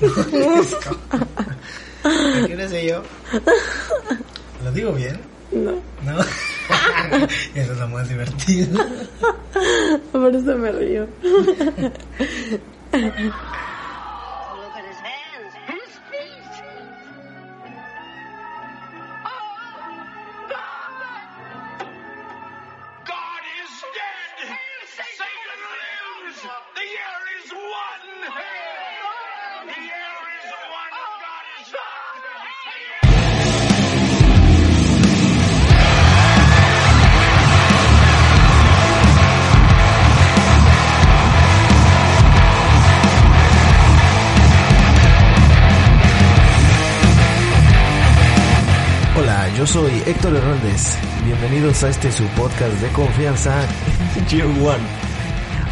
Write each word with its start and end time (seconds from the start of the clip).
Disco. 0.00 0.96
¿A 2.04 2.46
qué 2.46 2.54
hora 2.54 2.68
sé 2.68 2.86
yo? 2.86 3.02
¿Lo 4.64 4.72
digo 4.72 4.92
bien? 4.92 5.20
No. 5.52 5.72
No. 6.04 6.20
Eso 7.54 7.72
es 7.72 7.78
lo 7.78 7.88
más 7.88 8.08
divertido. 8.08 8.84
Héctor 50.06 50.36
Hernández. 50.36 50.96
Bienvenidos 51.24 51.82
a 51.82 51.88
este 51.88 52.12
su 52.12 52.22
podcast 52.28 52.74
de 52.74 52.88
confianza, 52.90 53.66
Year 54.30 54.46
One. 54.46 54.84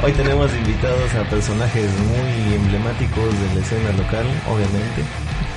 Hoy 0.03 0.13
tenemos 0.13 0.53
invitados 0.53 1.15
a 1.15 1.23
personajes 1.31 1.89
muy 2.01 2.55
emblemáticos 2.55 3.27
de 3.33 3.55
la 3.55 3.61
escena 3.65 3.93
local, 3.93 4.27
obviamente. 4.49 5.05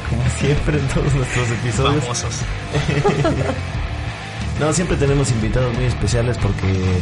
Como 0.07 0.29
siempre 0.37 0.77
en 0.77 0.87
todos 0.89 1.11
nuestros 1.15 1.49
episodios. 1.49 2.03
Famosos. 2.03 2.35
No, 4.59 4.73
siempre 4.73 4.97
tenemos 4.97 5.29
invitados 5.29 5.71
muy 5.75 5.85
especiales 5.85 6.35
porque, 6.39 6.99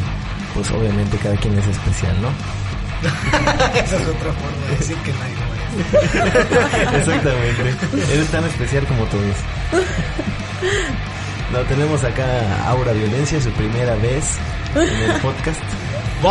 pues 0.54 0.70
obviamente 0.72 1.18
cada 1.18 1.38
quien 1.38 1.58
es 1.58 1.66
especial, 1.66 2.14
¿no? 2.22 2.28
Esa 3.80 3.96
es 3.96 4.08
otra 4.08 4.34
forma 4.34 4.68
de 4.70 4.78
decir 4.78 4.98
que 4.98 5.14
nadie 5.14 5.36
lo 5.40 6.92
es. 6.92 6.96
Exactamente. 7.00 8.14
Eres 8.14 8.28
tan 8.28 8.44
especial 8.44 8.86
como 8.88 9.06
todos. 9.06 9.38
No, 11.52 11.60
tenemos 11.64 12.04
acá 12.04 12.26
a 12.66 12.70
Aura 12.72 12.92
Violencia, 12.94 13.40
su 13.40 13.52
primera 13.52 13.96
vez 13.96 14.26
en 14.76 15.12
el 15.12 15.22
podcast. 15.22 15.62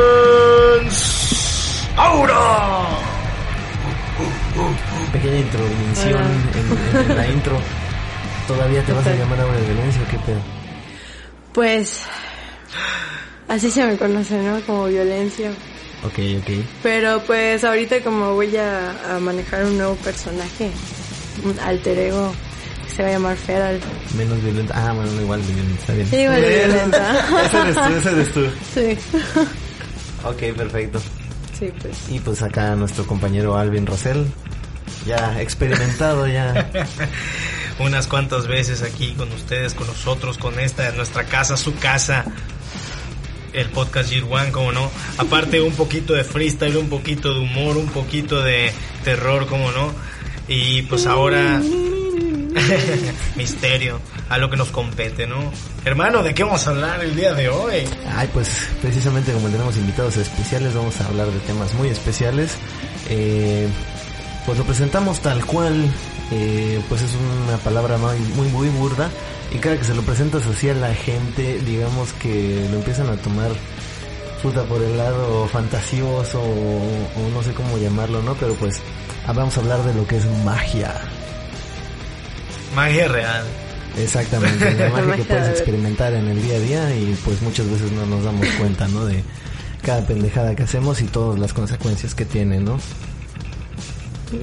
¡Violence! 0.00 1.86
¡Aura! 1.96 2.86
Pequeña 5.12 5.36
introducción 5.38 6.22
en, 6.54 7.10
en 7.10 7.16
la 7.16 7.26
intro. 7.28 7.58
¿Todavía 8.46 8.82
te 8.84 8.92
vas 8.92 9.06
a 9.06 9.14
llamar 9.14 9.40
Aura 9.40 9.58
Violencia 9.60 10.02
o 10.02 10.10
qué 10.10 10.18
pedo? 10.18 10.40
Pues 11.52 12.02
así 13.48 13.70
se 13.70 13.86
me 13.86 13.96
conoce, 13.96 14.36
¿no? 14.42 14.60
Como 14.62 14.86
violencia. 14.86 15.50
Ok, 16.04 16.18
ok. 16.40 16.50
Pero 16.82 17.20
pues 17.26 17.62
ahorita 17.64 18.00
como 18.02 18.34
voy 18.34 18.56
a, 18.56 19.14
a 19.16 19.20
manejar 19.20 19.64
un 19.64 19.76
nuevo 19.78 19.94
personaje, 19.96 20.70
un 21.44 21.58
alter 21.60 21.98
ego, 21.98 22.32
se 23.00 23.04
va 23.04 23.08
a 23.08 23.12
llamar 23.12 23.36
Feral. 23.36 23.80
Menos 24.14 24.42
violenta. 24.42 24.74
Ah, 24.76 24.92
bueno, 24.92 25.10
no, 25.12 25.22
igual 25.22 25.40
violenta, 25.40 25.80
está 25.80 25.92
bien. 25.94 26.06
Sí, 26.06 26.16
igual 26.16 26.42
de 26.42 26.66
violenta. 26.66 27.44
ese 27.46 27.60
eres 27.60 27.74
tú, 27.74 27.94
ese 27.94 28.10
eres 28.10 28.32
tú. 28.32 28.46
Sí. 28.74 28.98
Ok, 30.22 30.54
perfecto. 30.54 31.00
Sí, 31.58 31.72
pues. 31.80 32.10
Y 32.10 32.20
pues 32.20 32.42
acá 32.42 32.76
nuestro 32.76 33.06
compañero 33.06 33.56
Alvin 33.56 33.86
Rosell, 33.86 34.26
ya 35.06 35.40
experimentado, 35.40 36.26
ya 36.26 36.70
Unas 37.78 38.06
cuantas 38.06 38.46
veces 38.46 38.82
aquí 38.82 39.14
con 39.14 39.32
ustedes, 39.32 39.72
con 39.72 39.86
nosotros, 39.86 40.36
con 40.36 40.60
esta, 40.60 40.92
nuestra 40.92 41.24
casa, 41.24 41.56
su 41.56 41.74
casa. 41.76 42.26
El 43.54 43.70
podcast 43.70 44.10
Year 44.10 44.24
One, 44.30 44.52
como 44.52 44.72
no. 44.72 44.90
Aparte 45.16 45.62
un 45.62 45.72
poquito 45.72 46.12
de 46.12 46.22
freestyle, 46.22 46.76
un 46.76 46.90
poquito 46.90 47.32
de 47.32 47.40
humor, 47.40 47.78
un 47.78 47.88
poquito 47.88 48.42
de 48.42 48.70
terror, 49.02 49.46
como 49.46 49.72
no. 49.72 49.94
Y 50.48 50.82
pues 50.82 51.06
ahora... 51.06 51.62
Misterio, 53.36 54.00
a 54.28 54.38
lo 54.38 54.50
que 54.50 54.56
nos 54.56 54.70
compete, 54.70 55.26
¿no? 55.26 55.52
Hermano, 55.84 56.22
¿de 56.22 56.34
qué 56.34 56.44
vamos 56.44 56.66
a 56.66 56.70
hablar 56.70 57.02
el 57.02 57.14
día 57.14 57.32
de 57.34 57.48
hoy? 57.48 57.88
Ay, 58.14 58.28
pues 58.32 58.68
precisamente 58.80 59.32
como 59.32 59.48
tenemos 59.48 59.76
invitados 59.76 60.16
especiales, 60.16 60.74
vamos 60.74 61.00
a 61.00 61.06
hablar 61.06 61.28
de 61.28 61.38
temas 61.40 61.72
muy 61.74 61.88
especiales. 61.88 62.56
Eh, 63.08 63.68
pues 64.46 64.58
lo 64.58 64.64
presentamos 64.64 65.20
tal 65.20 65.44
cual, 65.44 65.90
eh, 66.30 66.80
pues 66.88 67.02
es 67.02 67.12
una 67.46 67.56
palabra 67.58 67.98
muy, 67.98 68.48
muy, 68.48 68.68
burda. 68.68 69.10
Y 69.52 69.58
cada 69.58 69.76
que 69.76 69.84
se 69.84 69.94
lo 69.94 70.02
presentas 70.02 70.46
así 70.46 70.68
a 70.68 70.74
la 70.74 70.94
gente, 70.94 71.60
digamos 71.60 72.12
que 72.14 72.66
lo 72.70 72.76
empiezan 72.78 73.08
a 73.08 73.16
tomar 73.16 73.50
puta 74.42 74.62
por 74.64 74.80
el 74.80 74.96
lado 74.96 75.46
fantasioso 75.48 76.40
o, 76.40 76.46
o 76.46 77.30
no 77.34 77.42
sé 77.42 77.52
cómo 77.52 77.76
llamarlo, 77.78 78.22
¿no? 78.22 78.34
Pero 78.34 78.54
pues 78.54 78.80
ah, 79.26 79.32
vamos 79.32 79.56
a 79.56 79.60
hablar 79.60 79.82
de 79.82 79.94
lo 79.94 80.06
que 80.06 80.16
es 80.16 80.24
magia. 80.44 80.94
Magia 82.74 83.08
real. 83.08 83.44
Exactamente, 83.98 84.72
la 84.74 84.88
magia 84.90 85.16
que 85.16 85.24
puedes 85.24 85.44
de- 85.46 85.50
experimentar 85.52 86.12
en 86.14 86.28
el 86.28 86.40
día 86.42 86.56
a 86.56 86.60
día 86.60 86.94
y 86.96 87.16
pues 87.24 87.42
muchas 87.42 87.68
veces 87.70 87.90
no 87.92 88.06
nos 88.06 88.24
damos 88.24 88.46
cuenta, 88.58 88.86
¿no? 88.88 89.04
De 89.06 89.22
cada 89.82 90.06
pendejada 90.06 90.54
que 90.54 90.62
hacemos 90.62 91.00
y 91.00 91.04
todas 91.06 91.38
las 91.40 91.52
consecuencias 91.52 92.14
que 92.14 92.24
tiene, 92.24 92.60
¿no? 92.60 92.78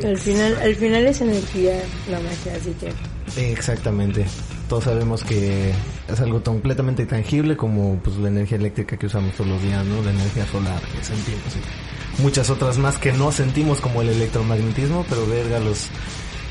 Al 0.04 0.18
final, 0.18 0.58
al 0.62 0.76
final 0.76 1.08
es 1.08 1.22
energía 1.22 1.80
la 2.12 2.20
magia, 2.20 2.54
así 2.60 2.76
que. 2.80 3.52
Exactamente. 3.52 4.26
Todos 4.68 4.84
sabemos 4.84 5.24
que 5.24 5.72
es 6.10 6.20
algo 6.20 6.44
completamente 6.44 7.06
tangible 7.06 7.56
como 7.56 7.96
pues 8.04 8.18
la 8.18 8.28
energía 8.28 8.58
eléctrica 8.58 8.98
que 8.98 9.06
usamos 9.06 9.34
todos 9.36 9.50
los 9.52 9.62
días, 9.62 9.86
¿no? 9.86 10.02
La 10.04 10.12
energía 10.12 10.46
solar 10.48 10.82
que 10.82 11.02
sentimos 11.06 11.54
y 12.18 12.22
muchas 12.22 12.50
otras 12.50 12.78
más 12.78 12.98
que 12.98 13.14
no 13.14 13.32
sentimos 13.32 13.80
como 13.80 14.02
el 14.02 14.10
electromagnetismo, 14.10 15.06
pero 15.08 15.26
verga 15.26 15.60
los 15.60 15.88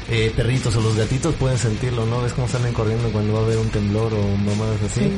eh, 0.08 0.32
perritos 0.36 0.76
o 0.76 0.80
los 0.80 0.96
gatitos 0.96 1.34
pueden 1.34 1.58
sentirlo, 1.58 2.06
¿no? 2.06 2.22
Ves 2.22 2.32
cómo 2.32 2.48
salen 2.48 2.72
corriendo 2.72 3.10
cuando 3.10 3.34
va 3.34 3.40
a 3.40 3.42
haber 3.42 3.58
un 3.58 3.68
temblor 3.70 4.12
o 4.14 4.36
mamadas 4.36 4.82
así. 4.82 5.00
Sí. 5.00 5.12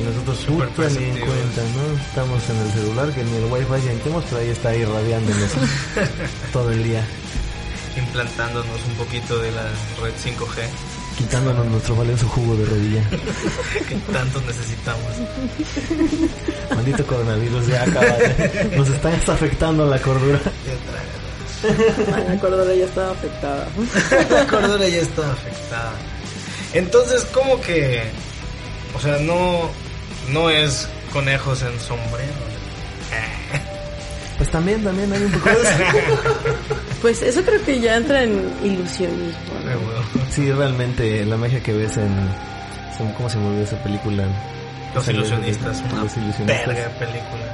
Y 0.00 0.02
nosotros 0.02 0.38
Súper 0.38 0.68
puta 0.70 0.88
ni 0.88 1.04
en 1.04 1.18
cuenta, 1.18 1.62
¿no? 1.76 2.00
Estamos 2.00 2.48
en 2.48 2.56
el 2.56 2.72
celular 2.72 3.12
que 3.12 3.22
ni 3.22 3.36
el 3.36 3.44
wifi 3.52 3.86
sentimos, 3.86 4.24
pero 4.30 4.40
ahí 4.40 4.48
está 4.48 4.74
irradiándonos 4.74 5.50
todo 6.52 6.70
el 6.70 6.82
día, 6.82 7.04
implantándonos 7.98 8.80
un 8.88 8.94
poquito 8.94 9.38
de 9.38 9.52
la 9.52 9.64
red 10.02 10.14
5G 10.24 10.68
quitándonos 11.18 11.66
nuestro 11.66 11.96
valioso 11.96 12.26
jugo 12.28 12.56
de 12.56 12.64
rodilla. 12.64 13.02
que 13.88 13.94
tanto 14.10 14.40
necesitamos. 14.40 15.12
Maldito 16.74 17.04
coronavirus, 17.04 17.66
ya 17.66 17.82
acaba. 17.82 18.16
Nos 18.74 18.88
está 18.88 19.12
afectando 19.32 19.86
la 19.86 19.98
cordura. 20.00 20.40
La 21.62 22.38
cordura 22.40 22.74
ya 22.74 22.84
estaba 22.84 23.10
afectada. 23.12 23.68
La 24.30 24.46
cordura 24.46 24.88
ya 24.88 24.98
está 25.00 25.32
afectada. 25.32 25.92
Entonces, 26.72 27.24
como 27.26 27.60
que, 27.60 28.02
o 28.96 29.00
sea, 29.00 29.18
no, 29.18 29.68
no 30.32 30.50
es 30.50 30.88
conejos 31.12 31.62
en 31.62 31.78
sombrero. 31.80 32.50
Pues 34.40 34.50
también, 34.52 34.82
también 34.82 35.12
hay 35.12 35.22
un 35.22 35.32
poco 35.32 35.50
de 35.50 35.60
eso. 35.60 35.68
Pues 37.02 37.20
eso 37.20 37.42
creo 37.42 37.62
que 37.62 37.78
ya 37.78 37.96
entra 37.96 38.22
en 38.22 38.50
ilusionismo. 38.64 39.52
Ay. 39.66 40.24
Sí, 40.30 40.50
realmente 40.50 41.26
la 41.26 41.36
magia 41.36 41.62
que 41.62 41.74
ves 41.74 41.98
en... 41.98 42.10
¿Cómo 43.18 43.28
se 43.28 43.36
me 43.36 43.48
olvidó 43.48 43.64
esa 43.64 43.82
película? 43.82 44.24
Los 44.94 45.08
ilusionistas, 45.08 45.82
una 45.92 46.02
Los 46.04 46.16
ilusionistas. 46.16 46.66
verga 46.66 46.88
película. 46.98 47.44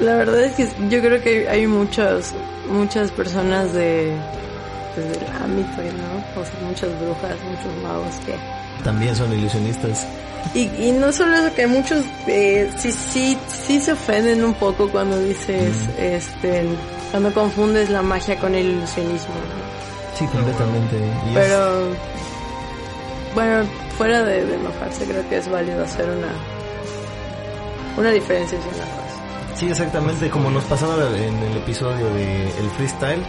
La 0.00 0.14
verdad 0.16 0.40
es 0.44 0.52
que 0.54 0.68
yo 0.88 1.00
creo 1.00 1.22
que 1.22 1.48
hay 1.48 1.66
muchas, 1.66 2.34
muchas 2.68 3.10
personas 3.10 3.72
de, 3.72 4.14
pues, 4.94 5.08
del 5.08 5.28
ámbito, 5.42 5.82
¿no? 5.82 6.40
O 6.40 6.44
sea, 6.44 6.54
muchas 6.66 6.88
brujas, 7.00 7.36
muchos 7.48 7.82
magos 7.82 8.14
que... 8.26 8.34
También 8.82 9.14
son 9.16 9.32
ilusionistas. 9.32 10.06
Y, 10.54 10.68
y 10.78 10.92
no 10.92 11.10
solo 11.12 11.36
eso, 11.36 11.54
que 11.54 11.66
muchos 11.66 12.04
eh, 12.26 12.70
sí, 12.76 12.92
sí, 12.92 13.38
sí 13.48 13.80
se 13.80 13.92
ofenden 13.92 14.44
un 14.44 14.52
poco 14.54 14.90
cuando 14.90 15.18
dices, 15.20 15.74
este, 15.98 16.64
cuando 17.10 17.32
confundes 17.32 17.88
la 17.88 18.02
magia 18.02 18.36
con 18.38 18.54
el 18.54 18.66
ilusionismo. 18.66 19.34
¿no? 19.34 20.18
Sí, 20.18 20.26
completamente. 20.26 20.96
Y 20.96 21.28
es- 21.30 21.34
Pero, 21.34 21.88
bueno, 23.34 23.64
fuera 23.96 24.22
de, 24.22 24.44
de 24.44 24.54
enojarse, 24.56 25.04
creo 25.06 25.28
que 25.28 25.38
es 25.38 25.48
válido 25.50 25.82
hacer 25.82 26.04
una, 26.10 26.28
una 27.96 28.10
diferenciación 28.10 28.74
a 28.74 28.84
cosas. 28.84 29.56
Sí, 29.56 29.68
exactamente, 29.68 30.28
como 30.30 30.50
nos 30.50 30.64
pasaba 30.64 31.16
en 31.16 31.38
el 31.38 31.56
episodio 31.58 32.06
de 32.14 32.48
el 32.58 32.70
freestyle, 32.76 33.22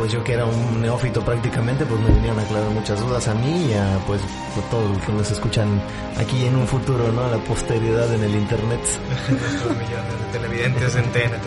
pues 0.00 0.10
yo 0.12 0.24
que 0.24 0.32
era 0.32 0.46
un 0.46 0.80
neófito 0.80 1.22
prácticamente, 1.22 1.84
pues 1.84 2.00
me 2.00 2.10
vinieron 2.10 2.38
a 2.38 2.42
aclarar 2.42 2.70
muchas 2.70 2.98
dudas 3.00 3.28
a 3.28 3.34
mí 3.34 3.66
y 3.70 3.74
a 3.74 3.98
pues 4.06 4.22
a 4.22 4.70
todos 4.70 4.88
los 4.90 4.98
que 5.04 5.12
nos 5.12 5.30
escuchan 5.30 5.78
aquí 6.16 6.46
en 6.46 6.56
un 6.56 6.66
futuro, 6.66 7.12
¿no? 7.12 7.24
A 7.24 7.28
la 7.28 7.36
posteridad 7.38 8.10
en 8.14 8.24
el 8.24 8.34
internet. 8.34 8.80
Nuestros 9.28 9.76
millones 9.76 10.32
de 10.32 10.38
televidentes 10.38 10.96
en 10.96 11.04
TNT. 11.04 11.46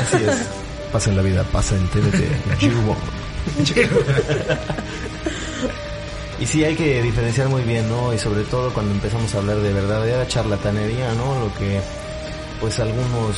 Así 0.00 0.24
es. 0.24 0.48
Pasa 0.90 1.10
en 1.10 1.16
la 1.16 1.22
vida, 1.22 1.44
pasa 1.44 1.76
en 1.76 1.86
TNT. 1.88 2.62
G1. 6.38 6.42
Y 6.42 6.46
sí 6.46 6.64
hay 6.64 6.74
que 6.74 7.02
diferenciar 7.02 7.48
muy 7.48 7.62
bien, 7.62 7.88
¿no? 7.88 8.12
Y 8.12 8.18
sobre 8.18 8.42
todo 8.44 8.72
cuando 8.72 8.92
empezamos 8.92 9.34
a 9.34 9.38
hablar 9.38 9.58
de 9.58 9.72
verdadera 9.72 10.26
charlatanería, 10.28 11.12
¿no? 11.14 11.40
Lo 11.40 11.54
que 11.54 11.80
pues 12.60 12.78
algunos 12.80 13.36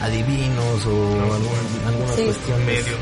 adivinos 0.00 0.86
o 0.86 1.22
algún- 1.22 1.86
algunas 1.88 2.14
Sí. 2.16 2.24
cuestiones 2.24 2.66
Medios. 2.66 2.98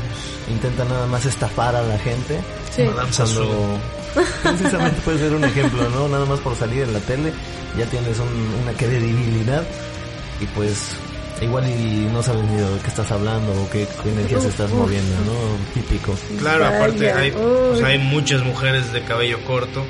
intentan 0.49 0.87
nada 0.89 1.05
más 1.07 1.25
estafar 1.25 1.75
a 1.75 1.81
la 1.83 1.97
gente. 1.99 2.39
Sí. 2.75 2.83
Cuando 2.85 3.79
precisamente 4.43 5.01
puede 5.01 5.17
ser 5.19 5.33
un 5.33 5.43
ejemplo, 5.43 5.89
¿no? 5.89 6.07
Nada 6.07 6.25
más 6.25 6.39
por 6.39 6.55
salir 6.55 6.83
en 6.83 6.93
la 6.93 6.99
tele 6.99 7.33
ya 7.77 7.85
tienes 7.87 8.17
un- 8.19 8.61
una 8.61 8.73
credibilidad 8.73 9.63
y 10.39 10.45
pues 10.47 10.77
igual 11.43 11.67
y 11.69 12.09
no 12.11 12.21
sabes 12.23 12.43
ni 12.45 12.55
de 12.57 12.65
qué 12.81 12.87
estás 12.87 13.11
hablando 13.11 13.51
o 13.51 13.69
qué, 13.69 13.87
qué 14.01 14.09
energías 14.09 14.45
estás 14.45 14.71
moviendo, 14.71 15.15
¿no? 15.25 15.73
Típico. 15.73 16.15
Claro, 16.39 16.65
aparte 16.65 17.11
hay, 17.11 17.33
hay 17.83 17.97
muchas 17.99 18.43
mujeres 18.43 18.91
de 18.93 19.01
cabello 19.03 19.37
corto, 19.45 19.83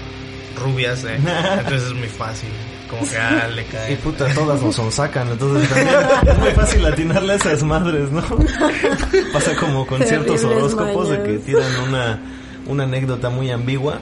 rubias, 0.61 1.03
¿eh? 1.05 1.15
entonces 1.57 1.83
es 1.89 1.93
muy 1.93 2.07
fácil. 2.07 2.49
Como 2.89 3.09
que 3.09 3.17
ah, 3.17 3.47
le 3.47 3.63
Y 3.63 3.65
cae. 3.65 3.95
puta, 3.97 4.31
todas 4.35 4.61
nos 4.61 4.75
sonsacan, 4.81 5.27
entonces 5.29 5.67
también 5.67 5.95
es 6.27 6.37
muy 6.37 6.51
fácil 6.51 6.85
atinarle 6.85 7.33
a 7.33 7.35
esas 7.37 7.63
madres, 7.63 8.11
¿no? 8.11 8.21
Pasa 9.33 9.55
como 9.55 9.87
con 9.87 10.01
ciertos 10.03 10.43
horóscopos 10.43 11.09
de 11.09 11.23
que 11.23 11.39
tiran 11.39 11.71
una, 11.87 12.19
una 12.67 12.83
anécdota 12.83 13.29
muy 13.31 13.49
ambigua 13.49 13.99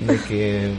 de 0.00 0.16
que 0.22 0.74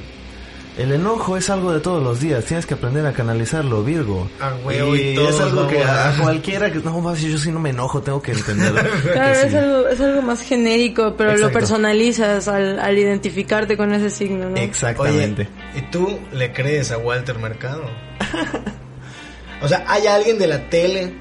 el 0.77 0.92
enojo 0.92 1.38
es 1.38 1.50
algo 1.50 1.72
de 1.72 1.80
todos 1.80 2.04
los 2.04 2.19
días, 2.19 2.44
tienes 2.45 2.66
que 2.66 2.74
aprender 2.74 3.06
a 3.06 3.13
canalizarlo, 3.13 3.83
Virgo. 3.83 4.27
A 4.42 4.54
huevo 4.63 4.95
y 4.95 5.18
es 5.18 5.39
algo 5.39 5.68
que 5.68 5.81
a, 5.83 6.10
a- 6.10 6.18
cualquiera 6.22 6.72
que 6.72 6.80
no, 6.80 7.16
si 7.16 7.31
yo 7.31 7.38
sí 7.38 7.51
no 7.51 7.60
me 7.60 7.69
enojo, 7.69 8.01
tengo 8.01 8.22
que 8.22 8.33
entenderlo. 8.33 8.81
Claro, 9.13 9.33
Que 9.42 9.48
es, 9.48 9.54
algo, 9.56 9.88
es 9.88 10.01
algo 10.01 10.22
más 10.22 10.42
genérico, 10.42 11.16
pero 11.18 11.31
Exacto. 11.31 11.48
lo 11.48 11.54
personalizas 11.54 12.48
al, 12.48 12.80
al 12.80 12.98
identificarte 12.98 13.77
con 13.77 13.94
ese 13.94 14.10
signo, 14.10 14.50
¿no? 14.50 14.57
Exactamente. 14.57 15.48
Oye, 15.74 15.80
¿y 15.80 15.92
tú 15.92 16.19
le 16.33 16.51
crees 16.51 16.92
a 16.92 16.98
Walter 16.98 17.39
Mercado? 17.39 17.83
o 19.62 19.68
sea, 19.68 19.83
¿hay 19.88 20.07
alguien 20.07 20.38
de 20.38 20.48
la 20.48 20.69
tele? 20.69 21.13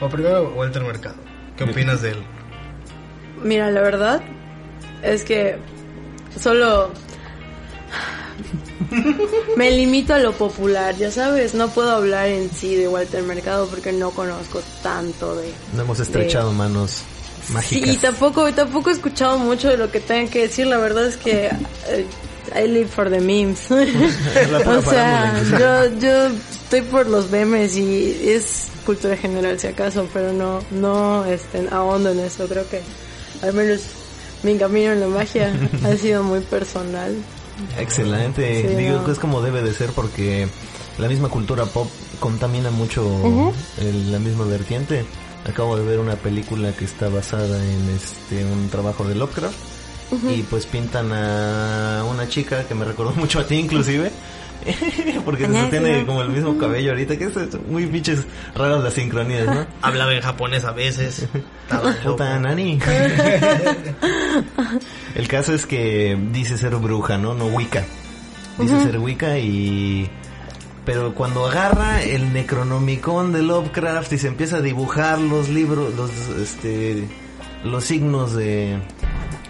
O 0.00 0.08
primero, 0.08 0.52
Walter 0.56 0.82
Mercado. 0.82 1.16
¿Qué 1.56 1.64
opinas 1.64 2.02
de 2.02 2.10
él? 2.10 2.22
Mira, 3.42 3.70
la 3.70 3.80
verdad 3.80 4.22
es 5.02 5.24
que 5.24 5.56
solo 6.38 6.90
me 9.56 9.70
limito 9.70 10.14
a 10.14 10.18
lo 10.18 10.32
popular, 10.32 10.96
ya 10.96 11.10
sabes, 11.10 11.54
no 11.54 11.68
puedo 11.68 11.90
hablar 11.90 12.28
en 12.28 12.50
sí 12.50 12.74
de 12.74 12.88
Walter 12.88 13.22
Mercado 13.22 13.66
porque 13.68 13.92
no 13.92 14.10
conozco 14.10 14.62
tanto 14.82 15.36
de... 15.36 15.52
No 15.74 15.82
hemos 15.82 16.00
estrechado 16.00 16.52
manos 16.52 17.02
mágicas. 17.50 17.88
Sí, 17.88 17.94
y 17.94 17.98
tampoco, 17.98 18.52
tampoco 18.52 18.90
he 18.90 18.92
escuchado 18.92 19.38
mucho 19.38 19.68
de 19.68 19.76
lo 19.76 19.90
que 19.90 20.00
tengan 20.00 20.28
que 20.28 20.42
decir, 20.42 20.66
la 20.66 20.78
verdad 20.78 21.06
es 21.06 21.16
que 21.16 21.46
eh, 21.46 22.06
I 22.54 22.68
live 22.68 22.88
for 22.88 23.10
the 23.10 23.20
memes. 23.20 23.66
O 23.70 24.82
sea, 24.82 25.40
yo, 25.58 25.98
yo 25.98 26.26
estoy 26.50 26.82
por 26.82 27.08
los 27.08 27.30
memes 27.30 27.76
y 27.76 28.30
es 28.30 28.68
cultura 28.84 29.16
general 29.16 29.58
si 29.58 29.68
acaso, 29.68 30.08
pero 30.12 30.32
no, 30.32 30.60
no 30.70 31.24
este, 31.24 31.66
ahondo 31.70 32.10
en 32.10 32.20
eso, 32.20 32.46
creo 32.48 32.68
que 32.68 32.82
al 33.42 33.52
menos 33.54 33.80
mi 34.42 34.56
camino 34.56 34.92
en 34.92 35.00
la 35.00 35.06
magia 35.06 35.52
ha 35.84 35.96
sido 35.96 36.22
muy 36.22 36.40
personal. 36.40 37.14
Excelente, 37.78 38.62
Sí, 38.68 38.74
digo 38.76 39.04
que 39.04 39.12
es 39.12 39.18
como 39.18 39.40
debe 39.42 39.62
de 39.62 39.72
ser 39.74 39.90
porque 39.90 40.48
la 40.98 41.08
misma 41.08 41.28
cultura 41.28 41.64
pop 41.66 41.88
contamina 42.20 42.70
mucho 42.70 43.52
el- 43.78 44.12
la 44.12 44.18
misma 44.18 44.44
vertiente. 44.44 45.04
Acabo 45.48 45.76
de 45.76 45.84
ver 45.84 45.98
una 45.98 46.14
película 46.16 46.72
que 46.72 46.84
está 46.84 47.08
basada 47.08 47.58
en 47.64 47.88
este 47.90 48.44
un 48.44 48.68
trabajo 48.68 49.04
de 49.04 49.14
Lovecraft 49.16 49.56
y 50.30 50.42
pues 50.42 50.66
pintan 50.66 51.10
a 51.12 52.04
una 52.08 52.28
chica 52.28 52.64
que 52.68 52.74
me 52.74 52.84
recordó 52.84 53.12
mucho 53.16 53.40
a 53.40 53.46
ti 53.46 53.56
inclusive. 53.56 54.12
Porque 55.24 55.46
se 55.46 55.56
Ajá, 55.56 55.70
tiene 55.70 56.00
sí. 56.00 56.04
como 56.06 56.22
el 56.22 56.28
mismo 56.30 56.56
cabello 56.58 56.90
ahorita, 56.90 57.16
que 57.16 57.24
es 57.24 57.32
muy 57.68 57.86
pinches 57.86 58.26
raras 58.54 58.82
las 58.82 58.94
sincronías, 58.94 59.46
¿no? 59.46 59.66
Hablaba 59.82 60.14
en 60.14 60.20
japonés 60.22 60.64
a 60.64 60.72
veces. 60.72 61.26
Puta 62.04 62.38
nani. 62.38 62.78
El 65.14 65.28
caso 65.28 65.54
es 65.54 65.66
que 65.66 66.18
dice 66.32 66.56
ser 66.56 66.76
bruja, 66.76 67.18
¿no? 67.18 67.34
No 67.34 67.46
Wicca. 67.46 67.84
Dice 68.58 68.82
ser 68.82 68.98
Wicca 68.98 69.38
y... 69.38 70.10
Pero 70.84 71.14
cuando 71.14 71.46
agarra 71.46 72.02
el 72.02 72.32
Necronomicon 72.32 73.32
de 73.32 73.42
Lovecraft 73.42 74.14
y 74.14 74.18
se 74.18 74.26
empieza 74.26 74.56
a 74.56 74.60
dibujar 74.60 75.20
los 75.20 75.48
libros, 75.48 75.94
los, 75.94 76.10
este, 76.40 77.06
los 77.62 77.84
signos 77.84 78.34
de 78.34 78.80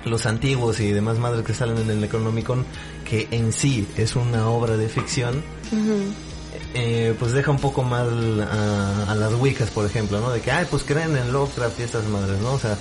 los 0.05 0.27
antiguos 0.27 0.81
y 0.81 0.91
demás 0.93 1.19
madres 1.19 1.45
que 1.45 1.55
salen 1.55 1.79
en 1.79 1.91
el 1.91 2.01
Necronomicon, 2.01 2.65
que 3.09 3.29
en 3.31 3.53
sí 3.53 3.87
es 3.97 4.17
una 4.17 4.49
obra 4.49 4.77
de 4.77 4.89
ficción, 4.89 5.43
eh, 6.75 7.15
pues 7.19 7.33
deja 7.33 7.51
un 7.51 7.59
poco 7.59 7.83
mal 7.83 8.41
a, 8.41 9.11
a 9.13 9.15
las 9.15 9.35
Wiccas, 9.35 9.71
por 9.71 9.87
ejemplo, 9.87 10.21
¿no? 10.21 10.31
De 10.31 10.41
que, 10.41 10.51
ay, 10.51 10.67
pues 10.71 10.83
creen 10.85 11.17
en 11.17 11.33
Lovecraft 11.33 11.79
y 11.81 11.83
estas 11.83 12.05
madres, 12.07 12.41
¿no? 12.41 12.53
O 12.53 12.59
sea, 12.59 12.77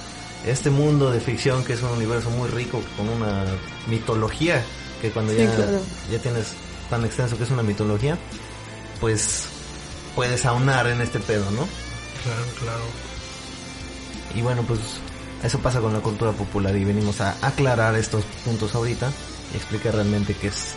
este 0.45 0.69
mundo 0.69 1.11
de 1.11 1.19
ficción 1.19 1.63
que 1.63 1.73
es 1.73 1.81
un 1.81 1.89
universo 1.89 2.29
muy 2.31 2.49
rico 2.49 2.81
con 2.97 3.07
una 3.09 3.45
mitología, 3.87 4.63
que 5.01 5.11
cuando 5.11 5.33
Sí, 5.33 5.39
ya, 5.39 5.55
claro. 5.55 5.81
ya 6.11 6.19
tienes 6.19 6.47
tan 6.89 7.05
extenso 7.05 7.37
que 7.37 7.43
es 7.43 7.51
una 7.51 7.63
mitología, 7.63 8.17
pues 8.99 9.43
puedes 10.15 10.45
aunar 10.45 10.87
en 10.87 11.01
este 11.01 11.19
pedo, 11.19 11.45
¿no? 11.51 11.67
Claro, 12.23 12.43
claro. 12.59 12.83
Y 14.35 14.41
bueno, 14.41 14.63
pues 14.67 14.79
eso 15.43 15.59
pasa 15.59 15.79
con 15.79 15.93
la 15.93 15.99
cultura 15.99 16.31
popular 16.31 16.75
y 16.75 16.83
venimos 16.83 17.19
a 17.21 17.35
aclarar 17.41 17.95
estos 17.95 18.23
puntos 18.45 18.73
ahorita 18.75 19.11
y 19.53 19.57
explicar 19.57 19.95
realmente 19.95 20.33
qué 20.35 20.47
es, 20.47 20.73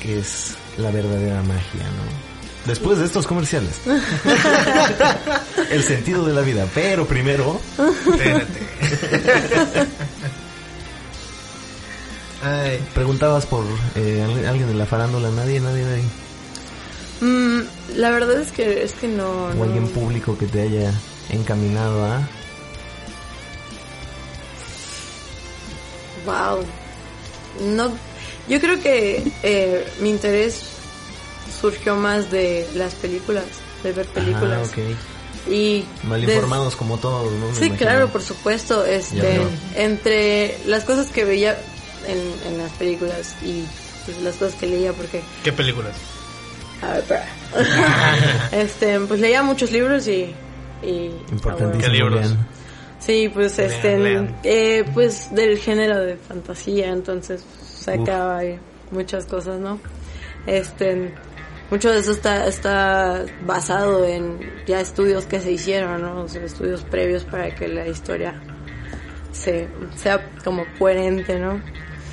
qué 0.00 0.18
es 0.18 0.54
la 0.78 0.90
verdadera 0.90 1.42
magia, 1.42 1.84
¿no? 1.84 2.34
Después 2.66 2.98
de 2.98 3.04
estos 3.04 3.26
comerciales. 3.26 3.72
El 5.70 5.82
sentido 5.82 6.24
de 6.24 6.32
la 6.32 6.40
vida. 6.40 6.66
Pero 6.74 7.06
primero, 7.06 7.60
TNT. 7.76 8.56
Ay, 12.42 12.78
preguntabas 12.94 13.46
por 13.46 13.64
eh, 13.96 14.22
al- 14.24 14.46
alguien 14.46 14.68
de 14.68 14.74
la 14.74 14.86
farándula. 14.86 15.30
Nadie, 15.30 15.60
nadie, 15.60 15.82
nadie. 15.84 16.04
Mm, 17.20 17.60
la 17.96 18.10
verdad 18.10 18.40
es 18.40 18.52
que 18.52 18.82
es 18.82 18.92
que 18.92 19.08
no, 19.08 19.30
O 19.46 19.54
no. 19.54 19.62
alguien 19.64 19.88
público 19.88 20.36
que 20.36 20.46
te 20.46 20.62
haya 20.62 20.92
encaminado 21.30 22.04
a... 22.04 22.20
Wow. 26.24 26.64
No, 27.68 27.92
yo 28.48 28.60
creo 28.60 28.80
que 28.80 29.22
eh, 29.42 29.86
mi 30.00 30.10
interés 30.10 30.60
surgió 31.60 31.94
más 31.96 32.30
de 32.30 32.66
las 32.74 32.94
películas, 32.94 33.44
de 33.82 33.92
ver 33.92 34.06
películas. 34.06 34.70
Ah, 34.76 34.80
ok. 34.80 35.50
Y 35.50 35.84
Mal 36.04 36.24
des- 36.24 36.34
informados 36.34 36.74
como 36.74 36.96
todos, 36.98 37.30
¿no? 37.32 37.48
Me 37.48 37.52
Sí, 37.54 37.66
imagino. 37.66 37.76
claro, 37.76 38.08
por 38.08 38.22
supuesto. 38.22 38.84
Este, 38.84 39.40
entre 39.76 40.56
las 40.66 40.84
cosas 40.84 41.08
que 41.08 41.24
veía 41.24 41.56
en, 42.06 42.52
en 42.52 42.58
las 42.58 42.72
películas 42.72 43.34
y 43.42 43.64
pues, 44.06 44.20
las 44.22 44.34
cosas 44.36 44.54
que 44.58 44.66
leía, 44.66 44.92
porque 44.92 45.22
¿qué 45.42 45.52
películas? 45.52 45.94
a 46.82 46.88
ver, 46.94 46.98
espera. 47.00 47.26
este, 48.52 49.00
pues 49.00 49.20
leía 49.20 49.42
muchos 49.42 49.70
libros 49.70 50.06
y, 50.08 50.34
y 50.82 51.10
Importantísimo. 51.30 51.80
¿Qué 51.80 51.88
libros? 51.88 52.20
bien. 52.20 52.38
Sí, 53.04 53.30
pues 53.32 53.58
Lean, 53.58 53.70
este, 53.70 53.98
lean. 53.98 54.36
eh, 54.44 54.84
pues 54.94 55.34
del 55.34 55.58
género 55.58 55.98
de 56.00 56.16
fantasía, 56.16 56.88
entonces 56.90 57.44
sacaba 57.62 58.38
ahí 58.38 58.58
muchas 58.90 59.26
cosas, 59.26 59.60
¿no? 59.60 59.78
Este, 60.46 61.12
mucho 61.70 61.90
de 61.92 61.98
eso 62.00 62.12
está, 62.12 62.46
está 62.46 63.24
basado 63.46 64.04
en 64.06 64.38
ya 64.66 64.80
estudios 64.80 65.26
que 65.26 65.40
se 65.40 65.52
hicieron, 65.52 66.00
¿no? 66.02 66.22
O 66.22 66.28
sea, 66.28 66.42
estudios 66.44 66.82
previos 66.84 67.24
para 67.24 67.54
que 67.54 67.68
la 67.68 67.86
historia 67.86 68.40
se, 69.32 69.68
sea 69.96 70.24
como 70.44 70.64
coherente, 70.78 71.38
¿no? 71.38 71.60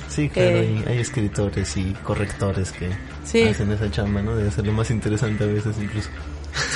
Sí, 0.08 0.28
claro, 0.28 0.58
Eh. 0.58 0.82
hay, 0.86 0.92
hay 0.92 0.98
escritores 0.98 1.74
y 1.78 1.92
correctores 2.04 2.70
que 2.72 2.90
Sí. 3.24 3.44
hacen 3.44 3.70
esa 3.72 3.90
chamba, 3.90 4.20
¿no? 4.20 4.36
De 4.36 4.48
hacerlo 4.48 4.72
más 4.72 4.90
interesante 4.90 5.44
a 5.44 5.46
veces 5.46 5.74
incluso. 5.80 6.10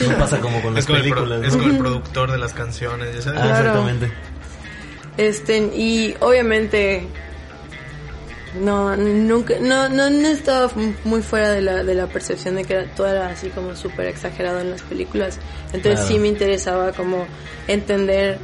No 0.09 0.19
pasa 0.19 0.41
como 0.41 0.61
con 0.63 0.75
las 0.75 0.87
películas, 0.87 1.43
es 1.45 1.55
como 1.57 1.69
el 1.69 1.79
productor 1.79 2.33
de 2.33 2.39
las 2.39 2.53
canciones, 2.53 3.15
ya 3.15 3.23
sabes. 3.23 3.41
Ah, 3.41 3.45
Claro. 3.47 3.69
exactamente. 3.69 4.13
Este, 5.19 5.57
y 5.75 6.15
obviamente 6.21 7.07
no 8.61 8.97
nunca 8.97 9.55
no 9.61 9.89
no, 9.89 10.09
no 10.09 10.29
estaba 10.29 10.71
muy 11.05 11.21
fuera 11.23 11.51
de 11.51 11.61
la, 11.61 11.83
de 11.85 11.95
la 11.95 12.07
percepción 12.07 12.57
de 12.57 12.65
que 12.65 12.73
era, 12.75 12.85
todo 12.95 13.07
era 13.09 13.29
así 13.29 13.51
como 13.51 13.75
súper 13.77 14.07
exagerado 14.07 14.61
en 14.61 14.71
las 14.71 14.83
películas. 14.83 15.39
Entonces 15.73 16.01
Claro. 16.01 16.09
sí 16.09 16.19
me 16.19 16.29
interesaba 16.29 16.93
como 16.93 17.27
entender 17.69 18.39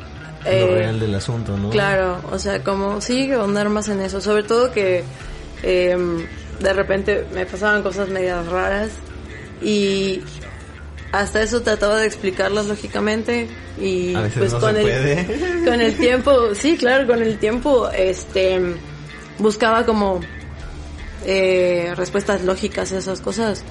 Lo 0.44 0.50
eh, 0.50 0.74
real 0.80 1.00
del 1.00 1.14
asunto, 1.14 1.56
¿no? 1.56 1.70
Claro, 1.70 2.20
o 2.30 2.38
sea, 2.38 2.62
como 2.62 3.00
sí, 3.00 3.30
ahondar 3.32 3.68
más 3.70 3.88
en 3.88 4.00
eso. 4.02 4.20
Sobre 4.20 4.42
todo 4.42 4.70
que 4.72 5.02
eh, 5.62 5.96
de 6.60 6.72
repente 6.74 7.26
me 7.34 7.46
pasaban 7.46 7.82
cosas 7.82 8.08
medias 8.08 8.46
raras 8.48 8.90
y 9.62 10.20
hasta 11.12 11.42
eso 11.42 11.60
trataba 11.62 11.98
de 11.98 12.06
explicarlas 12.06 12.66
lógicamente 12.66 13.46
y 13.78 14.14
A 14.14 14.22
veces 14.22 14.38
pues 14.38 14.52
no 14.54 14.60
con 14.60 14.74
se 14.74 14.80
el 14.80 14.86
puede. 14.86 15.64
con 15.64 15.80
el 15.80 15.96
tiempo, 15.96 16.54
sí, 16.54 16.76
claro, 16.78 17.06
con 17.06 17.22
el 17.22 17.38
tiempo 17.38 17.90
este 17.90 18.60
buscaba 19.38 19.84
como 19.84 20.20
eh, 21.24 21.92
respuestas 21.96 22.42
lógicas 22.42 22.92
a 22.92 22.98
esas 22.98 23.20
cosas. 23.20 23.62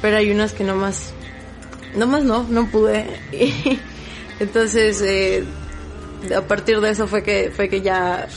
Pero 0.00 0.16
hay 0.16 0.30
unas 0.30 0.52
que 0.52 0.62
nomás 0.64 1.12
nomás 1.96 2.22
no, 2.22 2.44
no 2.44 2.70
pude. 2.70 3.04
Y 3.32 3.80
entonces 4.40 5.02
eh, 5.02 5.44
a 6.36 6.42
partir 6.42 6.80
de 6.80 6.90
eso 6.90 7.08
fue 7.08 7.22
que 7.24 7.50
fue 7.54 7.68
que 7.68 7.80
ya 7.80 8.28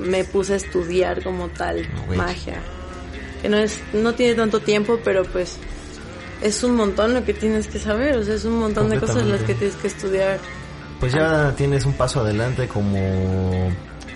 me 0.00 0.24
puse 0.24 0.54
a 0.54 0.56
estudiar 0.56 1.22
como 1.22 1.48
tal 1.48 1.86
No, 2.08 2.16
magia. 2.16 2.60
Que 3.40 3.48
no 3.48 3.56
es 3.56 3.78
no 3.92 4.14
tiene 4.14 4.34
tanto 4.34 4.60
tiempo, 4.60 4.98
pero 5.04 5.22
pues 5.24 5.56
es 6.42 6.62
un 6.62 6.76
montón 6.76 7.14
lo 7.14 7.24
que 7.24 7.34
tienes 7.34 7.66
que 7.66 7.78
saber, 7.78 8.16
o 8.16 8.24
sea, 8.24 8.34
es 8.34 8.44
un 8.44 8.58
montón 8.58 8.90
de 8.90 8.98
cosas 8.98 9.26
las 9.26 9.42
que 9.42 9.54
tienes 9.54 9.76
que 9.76 9.88
estudiar. 9.88 10.38
Pues 10.98 11.12
ya 11.12 11.54
tienes 11.56 11.86
un 11.86 11.94
paso 11.94 12.20
adelante 12.20 12.68
como 12.68 13.70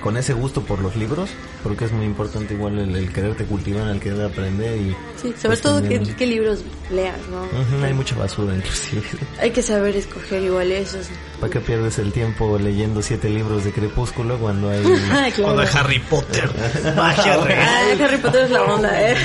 con 0.04 0.18
ese 0.18 0.34
gusto 0.34 0.60
por 0.60 0.80
los 0.80 0.96
libros, 0.96 1.30
porque 1.62 1.86
es 1.86 1.92
muy 1.92 2.04
importante 2.04 2.52
igual 2.52 2.78
el, 2.78 2.94
el 2.94 3.10
quererte 3.10 3.46
cultivar, 3.46 3.88
el 3.88 3.98
querer 4.00 4.26
aprender 4.26 4.76
y... 4.76 4.90
Sí, 5.16 5.28
sobre 5.28 5.48
pues, 5.48 5.62
todo 5.62 5.82
qué, 5.82 5.98
qué 5.98 6.26
libros 6.26 6.62
leas, 6.90 7.16
¿no? 7.30 7.40
Ujú, 7.44 7.82
hay 7.82 7.94
mucha 7.94 8.14
basura 8.14 8.54
inclusive. 8.54 9.02
Hay 9.40 9.50
que 9.50 9.62
saber 9.62 9.96
escoger 9.96 10.42
igual 10.42 10.70
esos. 10.72 11.06
¿Para 11.40 11.50
qué 11.50 11.60
pierdes 11.60 11.98
el 11.98 12.12
tiempo 12.12 12.58
leyendo 12.58 13.00
siete 13.00 13.30
libros 13.30 13.64
de 13.64 13.72
Crepúsculo 13.72 14.38
cuando 14.38 14.68
hay... 14.68 14.84
Ah, 15.10 15.28
claro. 15.34 15.44
Cuando 15.44 15.62
es 15.62 15.74
Harry 15.74 15.98
Potter, 16.00 16.50
magia 16.96 17.36
real. 17.38 17.66
Ah, 17.66 18.04
Harry 18.04 18.18
Potter 18.18 18.44
es 18.44 18.50
la 18.50 18.62
onda, 18.62 19.10
¿eh? 19.10 19.16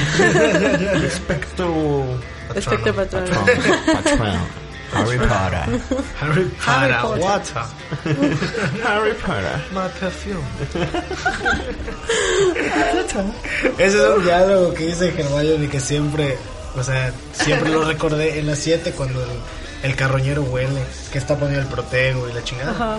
Espectro... 1.06 2.06
Espectro 2.56 2.96
patrón. 2.96 3.26
Patrón. 3.94 4.40
Harry 4.92 5.20
Potter. 5.20 5.82
Harry 6.20 6.52
Harry 6.66 6.94
Potter, 6.94 7.02
Potter. 7.02 7.24
water, 7.24 7.64
Harry 8.88 9.14
Potter. 9.14 9.62
my 9.72 9.88
perfume. 10.00 10.44
Ese 13.78 13.98
es 13.98 14.04
un 14.18 14.24
diálogo 14.24 14.74
que 14.74 14.88
dice 14.88 15.10
Hermione 15.10 15.70
que 15.70 15.80
siempre, 15.80 16.38
o 16.76 16.82
sea, 16.84 17.14
siempre 17.34 17.70
lo 17.72 17.86
recordé 17.86 18.40
en 18.40 18.48
las 18.48 18.58
7 18.60 18.92
cuando 18.94 19.24
el, 19.24 19.30
el 19.84 19.96
carroñero 19.96 20.42
huele, 20.44 20.84
que 21.12 21.18
está 21.20 21.36
poniendo 21.38 21.62
el 21.62 21.68
protego 21.68 22.28
y 22.28 22.34
la 22.34 22.44
chingada. 22.44 22.72
Ajá. 22.72 22.98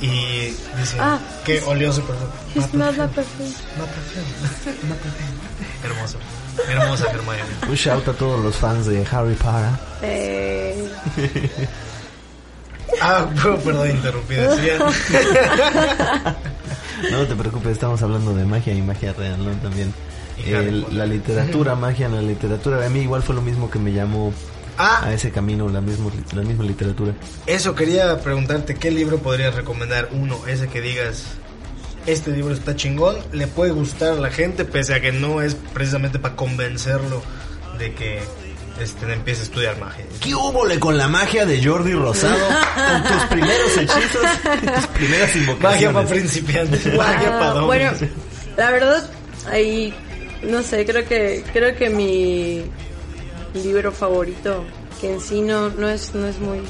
Y 0.00 0.48
dice 0.76 0.96
Ah, 0.98 1.18
que 1.44 1.62
olió 1.62 1.92
su 1.92 2.02
perfume. 2.02 2.30
Like 2.54 2.68
perfume. 3.14 3.52
My 3.78 3.86
perfume. 3.86 4.26
My 4.82 4.96
perfume. 4.96 5.38
Hermoso. 5.84 6.18
Hermosa 6.68 7.06
Hermione. 7.10 7.42
Un 7.68 7.74
shout 7.74 8.06
a 8.08 8.12
todos 8.12 8.44
los 8.44 8.54
fans 8.56 8.86
de 8.86 9.04
Harry 9.10 9.34
Potter. 9.34 9.70
Eh, 10.02 10.88
Ah, 13.00 13.26
perdón. 13.34 14.00
No 17.10 17.26
te 17.26 17.34
preocupes, 17.34 17.72
estamos 17.72 18.00
hablando 18.02 18.34
de 18.34 18.44
magia 18.44 18.72
y 18.72 18.80
magia 18.80 19.12
real, 19.12 19.44
¿no? 19.44 19.50
También. 19.60 19.92
La 20.92 21.06
literatura, 21.06 21.74
magia 21.74 22.06
en 22.06 22.14
la 22.14 22.22
literatura. 22.22 22.84
A 22.86 22.88
mí 22.88 23.00
igual 23.00 23.22
fue 23.22 23.34
lo 23.34 23.42
mismo 23.42 23.70
que 23.70 23.78
me 23.78 23.92
llamó 23.92 24.32
Ah, 24.76 25.02
a 25.04 25.12
ese 25.12 25.30
camino, 25.30 25.68
la, 25.68 25.80
mismo, 25.80 26.10
la 26.34 26.42
misma 26.42 26.64
literatura. 26.64 27.12
Eso, 27.46 27.74
quería 27.76 28.18
preguntarte, 28.20 28.74
¿qué 28.74 28.90
libro 28.90 29.18
podrías 29.18 29.54
recomendar? 29.54 30.08
Uno, 30.12 30.36
ese 30.48 30.66
que 30.68 30.80
digas, 30.80 31.24
este 32.06 32.30
libro 32.30 32.54
está 32.54 32.76
chingón, 32.76 33.16
le 33.32 33.46
puede 33.46 33.72
gustar 33.72 34.12
a 34.12 34.20
la 34.20 34.30
gente, 34.30 34.64
pese 34.64 34.94
a 34.94 35.00
que 35.00 35.12
no 35.12 35.40
es 35.40 35.54
precisamente 35.54 36.18
para 36.18 36.36
convencerlo 36.36 37.22
de 37.78 37.94
que 37.94 38.20
este, 38.80 39.12
empiece 39.12 39.40
a 39.40 39.44
estudiar 39.44 39.78
magia. 39.78 40.04
¿Qué 40.20 40.34
hubo 40.34 40.64
con 40.80 40.98
la 40.98 41.08
magia 41.08 41.46
de 41.46 41.64
Jordi 41.64 41.92
Rosado? 41.92 42.46
Con 42.74 43.02
tus 43.02 43.22
primeros 43.30 43.76
hechizos 43.76 44.22
tus 44.74 44.86
primeras 44.88 45.28
Magia 45.28 45.40
invocaciones. 45.40 45.94
para 45.94 46.08
principiantes, 46.08 46.96
magia 46.96 47.38
para 47.38 47.60
bueno, 47.62 47.92
la 48.56 48.70
verdad, 48.70 49.10
ahí, 49.50 49.94
no 50.42 50.62
sé, 50.62 50.84
creo 50.84 51.06
que, 51.06 51.44
creo 51.52 51.74
que 51.76 51.90
mi 51.90 52.64
libro 53.54 53.92
favorito, 53.92 54.64
que 55.00 55.14
en 55.14 55.20
sí 55.20 55.40
no, 55.40 55.70
no 55.70 55.88
es, 55.88 56.14
no 56.14 56.26
es 56.26 56.38
muy, 56.38 56.60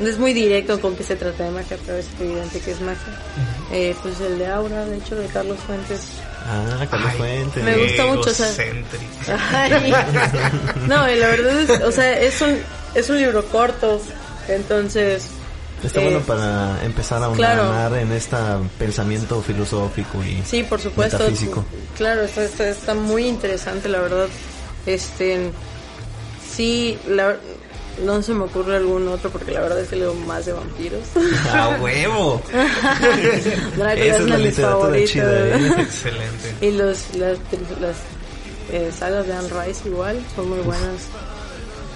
es 0.00 0.18
muy 0.18 0.32
directo 0.32 0.80
con 0.80 0.96
que 0.96 1.04
se 1.04 1.16
trata 1.16 1.44
de 1.44 1.50
magia, 1.50 1.76
pero 1.86 1.98
es 1.98 2.06
evidente 2.20 2.60
que 2.60 2.72
es 2.72 2.80
magia. 2.80 3.20
Eh, 3.72 3.94
pues 4.02 4.20
el 4.20 4.38
de 4.38 4.46
Aura, 4.48 4.84
de 4.86 4.96
hecho, 4.98 5.14
de 5.16 5.26
Carlos 5.26 5.58
Fuentes. 5.66 6.00
Ah, 6.46 6.84
Carlos 6.90 7.10
Ay, 7.12 7.18
Fuentes. 7.18 7.62
Me 7.64 7.76
gusta 7.76 8.06
mucho, 8.06 8.30
o 8.30 8.34
sea- 8.34 8.46
egocéntrico. 8.46 9.04
Ay. 9.52 9.92
No, 10.88 11.10
y 11.10 11.16
la 11.16 11.28
verdad 11.28 11.60
es, 11.60 11.70
o 11.82 11.92
sea, 11.92 12.20
es 12.20 12.40
un, 12.42 12.58
es 12.94 13.08
un 13.10 13.16
libro 13.18 13.44
corto, 13.46 14.00
entonces... 14.48 15.26
Está 15.82 16.00
eh, 16.00 16.04
bueno 16.04 16.20
para 16.20 16.82
empezar 16.84 17.22
a 17.22 17.30
claro. 17.32 17.62
ahondar 17.64 17.94
en 18.00 18.10
este 18.12 18.36
pensamiento 18.78 19.42
filosófico 19.42 20.22
y 20.24 20.42
Sí, 20.46 20.62
por 20.62 20.80
supuesto. 20.80 21.18
metafísico. 21.18 21.64
Claro, 21.96 22.22
está, 22.22 22.42
está, 22.44 22.68
está 22.68 22.94
muy 22.94 23.26
interesante, 23.26 23.88
la 23.88 24.00
verdad. 24.00 24.26
Este, 24.86 25.50
sí, 26.54 26.98
la- 27.08 27.36
no 28.02 28.22
se 28.22 28.32
me 28.34 28.44
ocurre 28.44 28.76
algún 28.76 29.06
otro 29.08 29.30
porque 29.30 29.52
la 29.52 29.60
verdad 29.60 29.80
es 29.80 29.88
que 29.88 29.96
leo 29.96 30.14
más 30.14 30.46
de 30.46 30.52
vampiros. 30.52 31.02
¡A 31.52 31.78
huevo! 31.80 32.42
Drácula 33.76 33.94
Esa 33.94 34.16
es 34.16 34.20
uno 34.20 34.28
la 34.28 34.36
de 34.38 34.44
mis 34.44 34.56
favoritos. 34.56 35.14
¿eh? 35.16 35.72
Excelente. 35.78 36.54
Y 36.60 36.70
los, 36.72 37.14
las, 37.16 37.38
las 37.80 37.96
eh, 38.72 38.90
sagas 38.98 39.26
de 39.26 39.32
Anne 39.34 39.48
Rice 39.48 39.88
igual, 39.88 40.18
son 40.34 40.48
muy 40.48 40.58
buenas. 40.60 41.02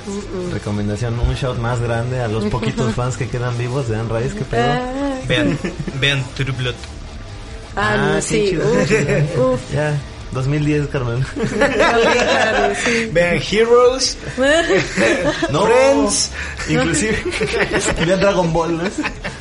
Mm, 0.07 0.49
mm. 0.49 0.53
Recomendación, 0.53 1.19
un 1.19 1.35
shout 1.35 1.59
más 1.59 1.81
grande 1.81 2.21
a 2.21 2.29
los 2.29 2.45
poquitos 2.47 2.95
fans 2.95 3.17
que 3.17 3.29
quedan 3.29 3.57
vivos 3.59 3.89
de 3.89 3.97
Anne 3.97 4.19
Rice, 4.21 4.37
¿qué 4.37 4.45
pedo? 4.45 4.65
Ah, 4.73 5.19
Vean, 5.27 5.59
vean 6.01 6.25
True 6.35 6.53
Blood. 6.53 6.75
ah, 7.77 7.93
Ah, 7.93 7.97
no, 8.15 8.23
sí, 8.23 8.29
sí, 8.29 8.49
chido. 8.51 8.65
uf, 8.71 9.39
uf. 9.55 9.61
Ya, 9.75 9.95
2010, 10.33 10.89
carnal. 10.89 11.25
Claro, 11.25 12.75
sí. 12.85 13.09
Vean 13.13 13.41
Heroes. 13.51 14.19
No, 15.51 15.65
Friends. 15.65 16.31
Inclusive, 16.69 17.19
vean 18.07 18.21
Dragon 18.21 18.53
Ball, 18.53 18.77
¿no? 18.77 18.85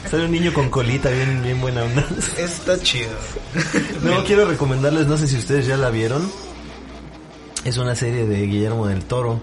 Sale 0.09 0.25
un 0.25 0.31
niño 0.31 0.53
con 0.53 0.69
colita 0.69 1.09
bien, 1.09 1.43
bien 1.43 1.59
buena 1.59 1.83
onda. 1.83 2.07
Está 2.37 2.79
chido. 2.79 3.09
No, 4.01 4.23
quiero 4.23 4.45
recomendarles, 4.45 5.07
no 5.07 5.17
sé 5.17 5.27
si 5.27 5.37
ustedes 5.37 5.67
ya 5.67 5.77
la 5.77 5.89
vieron. 5.89 6.31
Es 7.65 7.77
una 7.77 7.95
serie 7.95 8.25
de 8.25 8.45
Guillermo 8.47 8.87
del 8.87 9.03
Toro 9.03 9.41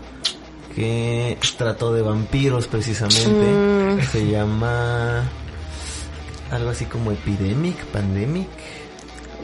que 0.74 1.38
trató 1.58 1.92
de 1.92 2.02
vampiros 2.02 2.66
precisamente. 2.66 4.06
Se 4.10 4.26
llama 4.26 5.22
algo 6.50 6.70
así 6.70 6.86
como 6.86 7.12
Epidemic, 7.12 7.76
Pandemic. 7.86 8.48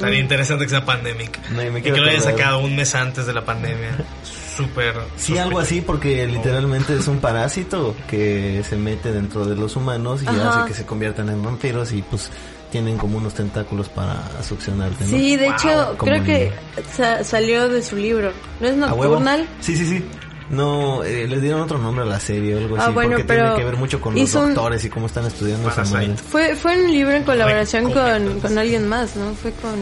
Tan 0.00 0.14
interesante 0.14 0.64
que 0.64 0.71
sea 0.71 0.85
Pandemic. 0.85 1.38
No, 1.50 1.62
y 1.62 1.71
me 1.71 1.78
y 1.78 1.83
quiero 1.83 1.97
que 1.97 2.00
lo 2.02 2.09
haya 2.09 2.19
acordar. 2.19 2.38
sacado 2.38 2.59
un 2.61 2.75
mes 2.76 2.95
antes 2.95 3.26
de 3.26 3.33
la 3.33 3.45
pandemia. 3.45 3.90
Súper. 4.57 4.95
Sí, 5.16 5.38
algo 5.38 5.59
así 5.61 5.80
porque 5.80 6.26
literalmente 6.26 6.95
es 6.95 7.07
un 7.09 7.19
parásito 7.19 7.95
que 8.09 8.62
se 8.69 8.76
mete 8.76 9.12
dentro 9.12 9.45
de 9.47 9.54
los 9.57 9.76
humanos 9.76 10.23
y 10.23 10.26
Ajá. 10.26 10.61
hace 10.62 10.69
que 10.69 10.75
se 10.75 10.85
conviertan 10.85 11.28
en 11.30 11.42
vampiros 11.42 11.92
y 11.92 12.02
pues 12.02 12.30
tienen 12.71 12.99
como 12.99 13.19
unos 13.19 13.35
tentáculos 13.35 13.88
para 13.88 14.23
succionarte, 14.42 15.04
¿no? 15.04 15.11
Sí, 15.11 15.37
de 15.37 15.47
Wow, 15.47 15.54
hecho, 15.54 15.95
como 15.97 16.12
creo 16.12 16.25
que 16.25 16.52
sa- 16.95 17.25
salió 17.25 17.69
de 17.69 17.83
su 17.83 17.97
libro. 17.97 18.33
¿No 18.61 18.69
es. 18.69 18.76
Nocturnal? 18.76 19.47
Sí, 19.61 19.76
sí, 19.76 19.87
sí. 19.87 20.04
No, 20.50 21.04
eh, 21.04 21.26
le 21.28 21.40
dieron 21.40 21.61
otro 21.61 21.78
nombre 21.78 22.02
a 22.04 22.07
la 22.09 22.19
serie 22.21 22.57
o 22.57 22.59
algo 22.59 22.76
Ah, 22.76 22.85
así, 22.87 22.92
bueno, 22.92 23.11
porque 23.12 23.25
pero 23.25 23.42
tiene 23.45 23.57
que 23.59 23.64
ver 23.64 23.76
mucho 23.76 24.00
con 24.00 24.14
los 24.16 24.35
un- 24.35 24.54
doctores 24.54 24.85
y 24.85 24.90
cómo 24.90 25.07
están 25.07 25.25
estudiando 25.26 25.69
esa 25.69 25.85
madre. 25.85 26.16
Fue, 26.16 26.57
fue 26.57 26.76
un 26.85 26.90
libro 26.90 27.12
en 27.14 27.23
colaboración 27.23 27.87
Ay, 27.87 27.92
con, 27.95 28.40
con 28.40 28.59
alguien 28.59 28.88
más, 28.88 29.14
¿no? 29.16 29.33
Fue 29.35 29.52
con... 29.52 29.73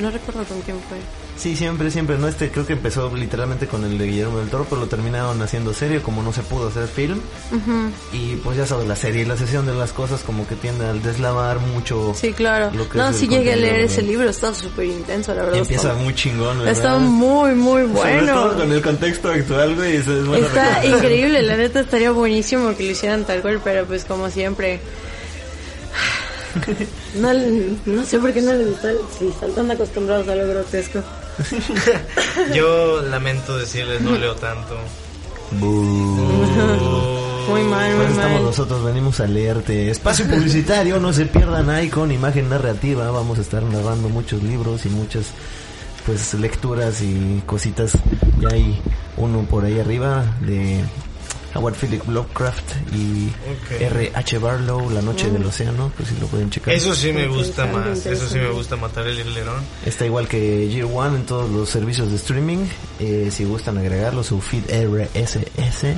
No 0.00 0.10
recuerdo 0.10 0.42
con 0.44 0.60
quién 0.62 0.78
fue. 0.88 0.96
Sí, 1.36 1.54
siempre, 1.54 1.90
siempre, 1.90 2.16
¿no? 2.16 2.28
Este 2.28 2.50
creo 2.50 2.66
que 2.66 2.72
empezó 2.72 3.14
literalmente 3.14 3.66
con 3.66 3.84
el 3.84 3.98
de 3.98 4.06
Guillermo 4.06 4.38
del 4.38 4.48
Toro, 4.48 4.66
pero 4.68 4.80
lo 4.80 4.86
terminaron 4.86 5.40
haciendo 5.42 5.74
serio, 5.74 6.02
como 6.02 6.22
no 6.22 6.32
se 6.32 6.42
pudo 6.42 6.68
hacer 6.68 6.88
film. 6.88 7.20
Y 8.12 8.36
pues 8.36 8.56
ya 8.56 8.66
sabes, 8.66 8.88
la 8.88 8.96
serie 8.96 9.22
y 9.22 9.24
la 9.26 9.36
sesión 9.36 9.66
de 9.66 9.74
las 9.74 9.92
cosas 9.92 10.22
como 10.22 10.46
que 10.48 10.54
tiende 10.56 10.86
al 10.86 11.02
deslavar 11.02 11.60
mucho. 11.60 12.14
Sí, 12.18 12.32
claro. 12.32 12.70
Lo 12.72 12.88
que 12.88 12.96
No, 12.98 13.12
sí 13.12 13.28
llegué 13.28 13.52
a 13.52 13.56
leer 13.56 13.80
ese 13.80 14.02
libro, 14.02 14.28
está 14.30 14.54
súper 14.54 14.86
intenso, 14.86 15.34
la 15.34 15.42
verdad. 15.42 15.58
Empieza 15.58 15.90
está, 15.92 16.02
muy 16.02 16.14
chingón, 16.14 16.58
¿verdad? 16.58 16.72
está 16.72 16.98
muy, 16.98 17.54
muy 17.54 17.82
Sobre 17.82 17.92
bueno. 18.22 18.32
todo 18.32 18.56
con 18.56 18.72
el 18.72 18.82
contexto 18.82 19.28
actual, 19.30 19.74
güey. 19.74 19.96
es 19.96 20.08
Está 20.08 20.86
increíble, 20.86 21.42
la 21.42 21.56
neta 21.56 21.80
estaría 21.80 22.10
buenísimo 22.12 22.74
que 22.76 22.82
lo 22.84 22.90
hicieran 22.92 23.24
tal 23.24 23.42
cual, 23.42 23.60
pero 23.62 23.84
pues 23.84 24.04
como 24.04 24.30
siempre... 24.30 24.80
No, 27.16 27.32
no 27.84 28.04
sé 28.04 28.18
por 28.18 28.32
qué 28.32 28.40
no 28.40 28.52
les 28.54 28.68
gusta, 28.68 28.88
si 29.18 29.28
están 29.28 29.52
tan 29.52 29.70
acostumbrados 29.70 30.26
a 30.28 30.34
lo 30.34 30.46
grotesco. 30.48 31.02
Yo 32.54 33.02
lamento 33.02 33.58
decirles, 33.58 34.00
no 34.00 34.16
leo 34.16 34.34
tanto. 34.36 34.76
Muy 35.52 37.62
mal, 37.62 37.96
muy 37.96 38.06
estamos 38.06 38.16
mal. 38.16 38.42
nosotros, 38.42 38.84
venimos 38.84 39.20
a 39.20 39.26
leerte. 39.26 39.90
Espacio 39.90 40.26
publicitario, 40.26 40.98
no 40.98 41.12
se 41.12 41.26
pierdan 41.26 41.70
ahí 41.70 41.88
con 41.88 42.10
imagen 42.10 42.48
narrativa. 42.48 43.10
Vamos 43.10 43.38
a 43.38 43.42
estar 43.42 43.62
narrando 43.62 44.08
muchos 44.08 44.42
libros 44.42 44.86
y 44.86 44.88
muchas 44.88 45.26
pues 46.04 46.34
lecturas 46.34 47.02
y 47.02 47.42
cositas. 47.46 47.92
Ya 48.40 48.48
hay 48.48 48.80
uno 49.16 49.42
por 49.42 49.64
ahí 49.64 49.78
arriba 49.78 50.24
de 50.40 50.84
Howard 51.56 51.74
Philip 51.74 52.06
Lovecraft 52.08 52.72
y 52.92 53.28
Ok. 53.28 53.80
R.H. 53.80 54.38
Barlow, 54.38 54.90
La 54.90 55.02
Noche 55.02 55.30
del 55.30 55.44
Océano, 55.46 55.90
pues 55.96 56.08
si 56.10 56.16
lo 56.20 56.26
pueden 56.26 56.50
checar. 56.50 56.74
Eso 56.74 56.94
sí 56.94 57.12
me 57.12 57.26
gusta 57.26 57.66
más, 57.66 58.04
eso 58.06 58.28
sí 58.28 58.38
me 58.38 58.50
gusta 58.50 58.76
matar 58.76 59.06
el 59.06 59.18
hilerón. 59.18 59.62
Está 59.84 60.04
igual 60.06 60.28
que 60.28 60.68
Year 60.68 60.86
One 60.92 61.16
en 61.18 61.26
todos 61.26 61.50
los 61.50 61.68
servicios 61.68 62.10
de 62.10 62.16
streaming. 62.16 62.66
Eh, 63.00 63.30
si 63.32 63.44
gustan 63.44 63.78
agregarlo, 63.78 64.22
su 64.22 64.40
feed 64.40 64.64
RSS. 64.70 65.96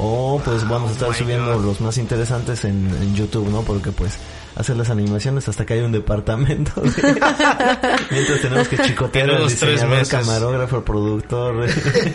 O 0.00 0.40
pues 0.44 0.68
vamos 0.68 0.90
a 0.90 0.92
estar 0.92 1.08
Oh 1.10 1.14
subiendo 1.14 1.56
God. 1.56 1.64
los 1.64 1.80
más 1.80 1.98
interesantes 1.98 2.64
en, 2.64 2.88
en 3.02 3.14
YouTube, 3.14 3.48
¿no? 3.50 3.62
Porque 3.62 3.90
pues 3.90 4.14
hacer 4.58 4.76
las 4.76 4.90
animaciones 4.90 5.48
hasta 5.48 5.64
que 5.64 5.74
hay 5.74 5.80
un 5.80 5.92
departamento. 5.92 6.72
Mientras 8.10 8.40
tenemos 8.42 8.66
que 8.68 8.76
chicotear 8.78 9.30
al 9.30 9.48
diseñador, 9.48 10.08
camarógrafo, 10.08 10.84
productor, 10.84 11.66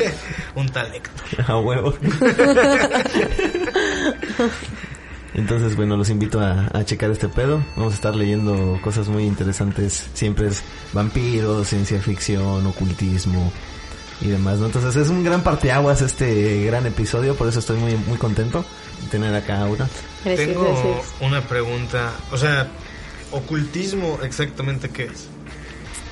Un 0.56 0.70
talecto. 0.70 1.24
a 1.48 1.58
huevo. 1.58 1.94
Entonces, 5.34 5.76
bueno, 5.76 5.98
los 5.98 6.10
invito 6.12 6.40
a, 6.40 6.70
a 6.74 6.86
checar 6.86 7.10
este 7.10 7.28
pedo. 7.28 7.64
Vamos 7.76 7.94
a 7.94 7.96
estar 7.96 8.16
leyendo 8.16 8.78
cosas 8.84 9.08
muy 9.08 9.24
interesantes. 9.24 10.06
Siempre 10.14 10.48
es 10.48 10.62
vampiros, 10.92 11.70
ciencia 11.70 12.00
ficción, 12.02 12.68
ocultismo 12.68 13.52
y 14.22 14.28
demás, 14.28 14.60
¿no? 14.60 14.68
Entonces 14.68 14.96
es 14.96 15.10
un 15.10 15.24
gran 15.24 15.42
parteaguas 15.42 16.02
este 16.02 16.64
gran 16.66 16.86
episodio, 16.86 17.36
por 17.36 17.48
eso 17.48 17.60
estoy 17.60 17.78
muy 17.78 17.96
muy 17.96 18.18
contento 18.18 18.66
de 19.02 19.08
tener 19.10 19.36
acá 19.36 19.58
a 19.58 19.62
Aura. 19.64 19.88
Gracias, 20.24 20.48
Tengo 20.48 20.64
gracias. 20.64 21.14
una 21.22 21.42
pregunta, 21.42 22.12
o 22.32 22.38
sea, 22.38 22.68
ocultismo 23.32 24.20
exactamente 24.24 24.90
qué 24.90 25.06
es. 25.06 25.28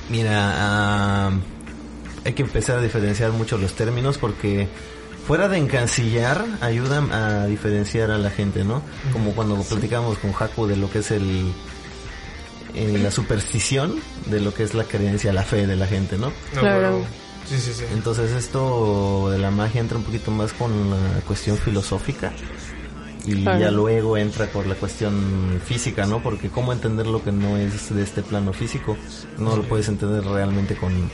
Mira, 0.09 0.31
ah, 0.35 1.31
hay 2.25 2.33
que 2.33 2.41
empezar 2.41 2.79
a 2.79 2.81
diferenciar 2.81 3.31
mucho 3.31 3.57
los 3.57 3.73
términos 3.73 4.17
porque 4.17 4.67
fuera 5.25 5.47
de 5.47 5.57
encasillar 5.57 6.43
ayudan 6.61 7.11
a 7.13 7.45
diferenciar 7.45 8.11
a 8.11 8.17
la 8.17 8.29
gente, 8.29 8.63
¿no? 8.63 8.81
Como 9.13 9.33
cuando 9.33 9.55
platicamos 9.63 10.17
con 10.17 10.33
Haku 10.37 10.67
de 10.67 10.75
lo 10.75 10.91
que 10.91 10.99
es 10.99 11.11
el 11.11 11.53
eh, 12.73 12.97
la 13.01 13.11
superstición, 13.11 13.95
de 14.27 14.39
lo 14.39 14.53
que 14.53 14.63
es 14.63 14.73
la 14.73 14.85
creencia, 14.85 15.33
la 15.33 15.43
fe 15.43 15.67
de 15.67 15.75
la 15.75 15.87
gente, 15.87 16.17
¿no? 16.17 16.31
No, 16.55 16.61
Claro. 16.61 17.05
Pero- 17.49 17.61
Sí, 17.61 17.65
sí, 17.65 17.73
sí. 17.73 17.83
Entonces 17.93 18.31
esto 18.31 19.29
de 19.31 19.37
la 19.39 19.51
magia 19.51 19.81
entra 19.81 19.97
un 19.97 20.03
poquito 20.03 20.31
más 20.31 20.53
con 20.53 20.89
la 20.89 21.21
cuestión 21.27 21.57
filosófica 21.57 22.31
y 23.25 23.43
Claro. 23.43 23.59
ya 23.59 23.71
luego 23.71 24.17
entra 24.17 24.47
por 24.47 24.65
la 24.67 24.75
cuestión 24.75 25.61
física, 25.65 26.05
¿no? 26.05 26.23
Porque 26.23 26.49
cómo 26.49 26.73
entender 26.73 27.05
lo 27.07 27.23
que 27.23 27.31
no 27.31 27.57
es 27.57 27.93
de 27.93 28.01
este 28.03 28.21
plano 28.23 28.51
físico, 28.53 28.97
no 29.37 29.55
lo 29.55 29.63
puedes 29.63 29.87
entender 29.89 30.23
realmente 30.25 30.75
con 30.75 31.09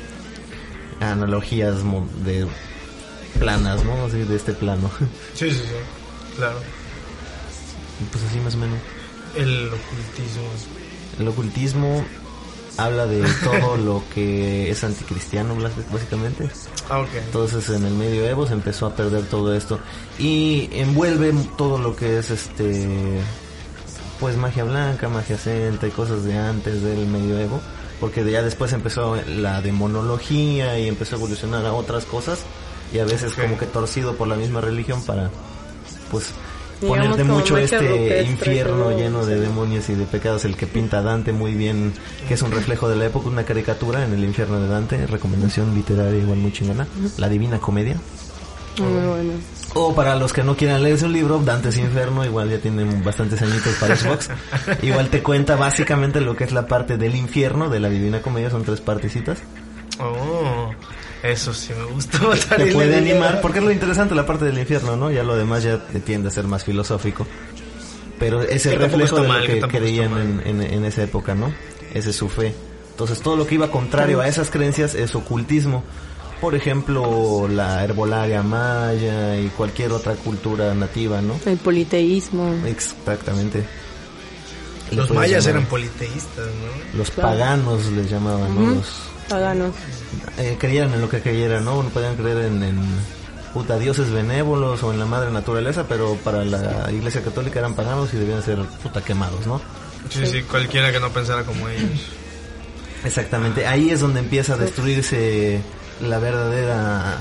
analogías 1.00 1.84
mo- 1.84 2.08
de 2.24 2.48
planas, 3.40 3.84
¿no? 3.84 4.06
Así 4.06 4.20
de 4.20 4.36
este 4.36 4.54
plano. 4.54 4.90
Sí, 5.34 5.50
sí, 5.52 5.58
sí. 5.58 6.36
Claro. 6.38 6.58
Y 8.02 8.04
pues 8.12 8.24
así 8.24 8.40
más 8.40 8.56
o 8.56 8.58
menos. 8.58 8.80
El 9.36 9.68
ocultismo. 9.68 10.44
El 11.20 11.28
ocultismo 11.28 12.06
habla 12.78 13.06
de 13.06 13.24
todo 13.44 13.78
lo 13.78 14.04
que 14.14 14.70
es 14.70 14.84
anticristiano, 14.84 15.56
básicamente. 15.92 16.50
Ah. 16.90 17.06
Entonces 17.26 17.70
en 17.70 17.86
el 17.86 17.94
medioevo 17.94 18.48
se 18.48 18.54
empezó 18.54 18.86
a 18.86 18.96
perder 18.96 19.26
todo 19.26 19.54
esto 19.54 19.80
y 20.18 20.70
envuelve 20.72 21.34
todo 21.58 21.78
lo 21.78 21.96
que 21.96 22.20
es 22.20 22.30
este 22.30 23.20
pues 24.20 24.36
magia 24.36 24.64
blanca, 24.64 25.10
magia 25.10 25.38
celta 25.38 25.88
y 25.88 25.92
cosas 25.92 26.24
de 26.24 26.36
antes 26.38 26.82
del 26.82 27.06
medioevo, 27.06 27.62
porque 28.00 28.30
ya 28.30 28.42
después 28.42 28.74
empezó 28.74 29.16
la 29.28 29.62
demonología 29.62 30.80
y 30.80 30.88
empezó 30.88 31.16
a 31.16 31.20
evolucionar 31.20 31.66
a 31.66 31.74
otras 31.74 32.06
cosas 32.06 32.40
y 32.94 33.00
a 33.00 33.06
veces 33.06 33.34
como 33.34 33.58
que 33.58 33.66
torcido 33.66 34.16
por 34.16 34.28
la 34.28 34.36
misma 34.36 34.62
religión 34.62 35.04
para 35.04 35.30
pues 36.10 36.32
Ponerte 36.86 37.24
mucho 37.24 37.58
este 37.58 37.80
rupestre, 37.80 38.24
infierno 38.24 38.92
lleno 38.92 39.26
de 39.26 39.36
sí. 39.36 39.42
demonios 39.42 39.90
y 39.90 39.96
de 39.96 40.06
pecados, 40.06 40.46
el 40.46 40.56
que 40.56 40.68
pinta 40.68 41.02
Dante 41.02 41.34
muy 41.34 41.54
bien, 41.54 41.94
que 42.28 42.36
es 42.36 42.42
un 42.42 42.52
reflejo 42.52 42.88
de 42.88 42.96
la 42.96 43.06
época, 43.06 43.30
una 43.30 43.44
caricatura 43.44 44.04
en 44.04 44.14
el 44.14 44.24
infierno 44.24 44.60
de 44.60 44.68
Dante, 44.68 45.08
recomendación 45.08 45.74
literaria 45.74 46.20
igual 46.20 46.38
muy 46.38 46.52
chingona, 46.52 46.88
La 47.18 47.30
Divina 47.30 47.60
Comedia. 47.60 47.98
Muy 48.80 49.08
bueno. 49.08 49.34
O 49.74 49.94
para 49.94 50.16
los 50.16 50.34
que 50.34 50.44
no 50.44 50.56
quieran 50.56 50.84
leerse 50.84 51.06
un 51.06 51.14
libro, 51.14 51.40
Dante's 51.40 51.78
Inferno, 51.78 52.24
igual 52.26 52.50
ya 52.50 52.60
tienen 52.60 53.04
bastantes 53.04 53.42
añitos 53.42 53.76
para 53.80 53.96
Xbox. 53.96 54.30
igual 54.82 55.10
te 55.10 55.22
cuenta 55.22 55.56
básicamente 55.56 56.22
lo 56.22 56.36
que 56.36 56.44
es 56.44 56.52
la 56.52 56.68
parte 56.68 56.98
del 56.98 57.16
infierno 57.16 57.70
de 57.70 57.80
la 57.80 57.90
Divina 57.90 58.22
Comedia, 58.22 58.50
son 58.50 58.64
tres 58.64 58.82
partecitas. 58.82 59.40
Oh, 60.00 60.57
eso 61.24 61.54
sí 61.54 61.74
me 61.74 62.28
matar 62.28 62.58
Te 62.58 62.72
puede 62.72 62.96
animar, 62.98 63.42
porque 63.42 63.60
es 63.60 63.66
lo 63.66 63.72
interesante 63.72 64.14
la 64.16 64.26
parte 64.26 64.46
del 64.46 64.58
infierno, 64.58 64.96
¿no? 64.96 65.12
Ya 65.12 65.24
lo 65.24 65.36
demás 65.36 65.64
ya 65.64 65.78
te 65.80 66.00
tiende 66.00 66.28
a 66.30 66.32
ser 66.32 66.46
más 66.46 66.64
filosófico. 66.64 67.26
Pero 68.20 68.42
es 68.42 68.66
el 68.66 68.78
reflejo 68.80 69.18
de 69.18 69.22
lo 69.24 69.28
mal, 69.28 69.46
que 69.48 69.60
creían 69.62 70.18
en, 70.18 70.42
en- 70.46 70.62
en 70.62 70.86
esa 70.86 71.04
época, 71.04 71.36
¿no? 71.36 71.54
Esa 71.94 72.10
es 72.10 72.16
su 72.16 72.30
fe. 72.30 72.54
Entonces 72.92 73.22
todo 73.22 73.36
lo 73.36 73.46
que 73.46 73.56
iba 73.56 73.70
contrario 73.70 74.22
a 74.22 74.28
esas 74.28 74.50
creencias 74.50 74.96
es 74.96 75.14
ocultismo. 75.16 75.84
Por 76.42 76.56
ejemplo, 76.56 77.48
la 77.48 77.84
herbolaria 77.84 78.42
maya 78.44 79.38
y 79.40 79.48
cualquier 79.50 79.92
otra 79.92 80.14
cultura 80.16 80.74
nativa, 80.76 81.22
¿no? 81.22 81.40
El 81.46 81.58
politeísmo. 81.58 82.56
Exactamente. 82.66 83.64
Los 84.92 85.08
puedes 85.08 85.14
mayas 85.32 85.46
llamar- 85.46 85.50
eran 85.58 85.66
politeístas, 85.70 86.46
¿no? 86.46 86.98
Los 86.98 87.12
Claro. 87.12 87.30
paganos 87.30 87.86
les 87.92 88.10
llamaban, 88.10 88.56
¿no? 88.56 88.76
Los, 88.76 88.88
Paganos. 89.30 89.74
eh, 90.38 90.56
creían 90.60 90.94
en 90.94 91.02
lo 91.02 91.10
que 91.10 91.22
creyeran, 91.22 91.66
¿no? 91.66 91.82
Podían 91.90 92.16
creer 92.16 92.38
en, 92.46 92.64
en 92.64 92.80
puta 93.54 93.78
dioses 93.78 94.10
benévolos 94.12 94.84
o 94.84 94.92
en 94.94 95.00
la 95.00 95.06
madre 95.06 95.32
naturaleza, 95.32 95.86
pero 95.88 96.16
para 96.24 96.44
la 96.46 96.90
iglesia 96.92 97.24
católica 97.24 97.60
eran 97.60 97.74
paganos 97.76 98.14
y 98.14 98.18
debían 98.18 98.44
ser 98.44 98.60
puta 98.84 99.02
quemados, 99.02 99.46
¿no? 99.48 99.60
Sí, 100.10 100.26
sí, 100.26 100.42
cualquiera 100.44 100.92
que 100.92 101.00
no 101.00 101.10
pensara 101.10 101.44
como 101.44 101.68
ellos. 101.68 101.90
Exactamente, 103.04 103.66
ahí 103.68 103.90
es 103.90 104.00
donde 104.00 104.20
empieza 104.20 104.54
a 104.54 104.58
destruirse 104.58 105.62
la 106.02 106.20
verdadera 106.20 107.18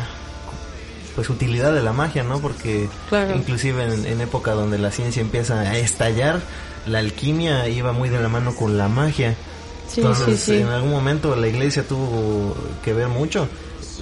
pues 1.15 1.31
utilidad 1.31 1.73
de 1.73 1.83
la 1.83 1.93
magia, 1.95 2.23
¿no? 2.23 2.41
Porque 2.41 2.89
Claro. 3.09 3.35
inclusive 3.37 3.85
en, 3.85 4.05
en 4.07 4.21
época 4.21 4.53
donde 4.53 4.79
la 4.79 4.91
ciencia 4.91 5.23
empieza 5.23 5.61
a 5.61 5.77
estallar, 5.79 6.41
la 6.87 6.99
alquimia 6.99 7.69
iba 7.69 7.93
muy 7.93 8.11
de 8.11 8.21
la 8.21 8.29
mano 8.29 8.55
con 8.55 8.77
la 8.77 8.89
magia. 8.89 9.35
Sí, 9.89 10.01
Entonces, 10.01 10.41
sí, 10.41 10.53
sí. 10.53 10.59
en 10.61 10.69
algún 10.69 10.91
momento 10.91 11.35
la 11.37 11.47
iglesia 11.49 11.87
tuvo 11.87 12.55
que 12.85 12.93
ver 12.93 13.09
mucho. 13.09 13.49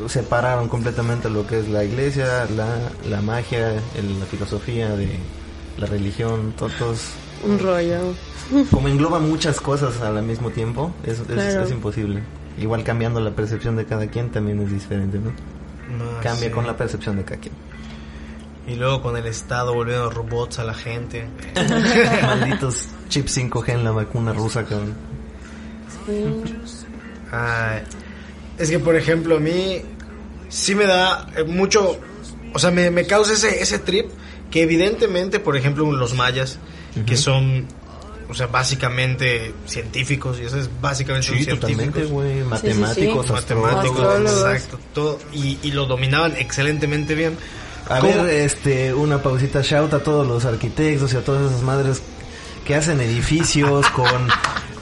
Separaron 0.09 0.69
completamente 0.69 1.31
lo 1.31 1.47
que 1.47 1.61
es 1.61 1.69
la 1.69 1.85
iglesia, 1.85 2.47
la, 2.57 2.79
la 3.09 3.21
magia, 3.21 3.75
el- 3.97 4.19
la 4.19 4.27
filosofía 4.27 4.89
de 4.97 5.09
la 5.79 5.87
religión, 5.87 6.53
to- 6.57 6.69
todos. 6.79 7.01
Un 7.45 7.59
rollo. 7.59 7.99
Como 8.71 8.89
engloba 8.89 9.19
muchas 9.21 9.61
cosas 9.61 10.01
al 10.01 10.23
mismo 10.23 10.51
tiempo, 10.51 10.93
es, 11.05 11.21
es- 11.21 11.27
Claro. 11.27 11.63
es 11.65 11.71
imposible. 11.71 12.23
Igual 12.59 12.83
cambiando 12.85 13.21
la 13.21 13.31
percepción 13.33 13.77
de 13.77 13.85
cada 13.85 14.07
quien 14.09 14.31
también 14.31 14.61
es 14.61 14.71
diferente, 14.71 15.19
¿no? 15.19 15.31
No, 15.97 16.21
Cambia 16.23 16.49
sí. 16.49 16.51
con 16.51 16.67
la 16.67 16.77
percepción 16.77 17.17
de 17.17 17.25
cada 17.25 17.41
quien. 17.41 17.55
Y 18.67 18.77
luego 18.77 19.03
con 19.03 19.17
el 19.17 19.27
Estado 19.27 19.75
volviendo 19.75 20.09
robots 20.11 20.59
a 20.59 20.65
la 20.65 20.75
gente. 20.75 21.27
Malditos 22.23 22.89
chips 23.09 23.37
5G 23.37 23.69
en 23.75 23.85
la 23.85 23.91
vacuna 23.91 24.33
rusa, 24.33 24.65
cabrón. 24.65 24.95
Ay, 27.31 27.83
es 28.59 28.71
que, 28.71 28.79
por 28.79 28.97
ejemplo, 28.97 29.37
a 29.37 29.41
mí 29.41 29.83
sí 30.49 30.75
me 30.75 30.85
da 30.87 31.27
eh, 31.37 31.45
mucho 31.45 31.99
o 32.55 32.59
sea, 32.59 32.71
me, 32.71 32.91
me 32.91 33.05
causa 33.07 33.33
ese, 33.33 33.61
ese 33.61 33.81
trip 33.81 34.11
que 34.51 34.63
evidentemente, 34.63 35.41
por 35.41 35.57
ejemplo, 35.57 35.91
los 35.91 36.15
mayas, 36.15 36.59
que 37.07 37.17
son, 37.17 37.67
o 38.29 38.35
sea, 38.35 38.47
básicamente 38.47 39.53
científicos, 39.67 40.39
y 40.41 40.45
eso 40.45 40.59
es 40.61 40.71
básicamente 40.81 41.27
Sí, 41.37 41.43
científicos. 41.43 42.07
sí, 42.07 42.45
Matemáticos, 42.45 43.27
sí. 43.27 43.33
Matemáticos, 43.33 44.01
Astrólogos. 44.01 44.31
exacto, 44.31 44.79
todo, 44.93 45.19
y, 45.33 45.59
y 45.65 45.73
lo 45.73 45.87
dominaban 45.87 46.37
excelentemente 46.37 47.17
bien. 47.17 47.37
A 47.89 47.99
¿Cómo? 47.99 48.23
ver, 48.23 48.43
este, 48.43 48.95
una 48.95 49.21
pausita 49.21 49.61
shout 49.63 49.93
a 49.93 49.99
todos 50.05 50.25
los 50.25 50.45
arquitectos 50.45 51.13
y 51.13 51.17
a 51.17 51.25
todas 51.25 51.51
esas 51.51 51.63
madres 51.63 52.01
que 52.65 52.77
hacen 52.77 53.01
edificios 53.01 53.85
con 53.91 54.29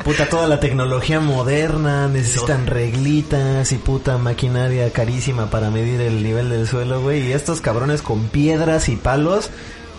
puta 0.05 0.29
toda 0.29 0.47
la 0.49 0.61
tecnología 0.61 1.21
moderna, 1.21 2.09
necesitan 2.09 2.67
reglitas 2.67 3.73
y 3.73 3.77
puta 3.79 4.19
maquinaria 4.19 4.93
carísima 4.93 5.51
para 5.51 5.71
medir 5.71 6.01
el 6.01 6.23
nivel 6.23 6.51
del 6.51 6.67
suelo, 6.67 7.01
güey. 7.01 7.29
Y 7.29 7.33
estos 7.33 7.61
cabrones 7.61 8.03
con 8.03 8.29
piedras 8.29 8.88
y 8.88 8.97
palos 8.97 9.51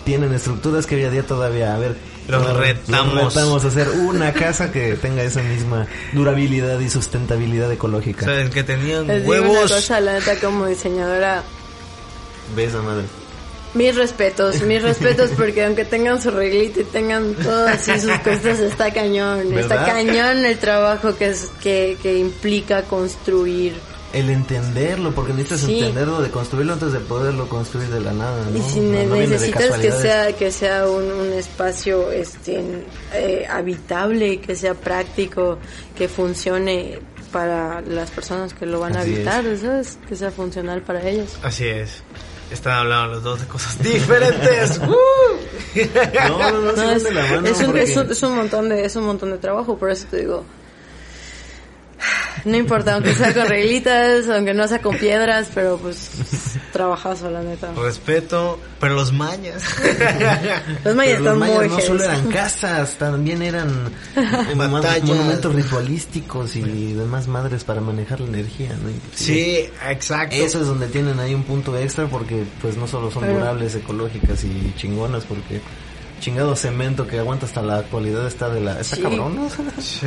tienen 0.06 0.34
estructuras 0.34 0.86
que 0.86 0.96
hoy 0.96 1.04
a 1.06 1.10
día 1.10 1.24
todavía, 1.26 1.74
a 1.74 1.78
ver, 1.78 1.96
Los 2.28 2.44
los 2.44 2.58
retamos. 2.58 3.34
retamos 3.34 3.64
a 3.64 3.68
hacer 3.70 3.90
una 3.90 4.34
casa 4.34 4.72
que 4.72 4.96
tenga 4.96 5.24
esa 5.24 5.42
misma 5.42 5.88
durabilidad 6.12 6.80
y 6.80 6.90
sustentabilidad 6.90 7.72
ecológica. 7.72 8.26
¿Sabes? 8.26 8.50
Que 8.50 8.64
tenían 8.64 9.08
Les 9.08 9.22
digo 9.24 9.34
una 9.34 9.42
huevos. 9.50 9.72
cosa, 9.72 10.00
la 10.02 10.14
neta, 10.14 10.36
como 10.40 10.66
diseñadora, 10.68 11.44
Ve 12.56 12.66
esa 12.66 12.82
madre. 12.82 13.06
Mis 13.74 13.96
respetos, 13.96 14.62
mis 14.64 14.82
respetos, 14.82 15.32
porque 15.38 15.64
aunque 15.66 15.86
tengan 15.86 16.22
su 16.22 16.32
reglita 16.32 16.82
y 16.82 16.84
tengan 16.86 17.34
todo 17.36 17.68
así 17.68 17.92
sus 18.00 18.12
cosas, 18.24 18.60
está 18.60 18.92
cañón, 18.94 19.58
está 19.58 19.86
cañón 19.86 20.46
el 20.46 20.58
trabajo 20.58 21.16
que, 21.16 21.28
es, 21.30 21.50
que, 21.62 21.98
que 22.02 22.18
implica 22.18 22.84
construir. 22.84 23.74
El 24.14 24.30
entenderlo, 24.30 25.12
porque 25.16 25.34
necesitas 25.34 25.62
Sí. 25.62 25.80
entenderlo 25.80 26.22
de 26.22 26.30
construirlo 26.30 26.74
antes 26.74 26.92
de 26.94 27.00
poderlo 27.00 27.50
construir 27.50 27.90
de 27.90 28.00
la 28.00 28.14
nada, 28.14 28.46
¿no? 28.48 28.56
Y 28.56 28.62
si 28.62 28.80
No- 28.80 29.16
necesitas 29.16 29.80
que 29.80 29.92
sea 29.92 30.32
que 30.34 30.52
sea 30.52 30.88
un, 30.88 31.12
un 31.12 31.34
espacio 31.34 32.12
este 32.12 32.62
eh, 33.12 33.48
habitable, 33.50 34.40
que 34.40 34.56
sea 34.56 34.76
práctico, 34.76 35.58
que 35.98 36.08
funcione 36.08 37.00
para 37.32 37.82
las 37.82 38.12
personas 38.12 38.54
que 38.54 38.68
lo 38.68 38.80
van 38.80 38.96
a 38.96 39.02
habitar, 39.02 39.44
¿sabes? 39.60 39.98
Que 40.08 40.16
sea 40.16 40.30
funcional 40.30 40.84
para 40.84 41.02
ellos. 41.10 41.36
Así 41.42 41.66
es. 41.66 42.04
Están 42.54 42.74
hablando 42.74 43.16
los 43.16 43.24
dos 43.24 43.40
de 43.42 43.48
cosas 43.48 43.78
diferentes. 43.84 44.80
¡Uh! 44.88 44.94
No, 46.30 46.52
no, 46.52 46.62
no, 46.62 46.72
se 46.72 46.78
No, 46.78 46.84
van 46.88 46.96
es, 46.98 47.04
de 47.04 47.12
la 47.14 47.22
mano 47.26 47.48
es 47.48 47.60
un, 47.60 47.66
porque- 47.68 47.84
es 47.84 47.98
un- 47.98 48.12
es 48.12 48.24
un 48.24 48.36
montón 48.36 48.70
de 48.70 48.86
es 48.86 48.96
un 48.96 49.04
montón 49.06 49.32
de 49.32 49.38
trabajo, 49.40 49.78
por 49.78 49.90
eso 49.90 50.06
te 50.10 50.18
digo. 50.18 50.44
No 52.46 52.58
importa, 52.58 52.96
aunque 52.96 53.14
sea 53.14 53.34
con 53.34 53.48
reglitas, 53.48 54.28
aunque 54.28 54.54
no 54.54 54.68
sea 54.68 54.82
con 54.82 54.98
piedras, 54.98 55.50
pero 55.54 55.78
pues 55.78 56.10
trabajazo 56.74 57.30
la 57.32 57.42
neta. 57.42 57.72
Respeto, 57.74 58.60
pero 58.82 58.96
los 58.96 59.14
mayas. 59.14 59.64
Los 60.84 60.96
mayas 60.96 61.20
Pero 61.20 61.24
los 61.24 61.34
están 61.36 61.40
mayas 61.40 61.58
muy 61.58 61.68
no 61.70 61.80
solo 61.80 62.04
eran 62.04 62.28
casas, 62.32 62.96
también 62.98 63.42
eran 63.42 63.70
Batallas. 64.58 65.04
monumentos 65.08 65.56
ritualísticos 65.56 66.56
y 66.58 66.94
demás 66.94 67.28
madres 67.28 67.64
para 67.64 67.80
manejar 67.82 68.20
la 68.20 68.28
energía, 68.28 68.70
¿no? 68.72 68.90
Sí, 69.16 69.66
exacto. 69.90 70.36
Eso 70.36 70.62
es 70.62 70.68
donde 70.68 70.88
tienen 70.88 71.20
ahí 71.20 71.34
un 71.34 71.44
punto 71.44 71.78
extra 71.78 72.08
porque 72.08 72.44
pues 72.62 72.76
no 72.78 72.88
solo 72.88 73.10
son 73.10 73.22
Pero- 73.24 73.36
durables, 73.40 73.76
ecológicas 73.76 74.44
y 74.44 74.74
chingonas 74.78 75.24
porque 75.24 75.62
chingado 76.24 76.56
cemento 76.56 77.06
que 77.06 77.20
aguanta 77.20 77.46
hasta 77.46 77.62
la 77.62 77.78
actualidad 77.80 78.26
está 78.26 78.50
de 78.50 78.62
la... 78.62 78.80
Está 78.80 78.96
Sí. 78.96 79.02
cabrón, 79.02 79.36
¿no? 79.36 79.50
Sí. 79.82 80.06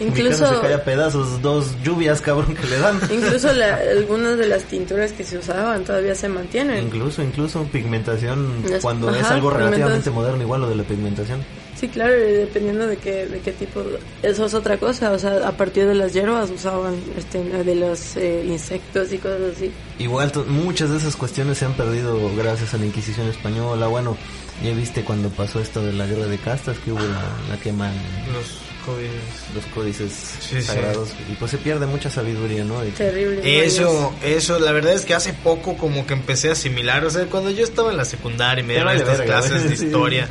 Mi 0.00 0.06
Incluso 0.06 0.54
se 0.54 0.60
cae 0.60 0.74
a 0.74 0.84
pedazos, 0.84 1.42
dos 1.42 1.76
lluvias 1.84 2.20
cabrón 2.20 2.54
que 2.54 2.66
le 2.66 2.78
dan. 2.78 2.98
incluso 3.12 3.52
la- 3.52 3.76
algunas 3.76 4.38
de 4.38 4.46
las 4.48 4.62
tinturas 4.64 5.12
que 5.12 5.22
se 5.24 5.36
usaban 5.38 5.84
todavía 5.84 6.14
se 6.14 6.28
mantienen. 6.28 6.84
Incluso, 6.86 7.22
incluso 7.22 7.62
pigmentación 7.64 8.64
Es- 8.72 8.80
cuando 8.82 9.14
es 9.14 9.24
algo 9.24 9.50
relativamente 9.50 10.10
moderno, 10.10 10.42
igual 10.42 10.62
lo 10.62 10.68
de 10.70 10.76
la 10.76 10.82
pigmentación. 10.84 11.44
Sí, 11.78 11.88
claro, 11.88 12.12
dependiendo 12.12 12.86
de 12.86 12.98
qué, 12.98 13.26
de 13.26 13.38
qué 13.40 13.52
tipo. 13.52 13.82
Eso 14.22 14.44
es 14.44 14.52
otra 14.52 14.76
cosa, 14.76 15.12
o 15.12 15.18
sea, 15.18 15.48
a 15.48 15.52
partir 15.52 15.86
de 15.86 15.94
las 15.94 16.12
hierbas 16.12 16.50
usaban 16.50 16.94
este, 17.16 17.42
de 17.42 17.74
los 17.74 18.16
eh, 18.18 18.44
insectos 18.46 19.10
y 19.14 19.18
cosas 19.18 19.40
así. 19.56 19.72
Igual 19.98 20.30
muchas 20.48 20.90
de 20.90 20.98
esas 20.98 21.16
cuestiones 21.16 21.56
se 21.56 21.64
han 21.64 21.72
perdido 21.72 22.18
gracias 22.36 22.74
a 22.74 22.76
la 22.76 22.84
Inquisición 22.84 23.28
española. 23.28 23.86
Bueno, 23.86 24.14
ya 24.62 24.72
viste 24.72 25.02
cuando 25.02 25.28
pasó 25.30 25.60
esto 25.60 25.82
de 25.84 25.92
la 25.92 26.06
guerra 26.06 26.26
de 26.26 26.38
castas 26.38 26.76
que 26.84 26.92
hubo 26.92 27.00
la, 27.00 27.22
la 27.48 27.56
quema 27.62 27.90
Los 28.32 28.58
códices. 28.84 29.14
los 29.54 29.64
códices 29.74 30.12
Sí, 30.40 30.56
sí. 30.56 30.62
sagrados 30.62 31.10
y 31.30 31.34
pues 31.34 31.50
se 31.50 31.58
pierde 31.58 31.86
mucha 31.86 32.10
sabiduría, 32.10 32.64
¿no? 32.64 32.80
Terrible. 32.80 33.64
Eso, 33.64 34.14
eso, 34.22 34.58
la 34.58 34.72
verdad 34.72 34.94
es 34.94 35.04
que 35.04 35.14
hace 35.14 35.32
poco 35.32 35.76
como 35.76 36.06
que 36.06 36.14
empecé 36.14 36.48
a 36.48 36.52
asimilar, 36.52 37.04
o 37.04 37.10
sea, 37.10 37.24
cuando 37.26 37.50
yo 37.50 37.64
estaba 37.64 37.90
en 37.90 37.96
la 37.96 38.04
secundaria 38.04 38.62
y 38.62 38.66
me 38.66 38.82
vale 38.82 39.00
estas 39.00 39.18
verga, 39.18 39.40
clases 39.40 39.68
de 39.68 39.76
sí. 39.76 39.84
historia, 39.86 40.28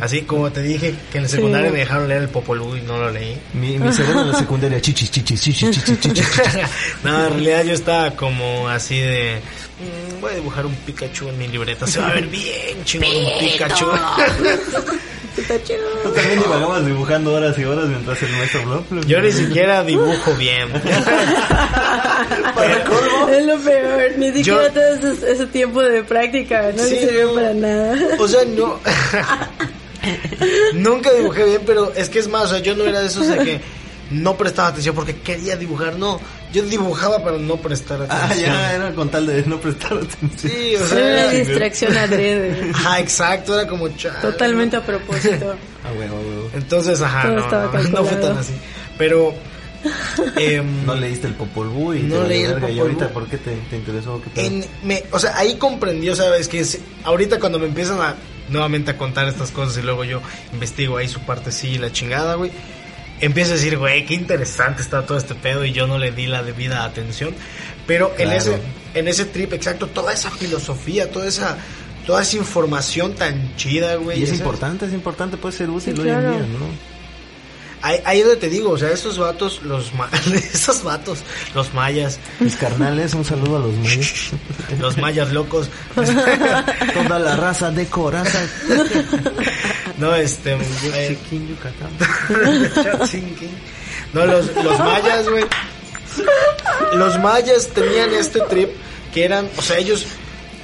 así 0.00 0.22
como 0.22 0.50
te 0.50 0.62
dije 0.62 0.94
que 1.10 1.18
en 1.18 1.24
la 1.24 1.28
secundaria 1.28 1.68
Sí. 1.68 1.72
me 1.74 1.78
dejaron 1.80 2.08
leer 2.08 2.22
el 2.22 2.28
Popol 2.28 2.60
Vuh 2.60 2.76
y 2.76 2.80
no 2.82 2.98
lo 2.98 3.10
leí. 3.10 3.36
mi, 3.54 3.78
mi 3.78 3.92
cerebro 3.92 4.22
en 4.22 4.32
la 4.32 4.38
secundaria, 4.38 4.80
chichis, 4.80 5.10
chichis, 5.10 5.40
chichis, 5.40 5.70
chichis, 5.84 6.00
chichis. 6.00 6.30
no, 7.04 7.26
en 7.26 7.30
realidad 7.34 7.64
yo 7.64 7.74
estaba 7.74 8.12
como 8.12 8.68
así 8.68 8.98
de... 8.98 9.40
"Mm, 9.82 10.20
voy 10.20 10.32
a 10.32 10.34
dibujar 10.36 10.66
un 10.66 10.74
Pikachu 10.74 11.28
en 11.28 11.38
mi 11.38 11.48
libreta, 11.48 11.86
se 11.86 11.98
va 12.00 12.08
a 12.08 12.14
ver 12.14 12.26
bien 12.26 12.82
chingón 12.84 13.10
un 13.16 13.38
Pikachu. 13.40 13.86
Tú 15.34 16.10
también 16.12 16.40
divagabas 16.40 16.84
dibujando 16.84 17.32
horas 17.32 17.58
y 17.58 17.64
horas 17.64 17.86
mientras 17.86 18.22
el 18.22 18.28
maestro. 18.32 18.84
Blop. 18.90 19.06
Yo 19.06 19.20
ni 19.20 19.32
siquiera 19.32 19.82
dibujo 19.82 20.34
bien. 20.34 20.68
Para 22.54 22.84
colmo. 22.84 23.28
Es 23.28 23.46
lo 23.46 23.58
peor, 23.58 24.12
ni 24.18 24.26
siquiera 24.32 24.42
Yo- 24.68 24.72
todo 24.72 25.10
ese, 25.12 25.32
ese 25.32 25.46
tiempo 25.46 25.80
de 25.82 26.02
práctica 26.04 26.70
no 26.76 26.82
Sí, 26.84 26.96
sirvió 26.98 27.28
no. 27.28 27.34
para 27.34 27.54
nada. 27.54 27.98
O 28.18 28.28
sea, 28.28 28.44
no. 28.44 28.78
Nunca 30.74 31.10
dibujé 31.12 31.44
bien, 31.44 31.62
pero 31.64 31.92
es 31.94 32.08
que 32.08 32.18
es 32.18 32.28
más, 32.28 32.44
o 32.44 32.48
sea, 32.48 32.58
yo 32.58 32.74
no 32.74 32.84
era 32.84 33.00
de 33.00 33.06
esos 33.06 33.26
de 33.26 33.38
que 33.38 33.60
no 34.10 34.36
prestaba 34.36 34.68
atención 34.68 34.94
porque 34.94 35.16
quería 35.16 35.56
dibujar, 35.56 35.96
no. 35.96 36.20
Yo 36.52 36.62
dibujaba 36.64 37.24
para 37.24 37.38
no 37.38 37.56
prestar 37.56 38.06
Ah, 38.10 38.24
atención. 38.26 38.52
ya, 38.52 38.72
era 38.74 38.92
con 38.94 39.08
tal 39.08 39.26
de 39.26 39.42
no 39.46 39.58
prestar 39.58 39.94
atención. 39.94 40.38
Sí, 40.52 40.74
o 40.76 40.84
Era 40.86 41.22
una 41.22 41.30
sea. 41.30 41.30
distracción 41.30 41.96
adrede. 41.96 42.70
Ajá, 42.74 43.00
exacto, 43.00 43.58
era 43.58 43.68
como 43.68 43.88
chale. 43.96 44.18
Totalmente 44.20 44.76
a 44.76 44.84
propósito. 44.84 45.54
Ah, 45.84 45.88
huevo, 45.98 46.16
huevo. 46.20 46.50
Entonces, 46.54 47.00
ajá, 47.00 47.28
no, 47.28 47.40
estaba 47.40 47.72
no, 47.80 47.88
no 47.88 48.04
fue 48.04 48.16
tan 48.18 48.36
así. 48.38 48.52
Pero. 48.98 49.34
em, 50.36 50.84
No 50.86 50.94
leíste 50.94 51.26
el 51.26 51.34
Popol 51.34 51.68
Vuh 51.68 51.94
y 51.94 52.02
No 52.02 52.22
leí 52.24 52.42
el 52.42 52.52
verga. 52.54 52.68
¿Y 52.70 52.72
Popol 52.74 52.80
ahorita 52.88 53.06
Vuh. 53.08 53.12
por 53.14 53.26
qué 53.28 53.38
te, 53.38 53.56
te 53.70 53.76
interesó? 53.76 54.20
¿Qué 54.34 54.46
en, 54.46 54.64
me, 54.84 55.02
o 55.10 55.18
sea, 55.18 55.36
ahí 55.38 55.56
comprendió, 55.56 56.14
¿sabes? 56.14 56.48
Que 56.48 56.60
es- 56.60 56.78
ahorita 57.04 57.40
cuando 57.40 57.58
me 57.58 57.66
empiezan 57.66 58.00
a 58.00 58.14
nuevamente 58.48 58.90
a 58.90 58.98
contar 58.98 59.26
estas 59.28 59.50
cosas 59.50 59.78
y 59.78 59.82
luego 59.82 60.04
yo 60.04 60.20
investigo 60.52 60.98
ahí 60.98 61.08
su 61.08 61.20
parte 61.20 61.50
sí, 61.50 61.78
la 61.78 61.90
chingada, 61.90 62.34
güey. 62.34 62.50
Empiezo 63.22 63.52
a 63.52 63.54
decir, 63.54 63.78
güey, 63.78 64.04
qué 64.04 64.14
interesante 64.14 64.82
está 64.82 65.06
todo 65.06 65.16
este 65.16 65.34
pedo 65.34 65.64
y 65.64 65.72
yo 65.72 65.86
no 65.86 65.96
le 65.98 66.12
di 66.12 66.26
la 66.26 66.42
debida 66.42 66.84
atención. 66.84 67.34
Pero 67.86 68.12
en 68.18 68.30
ese 68.32 68.58
en 68.94 69.08
ese 69.08 69.24
trip, 69.24 69.52
exacto, 69.54 69.86
toda 69.86 70.12
esa 70.12 70.30
filosofía, 70.30 71.10
toda 71.10 71.26
esa 71.26 71.56
toda 72.06 72.22
esa 72.22 72.36
información 72.36 73.14
tan 73.14 73.56
chida, 73.56 73.94
güey. 73.96 74.20
Y 74.20 74.24
es 74.24 74.32
importante, 74.32 74.86
es 74.86 74.92
importante, 74.92 75.36
puede 75.36 75.56
ser 75.56 75.70
útil 75.70 75.94
Sí, 75.94 76.00
hoy 76.02 76.08
en 76.08 76.14
claro. 76.14 76.30
día, 76.30 76.38
¿no? 76.40 76.92
Ahí, 77.84 77.98
ahí 78.04 78.18
es 78.20 78.24
donde 78.26 78.40
te 78.40 78.48
digo, 78.48 78.70
o 78.70 78.78
sea, 78.78 78.90
esos 78.90 79.18
vatos, 79.18 79.60
los 79.64 79.92
ma- 79.94 80.08
esos 80.54 80.84
vatos, 80.84 81.18
los 81.52 81.74
mayas, 81.74 82.20
Mis 82.38 82.54
carnales, 82.54 83.12
un 83.14 83.24
saludo 83.24 83.56
a 83.56 83.60
los 83.60 83.74
mayas. 83.76 84.12
los 84.78 84.98
mayas 84.98 85.32
locos. 85.32 85.68
Toda 85.96 87.18
la 87.18 87.34
raza 87.36 87.70
de 87.72 87.86
coraza. 87.86 88.38
no, 90.02 90.14
este, 90.16 90.52
eh, 90.94 91.16
Chiquín, 91.22 91.48
Yucatán. 91.48 91.90
No, 94.12 94.26
los, 94.26 94.54
los 94.56 94.78
mayas, 94.78 95.26
güey. 95.26 95.44
Los 96.94 97.18
mayas 97.18 97.68
tenían 97.68 98.12
este 98.12 98.40
trip 98.40 98.68
que 99.14 99.24
eran, 99.24 99.48
o 99.56 99.62
sea, 99.62 99.78
ellos 99.78 100.04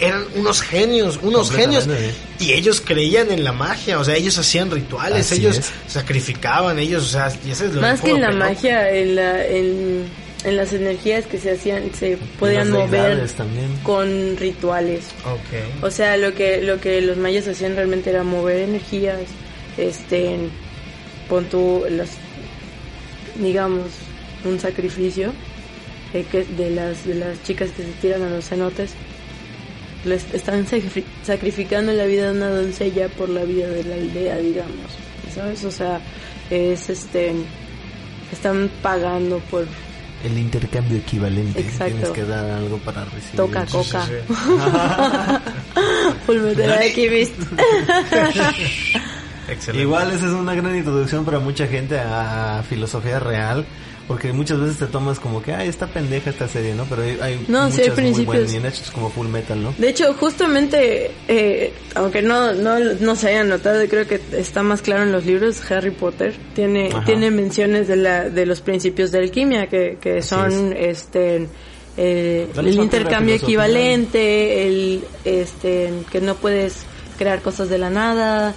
eran 0.00 0.24
unos 0.34 0.60
genios, 0.60 1.18
unos 1.22 1.50
genios. 1.50 1.84
Completamente, 1.84 2.18
Y 2.40 2.52
ellos 2.52 2.82
creían 2.84 3.30
en 3.30 3.44
la 3.44 3.52
magia, 3.52 3.98
o 3.98 4.04
sea, 4.04 4.16
ellos 4.16 4.36
hacían 4.38 4.70
rituales, 4.70 5.32
Así 5.32 5.40
ellos 5.40 5.58
es. 5.58 5.72
sacrificaban, 5.86 6.78
ellos, 6.78 7.04
o 7.04 7.08
sea, 7.08 7.32
y 7.46 7.50
ese 7.52 7.66
es 7.66 7.74
lo 7.74 7.80
Más 7.80 8.00
que 8.00 8.10
en 8.10 8.20
la 8.20 8.32
magia, 8.32 8.90
en, 8.90 9.16
la, 9.16 9.46
en, 9.46 10.08
en 10.44 10.56
las 10.56 10.72
energías 10.72 11.26
que 11.26 11.38
se 11.38 11.50
hacían, 11.52 11.92
se 11.94 12.16
podían 12.38 12.70
mover 12.70 13.28
también. 13.30 13.68
con 13.82 14.36
rituales. 14.36 15.06
Ok. 15.24 15.82
O 15.84 15.90
sea, 15.90 16.16
lo 16.16 16.32
que 16.34 16.60
lo 16.62 16.80
que 16.80 17.00
los 17.00 17.16
mayas 17.16 17.48
hacían 17.48 17.74
realmente 17.74 18.10
era 18.10 18.22
mover 18.22 18.60
energías, 18.60 19.20
este, 19.76 20.36
pon 21.28 21.44
tú 21.46 21.84
las, 21.90 22.10
digamos, 23.36 23.86
un 24.44 24.58
sacrificio 24.60 25.32
eh, 26.14 26.24
que 26.30 26.44
de 26.44 26.70
las 26.70 27.04
de 27.06 27.14
las 27.16 27.42
chicas 27.42 27.70
que 27.76 27.82
se 27.82 27.88
tiran 28.00 28.22
a 28.22 28.30
los 28.30 28.48
cenotes, 28.48 28.92
les 30.04 30.24
están 30.32 30.66
sacri- 30.66 31.04
sacrificando 31.24 31.92
la 31.92 32.06
vida 32.06 32.26
de 32.30 32.36
una 32.38 32.50
doncella 32.50 33.08
por 33.08 33.28
la 33.28 33.42
vida 33.42 33.66
de 33.68 33.84
la 33.84 33.94
aldea, 33.96 34.36
digamos, 34.38 34.92
¿sabes? 35.34 35.64
O 35.64 35.70
sea, 35.72 36.00
es 36.50 36.88
este, 36.88 37.32
están 38.32 38.70
pagando 38.82 39.38
por 39.50 39.66
El 40.24 40.36
intercambio 40.36 40.98
equivalente. 40.98 41.60
Exacto. 41.60 41.94
Tienes 41.94 42.08
que 42.10 42.24
dar 42.24 42.44
algo 42.50 42.78
para 42.78 43.04
recibir. 43.04 43.36
Toca 43.36 43.64
Sí, 43.66 43.72
coca. 43.72 44.04
sí, 44.06 44.14
Alchemist. 46.62 47.32
Excelente. 49.48 49.82
Igual 49.82 50.10
esa 50.12 50.26
es 50.26 50.32
una 50.32 50.54
gran 50.54 50.76
introducción 50.76 51.24
para 51.24 51.38
mucha 51.38 51.66
gente 51.66 51.98
a 51.98 52.62
filosofía 52.68 53.18
real. 53.18 53.64
Porque 54.08 54.32
muchas 54.32 54.58
veces 54.58 54.78
te 54.78 54.86
tomas 54.86 55.20
como 55.20 55.42
que, 55.42 55.52
ay, 55.52 55.68
está 55.68 55.86
pendeja 55.86 56.30
esta 56.30 56.48
serie, 56.48 56.74
¿no? 56.74 56.86
Pero 56.86 57.02
hay, 57.02 57.18
hay 57.20 57.44
No, 57.46 57.66
sí 57.70 57.72
muchas 57.72 57.78
hay 57.80 57.86
muy 57.88 57.94
principios. 57.96 58.26
buenas, 58.26 58.50
bien 58.52 58.66
hechas 58.66 58.90
como 58.90 59.10
Full 59.10 59.28
Metal, 59.28 59.62
¿no? 59.62 59.74
De 59.76 59.88
hecho, 59.90 60.14
justamente, 60.14 61.10
eh, 61.28 61.72
aunque 61.94 62.22
no, 62.22 62.54
no, 62.54 62.78
no 62.78 63.14
se 63.16 63.28
hayan 63.28 63.50
notado, 63.50 63.86
creo 63.86 64.08
que 64.08 64.18
está 64.32 64.62
más 64.62 64.80
claro 64.80 65.02
en 65.02 65.12
los 65.12 65.26
libros, 65.26 65.70
Harry 65.70 65.90
Potter 65.90 66.34
tiene, 66.54 66.88
Ajá. 66.88 67.04
tiene 67.04 67.30
menciones 67.30 67.86
de, 67.86 67.96
la, 67.96 68.30
de 68.30 68.46
los 68.46 68.62
principios 68.62 69.12
de 69.12 69.18
alquimia, 69.18 69.66
que, 69.68 69.98
que 70.00 70.22
son 70.22 70.72
este 70.72 71.46
eh, 71.98 72.48
el 72.56 72.74
intercambio 72.74 73.34
equivalente, 73.34 74.66
el 74.66 75.04
este 75.24 75.92
que 76.10 76.20
no 76.20 76.34
puedes 76.36 76.84
crear 77.18 77.42
cosas 77.42 77.68
de 77.68 77.76
la 77.78 77.90
nada, 77.90 78.54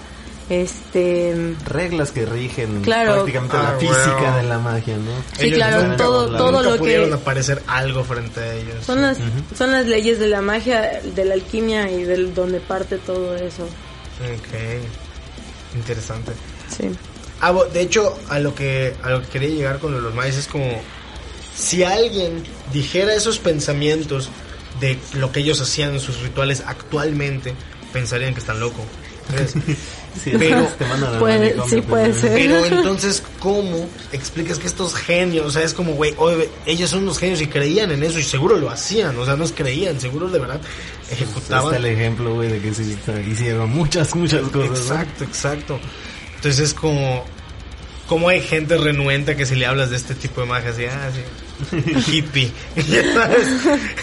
este 0.52 1.56
Reglas 1.66 2.12
que 2.12 2.26
rigen 2.26 2.82
Claro. 2.82 3.14
prácticamente 3.16 3.56
Ah, 3.58 3.72
la 3.74 3.80
física 3.80 4.16
bueno. 4.20 4.38
de 4.38 4.44
la 4.44 4.58
magia, 4.60 4.98
¿no? 4.98 5.12
Sí, 5.38 5.46
Ellos 5.46 5.56
claro, 5.58 5.82
nunca- 5.84 5.98
todo, 5.98 6.38
todo 6.38 6.64
lo 6.64 6.78
pudieron 6.78 7.10
que 7.10 7.16
aparecer 7.16 7.62
algo 7.68 8.04
frente 8.04 8.40
a 8.40 8.54
ellos. 8.56 8.86
son 8.86 9.02
las, 9.02 9.18
son 9.58 9.72
las 9.72 9.86
leyes 9.86 10.20
de 10.20 10.28
la 10.28 10.42
magia, 10.42 11.00
de 11.04 11.26
la 11.26 11.36
alquimia 11.36 11.90
y 11.90 12.04
del 12.04 12.34
donde 12.34 12.60
parte 12.60 12.98
todo 12.98 13.36
eso. 13.38 13.64
Ok. 13.64 14.56
Interesante. 15.76 16.32
Sí. 16.76 16.90
Ah, 17.40 17.54
de 17.74 17.82
hecho, 17.82 18.18
a 18.30 18.40
lo 18.40 18.54
que 18.54 18.94
a 19.04 19.10
lo 19.10 19.22
que 19.22 19.28
quería 19.30 19.50
llegar 19.50 19.80
con 19.80 20.00
los 20.02 20.14
mayas 20.14 20.38
es 20.38 20.48
como 20.48 20.70
si 21.56 21.84
alguien 21.84 22.44
dijera 22.72 23.14
esos 23.16 23.40
pensamientos 23.40 24.30
de 24.80 25.00
lo 25.14 25.32
que 25.32 25.40
ellos 25.42 25.60
hacían 25.62 25.94
en 25.94 26.00
sus 26.00 26.22
rituales 26.22 26.64
actualmente, 26.66 27.54
pensarían 27.94 28.34
que 28.34 28.40
están 28.42 28.60
locos. 28.60 28.84
Pero- 30.38 30.66
te 30.78 30.86
mandan 30.86 31.20
Puede- 31.20 31.54
sí, 31.70 31.82
pues, 31.82 31.86
puede 31.86 32.08
¿no? 32.10 32.14
ser. 32.16 32.32
Pero 32.34 32.66
entonces, 32.66 33.24
¿cómo 33.40 33.88
explicas 34.12 34.60
que 34.60 34.68
estos 34.68 34.94
genios, 34.94 35.46
o 35.46 35.52
sea, 35.52 35.64
es 35.64 35.74
como, 35.74 35.94
güey, 35.94 36.14
oye, 36.18 36.50
ellos 36.66 36.90
son 36.90 37.04
unos 37.04 37.18
genios 37.18 37.42
y 37.42 37.48
creían 37.48 37.92
en 37.92 38.04
eso 38.04 38.20
y 38.20 38.24
seguro 38.24 38.58
lo 38.58 38.70
hacían, 38.70 39.18
o 39.18 39.26
sea, 39.26 39.36
no 39.36 39.46
es 39.46 39.52
creían, 39.54 40.00
seguro 40.02 40.30
de 40.30 40.40
verdad 40.40 40.60
Está 41.10 41.16
el 41.16 41.24
ejecutaban. 41.24 41.86
ejemplo, 41.86 42.34
güey, 42.36 42.50
de 42.50 42.60
que 42.60 42.74
sí 42.74 42.98
hicieron 43.30 43.70
muchas, 43.70 44.14
muchas 44.16 44.42
cosas. 44.50 44.70
¿no? 44.70 44.76
Exacto, 44.76 45.24
exacto. 45.24 45.80
Entonces 46.36 46.60
es 46.60 46.74
como, 46.74 47.24
como 48.08 48.28
hay 48.30 48.42
gente 48.42 48.78
renuente 48.78 49.36
que 49.38 49.46
si 49.46 49.56
le 49.56 49.66
hablas 49.66 49.90
de 49.92 49.96
este 49.96 50.14
tipo 50.16 50.42
de 50.42 50.48
magia, 50.48 50.72
así, 50.72 50.86
ah, 50.86 51.10
sí, 51.14 52.12
hippie. 52.12 52.52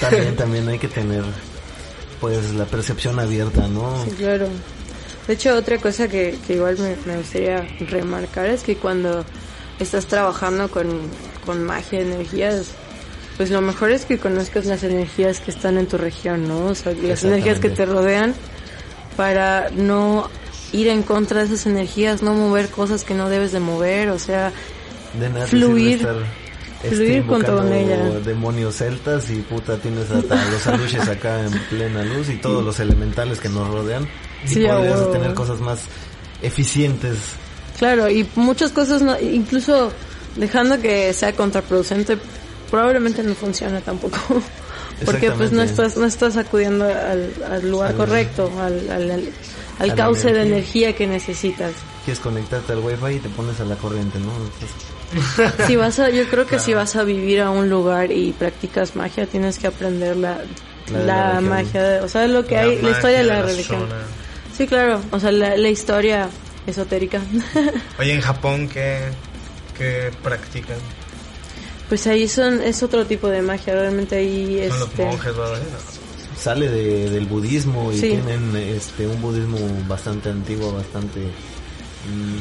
También, 0.01 0.37
también 0.37 0.69
hay 0.69 0.79
que 0.79 0.89
tener, 0.89 1.23
pues, 2.21 2.51
la 2.55 2.65
percepción 2.65 3.19
abierta, 3.19 3.69
¿no? 3.69 4.05
Sí, 4.05 4.11
claro. 4.13 4.49
De 5.29 5.35
hecho, 5.35 5.55
otra 5.55 5.79
cosa 5.79 6.09
que, 6.09 6.37
que 6.47 6.55
igual 6.55 6.79
me, 6.79 6.97
me 7.07 7.19
gustaría 7.19 7.61
remarcar 7.91 8.47
es 8.47 8.63
que 8.63 8.77
cuando 8.77 9.25
estás 9.79 10.07
trabajando 10.07 10.69
con, 10.71 10.89
con 11.45 11.63
magia, 11.63 12.01
energías, 12.01 12.71
pues 13.37 13.51
lo 13.51 13.61
mejor 13.61 13.91
es 13.91 14.05
que 14.07 14.19
conozcas 14.19 14.65
las 14.67 14.83
energías 14.83 15.41
que 15.41 15.51
están 15.51 15.79
en 15.79 15.87
tu 15.87 15.99
región, 15.99 16.49
¿no? 16.49 16.67
O 16.67 16.75
sea, 16.75 16.93
las 16.95 17.23
energías 17.25 17.61
que 17.61 17.71
te 17.71 17.87
rodean 17.87 18.35
para 19.17 19.71
no 19.71 20.31
ir 20.73 20.89
en 20.89 21.03
contra 21.03 21.41
de 21.41 21.47
esas 21.47 21.67
energías, 21.67 22.23
no 22.23 22.35
mover 22.35 22.69
cosas 22.69 23.05
que 23.05 23.15
no 23.15 23.29
debes 23.29 23.53
de 23.53 23.61
mover, 23.61 24.11
o 24.11 24.19
sea, 24.19 24.53
De 25.21 25.29
nada 25.29 25.47
Fluir. 25.47 25.97
estar, 25.99 26.17
este, 26.83 26.97
Fluir 26.97 27.27
con 27.27 27.45
todo 27.45 27.73
ella. 27.73 27.97
demonios 28.25 28.77
celtas 28.77 29.31
y 29.31 29.37
puta 29.37 29.77
tienes 29.79 30.11
hasta 30.11 30.51
los 30.51 30.67
aluches 30.67 31.07
acá 31.09 31.45
en 31.45 31.53
plena 31.69 32.03
luz 32.03 32.29
y 32.31 32.37
todos 32.37 32.65
los 32.65 32.81
elementales 32.81 33.41
que 33.41 33.49
nos 33.49 33.69
rodean. 33.69 34.09
Y 34.45 34.49
Sí, 34.49 34.65
podrías 34.67 35.13
tener 35.13 35.35
cosas 35.35 35.61
más 35.61 35.81
eficientes. 36.43 37.17
Claro, 37.79 38.09
y 38.09 38.27
muchas 38.37 38.73
cosas, 38.73 39.03
no, 39.03 39.19
incluso 39.21 39.93
dejando 40.37 40.81
que 40.81 41.13
sea 41.13 41.33
contraproducente, 41.33 42.19
probablemente 42.71 43.23
no 43.23 43.35
funciona 43.35 43.81
tampoco. 43.81 44.19
Porque 45.05 45.31
pues 45.31 45.53
no 45.53 45.63
estás, 45.63 45.97
no 45.97 46.07
estás 46.07 46.37
acudiendo 46.37 46.85
al, 46.85 47.33
al 47.49 47.71
lugar 47.71 47.91
Al- 47.93 47.97
correcto, 47.97 48.51
al, 48.61 48.91
al, 48.91 49.11
al- 49.11 49.33
la 49.89 49.95
cauce 49.95 50.33
de 50.33 50.43
energía. 50.43 50.89
energía 50.89 50.97
que 50.97 51.07
necesitas. 51.07 51.73
Quieres 52.05 52.19
conectarte 52.21 52.73
al 52.73 52.81
wifi 52.81 53.15
y 53.15 53.19
te 53.21 53.29
pones 53.29 53.61
a 53.61 53.65
la 53.65 53.77
corriente, 53.77 54.19
¿no? 54.19 54.33
Entonces, 54.33 55.67
Si 55.69 55.77
vas 55.77 56.01
a, 56.01 56.11
yo 56.11 56.25
creo 56.29 56.47
que 56.47 56.59
si 56.59 56.75
vas 56.75 56.97
a 56.97 57.05
vivir 57.05 57.41
a 57.43 57.51
un 57.51 57.71
lugar 57.71 58.11
y 58.11 58.33
practicas 58.33 58.97
magia, 58.97 59.27
tienes 59.27 59.59
que 59.61 59.69
aprender 59.69 60.17
la, 60.17 60.39
La 60.91 60.99
la, 60.99 61.35
la 61.35 61.41
magia, 61.43 61.83
de- 61.83 62.01
o 62.01 62.09
sea, 62.09 62.27
lo 62.27 62.45
que 62.45 62.57
hay, 62.59 62.83
la 62.83 62.91
historia 62.91 63.19
de 63.19 63.25
la, 63.25 63.35
la 63.41 63.43
religión. 63.47 63.81
zona. 63.83 63.95
Sí, 64.59 64.67
claro, 64.67 65.01
o 65.13 65.21
sea, 65.21 65.31
la, 65.31 65.57
la 65.57 65.69
historia 65.69 66.29
esotérica. 66.67 67.21
Oye, 68.01 68.13
en 68.13 68.21
Japón, 68.21 68.69
¿qué, 68.69 68.99
qué 69.79 70.11
practican? 70.23 70.77
pues 71.89 72.07
ahí 72.07 72.29
son, 72.29 72.61
es 72.61 72.83
otro 72.83 73.07
tipo 73.07 73.29
de 73.29 73.41
magia, 73.41 73.73
realmente 73.75 74.17
ahí 74.17 74.63
Son 74.69 74.81
los 74.81 74.89
este, 74.91 75.05
monjes, 75.07 75.35
¿verdad? 75.37 75.59
sale 76.39 76.69
de, 76.69 77.09
del 77.09 77.25
budismo 77.27 77.91
y 77.93 77.95
Sí. 77.99 78.09
tienen 78.11 78.55
este 78.57 79.07
un 79.07 79.23
budismo 79.23 79.57
bastante 79.89 80.29
antiguo, 80.29 80.73
bastante 80.73 81.21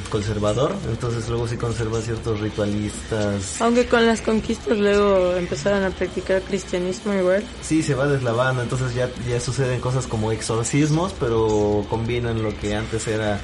conservador, 0.09 0.75
entonces 0.89 1.27
luego 1.29 1.47
sí 1.47 1.57
conserva 1.57 2.01
ciertos 2.01 2.39
ritualistas. 2.39 3.61
Aunque 3.61 3.87
con 3.87 4.05
las 4.05 4.21
conquistas 4.21 4.77
luego 4.77 5.35
empezaron 5.35 5.83
a 5.83 5.89
practicar 5.89 6.41
cristianismo 6.41 7.13
igual. 7.13 7.43
Sí, 7.61 7.83
se 7.83 7.95
va 7.95 8.07
deslavando, 8.07 8.61
entonces 8.61 8.93
ya, 8.93 9.09
ya 9.27 9.39
suceden 9.39 9.79
cosas 9.79 10.07
como 10.07 10.31
exorcismos, 10.31 11.13
pero 11.19 11.85
combinan 11.89 12.41
lo 12.41 12.57
que 12.57 12.75
antes 12.75 13.07
era, 13.07 13.39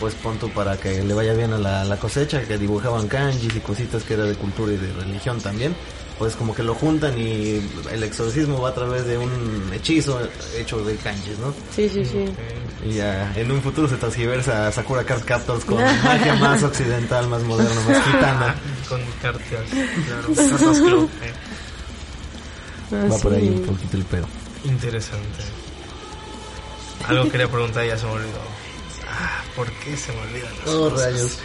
pues 0.00 0.14
punto 0.14 0.48
para 0.48 0.76
que 0.76 1.02
le 1.02 1.14
vaya 1.14 1.34
bien 1.34 1.52
a 1.52 1.58
la, 1.58 1.84
la 1.84 1.96
cosecha, 1.96 2.42
que 2.42 2.58
dibujaban 2.58 3.08
kanjis 3.08 3.56
y 3.56 3.60
cositas 3.60 4.02
que 4.02 4.14
era 4.14 4.24
de 4.24 4.34
cultura 4.34 4.72
y 4.72 4.76
de 4.76 4.92
religión 4.92 5.40
también. 5.40 5.74
Pues 6.18 6.36
como 6.36 6.54
que 6.54 6.62
lo 6.62 6.74
juntan 6.76 7.18
y 7.18 7.60
el 7.90 8.02
exorcismo 8.04 8.60
va 8.60 8.68
a 8.68 8.74
través 8.74 9.04
de 9.04 9.18
un 9.18 9.68
hechizo 9.74 10.20
hecho 10.56 10.84
de 10.84 10.94
kanjis, 10.96 11.38
¿no? 11.40 11.52
Sí, 11.74 11.88
sí, 11.88 12.04
sí. 12.04 12.24
Y 12.88 12.94
ya 12.94 13.32
en 13.34 13.50
un 13.50 13.60
futuro 13.60 13.88
se 13.88 13.96
transgiversa 13.96 14.68
a 14.68 14.72
Sakura 14.72 15.02
Card 15.02 15.24
Captors 15.24 15.64
con 15.64 15.78
magia 16.04 16.34
más 16.36 16.62
occidental, 16.62 17.26
más 17.28 17.42
moderna, 17.42 17.80
más 17.88 18.04
gitana. 18.04 18.54
Con 18.88 19.00
cartas, 19.22 19.42
claro. 20.06 20.28
Club. 20.84 21.10
eh. 21.22 21.32
Ah, 22.92 23.08
Va 23.10 23.18
por 23.18 23.32
ahí 23.32 23.48
un 23.48 23.62
poquito 23.62 23.96
el 23.96 24.04
pedo. 24.04 24.28
Interesante. 24.64 25.42
Algo 27.08 27.28
quería 27.30 27.48
preguntar 27.48 27.84
y 27.86 27.88
ya 27.88 27.98
se 27.98 28.04
me 28.06 28.12
olvidó. 28.12 28.38
Ah, 29.10 29.42
¿por 29.56 29.70
qué 29.72 29.96
se 29.96 30.12
me 30.12 30.20
olvidan 30.20 30.52
las 30.64 30.68
Oh, 30.68 30.90
cosas? 30.90 31.06
rayos. 31.06 31.38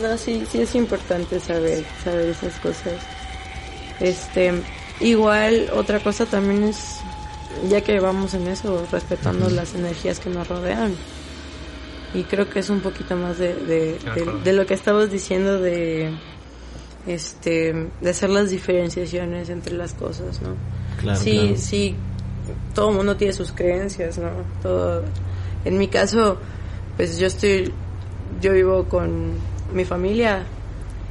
No, 0.00 0.16
sí, 0.16 0.44
sí 0.50 0.62
es 0.62 0.74
importante 0.74 1.40
saber, 1.40 1.84
saber 2.02 2.28
esas 2.28 2.58
cosas. 2.60 2.94
Este, 4.00 4.52
igual 5.00 5.70
otra 5.74 6.00
cosa 6.00 6.24
también 6.24 6.64
es, 6.64 7.00
ya 7.68 7.82
que 7.82 8.00
vamos 8.00 8.32
en 8.34 8.46
eso, 8.48 8.86
respetando 8.90 9.50
las 9.50 9.74
energías 9.74 10.18
que 10.18 10.30
nos 10.30 10.48
rodean. 10.48 10.94
Y 12.14 12.24
creo 12.24 12.48
que 12.48 12.60
es 12.60 12.70
un 12.70 12.80
poquito 12.80 13.14
más 13.14 13.38
de, 13.38 13.54
de, 13.54 13.98
De 14.14 14.40
de, 14.42 14.52
lo 14.52 14.66
que 14.66 14.74
estabas 14.74 15.10
diciendo 15.10 15.60
de, 15.60 16.12
este, 17.06 17.90
de 18.00 18.10
hacer 18.10 18.30
las 18.30 18.50
diferenciaciones 18.50 19.50
entre 19.50 19.74
las 19.74 19.94
cosas, 19.94 20.40
¿no? 20.42 20.56
Claro, 20.98 21.20
sí, 21.20 21.38
claro. 21.38 21.56
sí, 21.56 21.94
todo 22.74 22.90
el 22.90 22.96
mundo 22.96 23.16
tiene 23.16 23.32
sus 23.32 23.52
creencias, 23.52 24.18
¿no? 24.18 24.30
Todo, 24.62 25.04
en 25.64 25.78
mi 25.78 25.88
caso, 25.88 26.38
pues 26.96 27.18
yo 27.18 27.26
estoy, 27.26 27.72
yo 28.40 28.52
vivo 28.52 28.84
con 28.88 29.34
mi 29.72 29.84
familia. 29.84 30.42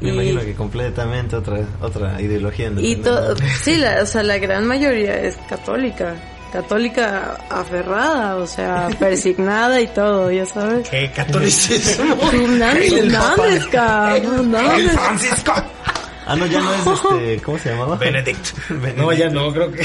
Me 0.02 0.10
y, 0.10 0.14
imagino 0.14 0.42
que 0.42 0.54
completamente 0.54 1.36
otra 1.36 1.60
otra 1.82 2.22
ideología. 2.22 2.72
y 2.78 3.02
sí, 3.62 3.76
la, 3.76 4.02
o 4.02 4.06
sea, 4.06 4.24
la 4.24 4.38
gran 4.38 4.66
mayoría 4.66 5.22
es 5.22 5.36
católica, 5.50 6.16
católica 6.54 7.38
aferrada, 7.50 8.38
o 8.38 8.48
sea, 8.48 8.90
persignada 9.00 9.82
y 9.82 9.88
todo, 9.88 10.32
ya 10.32 10.46
sabes. 10.46 10.88
¿Qué 10.90 11.12
catolicismo? 11.12 12.16
Fernández, 12.32 13.66
cabrón. 13.72 14.56
Francisco. 14.94 15.54
Ah, 16.26 16.36
no, 16.36 16.46
ya 16.46 16.60
no 16.60 16.72
es 16.72 16.86
este, 16.86 17.42
¿cómo 17.42 17.58
se 17.58 17.72
llamaba? 17.72 17.96
Benedict. 17.96 18.70
Benedict. 18.70 18.98
No, 18.98 19.12
ya 19.12 19.30
no, 19.30 19.52
creo 19.52 19.72
que. 19.72 19.84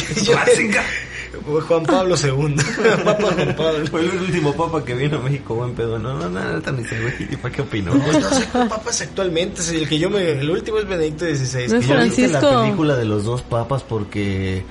Juan 1.42 1.82
Pablo 1.84 2.14
II. 2.22 2.56
Papa 3.04 3.28
Juan 3.34 3.56
Pablo. 3.56 3.86
Fue 3.90 4.00
el 4.02 4.10
último 4.10 4.52
papa 4.54 4.84
que 4.84 4.94
vino 4.94 5.18
a 5.18 5.20
México, 5.20 5.54
buen 5.54 5.74
pedo. 5.74 5.98
No, 5.98 6.14
no, 6.14 6.28
no, 6.28 6.60
no, 6.60 6.72
ni 6.72 6.84
sé, 6.84 7.00
güey. 7.00 7.14
¿Y 7.30 7.36
para 7.36 7.54
qué 7.54 7.62
opino? 7.62 7.92
Pues 7.92 8.20
no 8.20 8.30
sé 8.30 8.42
qué 8.52 8.58
papas 8.68 9.00
actualmente. 9.00 9.60
El 9.76 9.88
que 9.88 9.98
yo 9.98 10.10
me. 10.10 10.30
El 10.30 10.50
último 10.50 10.78
es 10.78 10.86
Benedicto 10.88 11.24
XVI. 11.24 11.68
No 11.68 11.76
es 11.76 11.86
que 11.86 11.88
yo- 11.88 11.94
¿Ya 11.96 12.02
viste 12.04 12.28
la 12.28 12.38
Francisco. 12.40 12.62
película 12.62 12.96
de 12.96 13.04
los 13.04 13.24
dos 13.24 13.42
papas 13.42 13.82
porque... 13.82 14.64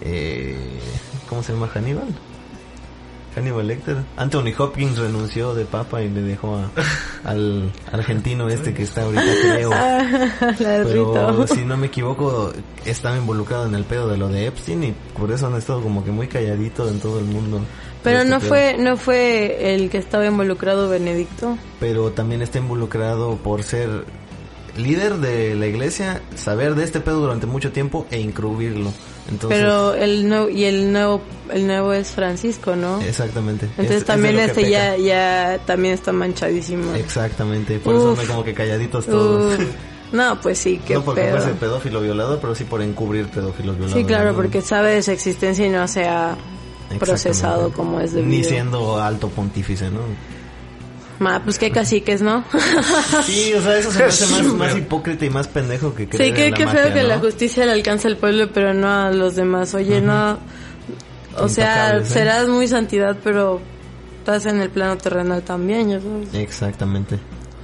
Eh, 0.00 0.56
¿Cómo 1.28 1.42
se 1.42 1.52
llama? 1.52 1.68
Hannibal. 1.72 2.08
Hannibal 3.34 3.66
Lecter. 3.66 3.96
Anthony 4.16 4.52
Hopkins 4.56 4.98
renunció 4.98 5.54
de 5.54 5.64
papa 5.64 6.02
y 6.02 6.08
le 6.10 6.22
dejó 6.22 6.56
a- 6.56 6.70
al 7.30 7.72
argentino 7.92 8.48
este 8.48 8.72
que 8.74 8.82
está 8.84 9.02
ahorita, 9.02 9.22
creo. 9.42 9.70
De 10.58 10.84
Pero 10.84 11.46
si 11.46 11.64
no 11.64 11.76
me 11.76 11.86
equivoco, 11.88 12.52
estaba 12.84 13.16
involucrado 13.16 13.66
en 13.66 13.74
el 13.74 13.84
pedo 13.84 14.08
de 14.08 14.16
lo 14.16 14.28
de 14.28 14.46
Epstein 14.46 14.84
y 14.84 14.92
por 15.18 15.32
eso 15.32 15.46
han 15.46 15.54
estado 15.56 15.80
como 15.82 16.04
que 16.04 16.10
muy 16.10 16.28
calladito 16.28 16.88
en 16.88 17.00
todo 17.00 17.18
el 17.18 17.24
mundo. 17.24 17.60
Pero 18.02 18.18
Este 18.18 18.30
no 18.30 18.38
pedo. 18.38 18.48
fue, 18.48 18.76
no 18.78 18.96
fue 18.98 19.74
el 19.74 19.88
que 19.90 19.96
estaba 19.98 20.26
involucrado 20.26 20.88
Benedicto. 20.90 21.56
Pero 21.80 22.10
también 22.10 22.42
está 22.42 22.58
involucrado 22.58 23.36
por 23.36 23.62
ser 23.62 24.04
líder 24.76 25.16
de 25.16 25.54
la 25.54 25.66
iglesia, 25.66 26.20
saber 26.36 26.74
de 26.74 26.84
este 26.84 27.00
pedo 27.00 27.20
durante 27.20 27.46
mucho 27.46 27.70
tiempo 27.72 28.06
e 28.10 28.20
incluirlo. 28.20 28.92
Entonces, 29.30 29.58
Pero 29.60 29.94
el 29.94 30.28
nuevo, 30.28 30.48
y 30.50 30.64
el 30.64 30.92
nuevo, 30.92 31.22
el 31.52 31.66
nuevo 31.66 31.92
es 31.92 32.08
Francisco, 32.10 32.76
¿no? 32.76 33.00
exactamente. 33.00 33.66
Entonces 33.66 33.90
Es- 33.92 33.96
es 34.02 34.04
también 34.04 34.36
que 34.36 34.44
este 34.44 34.68
ya, 34.70 34.96
ya 34.96 35.60
también 35.66 35.94
está 35.94 36.12
manchadísimo. 36.12 36.94
Exactamente, 36.94 37.78
por 37.78 37.94
eso 37.94 38.12
Uf. 38.12 38.18
me 38.18 38.26
como 38.26 38.44
que 38.44 38.52
calladitos 38.54 39.06
todos. 39.06 39.58
Uf. 39.58 39.66
No, 40.12 40.40
pues 40.40 40.58
sí, 40.58 40.80
qué 40.86 40.94
no 40.94 41.02
porque 41.02 41.22
pedo. 41.22 41.38
fuese 41.38 41.54
pedófilo 41.54 42.00
violador, 42.00 42.38
pero 42.40 42.54
sí 42.54 42.62
por 42.62 42.80
encubrir 42.82 43.26
pedófilos 43.26 43.76
violadores. 43.76 44.00
Sí, 44.00 44.06
claro, 44.06 44.32
porque 44.36 44.60
sabe 44.60 44.92
de 44.92 45.02
su 45.02 45.10
existencia 45.10 45.66
y 45.66 45.70
no 45.70 45.88
se 45.88 46.04
ha 46.04 46.36
procesado 47.00 47.72
como 47.72 47.98
es 48.00 48.12
debido. 48.12 48.30
Ni 48.30 48.44
siendo 48.44 49.00
alto 49.02 49.28
pontífice, 49.28 49.90
¿no? 49.90 50.00
Ma, 51.18 51.42
pues 51.42 51.58
qué 51.58 51.70
caciques, 51.70 52.22
¿no? 52.22 52.44
Sí, 53.24 53.54
o 53.54 53.62
sea, 53.62 53.78
eso 53.78 53.92
se 53.92 53.98
me 53.98 54.04
hace 54.06 54.26
más, 54.26 54.42
más 54.52 54.76
hipócrita 54.76 55.24
y 55.24 55.30
más 55.30 55.46
pendejo 55.48 55.94
que 55.94 56.08
creer 56.08 56.22
sí, 56.22 56.28
en 56.30 56.34
qué, 56.34 56.50
la 56.50 56.56
qué 56.56 56.64
feo 56.66 56.82
magia, 56.82 56.94
que 56.94 57.02
¿no? 57.02 57.08
la 57.08 57.18
justicia 57.18 57.66
le 57.66 57.72
alcanza 57.72 58.08
al 58.08 58.16
pueblo, 58.16 58.50
pero 58.52 58.74
no 58.74 58.88
a 58.88 59.10
los 59.10 59.36
demás. 59.36 59.74
Oye, 59.74 60.00
no... 60.00 60.38
O 61.36 61.48
sea, 61.48 61.96
¿eh? 61.96 62.04
serás 62.04 62.48
muy 62.48 62.68
santidad, 62.68 63.16
pero 63.22 63.60
estás 64.18 64.46
en 64.46 64.60
el 64.60 64.70
plano 64.70 64.96
terrenal 64.96 65.42
también, 65.42 65.90
ya 65.90 66.00
sabes. 66.00 66.34
Exactamente. 66.34 67.18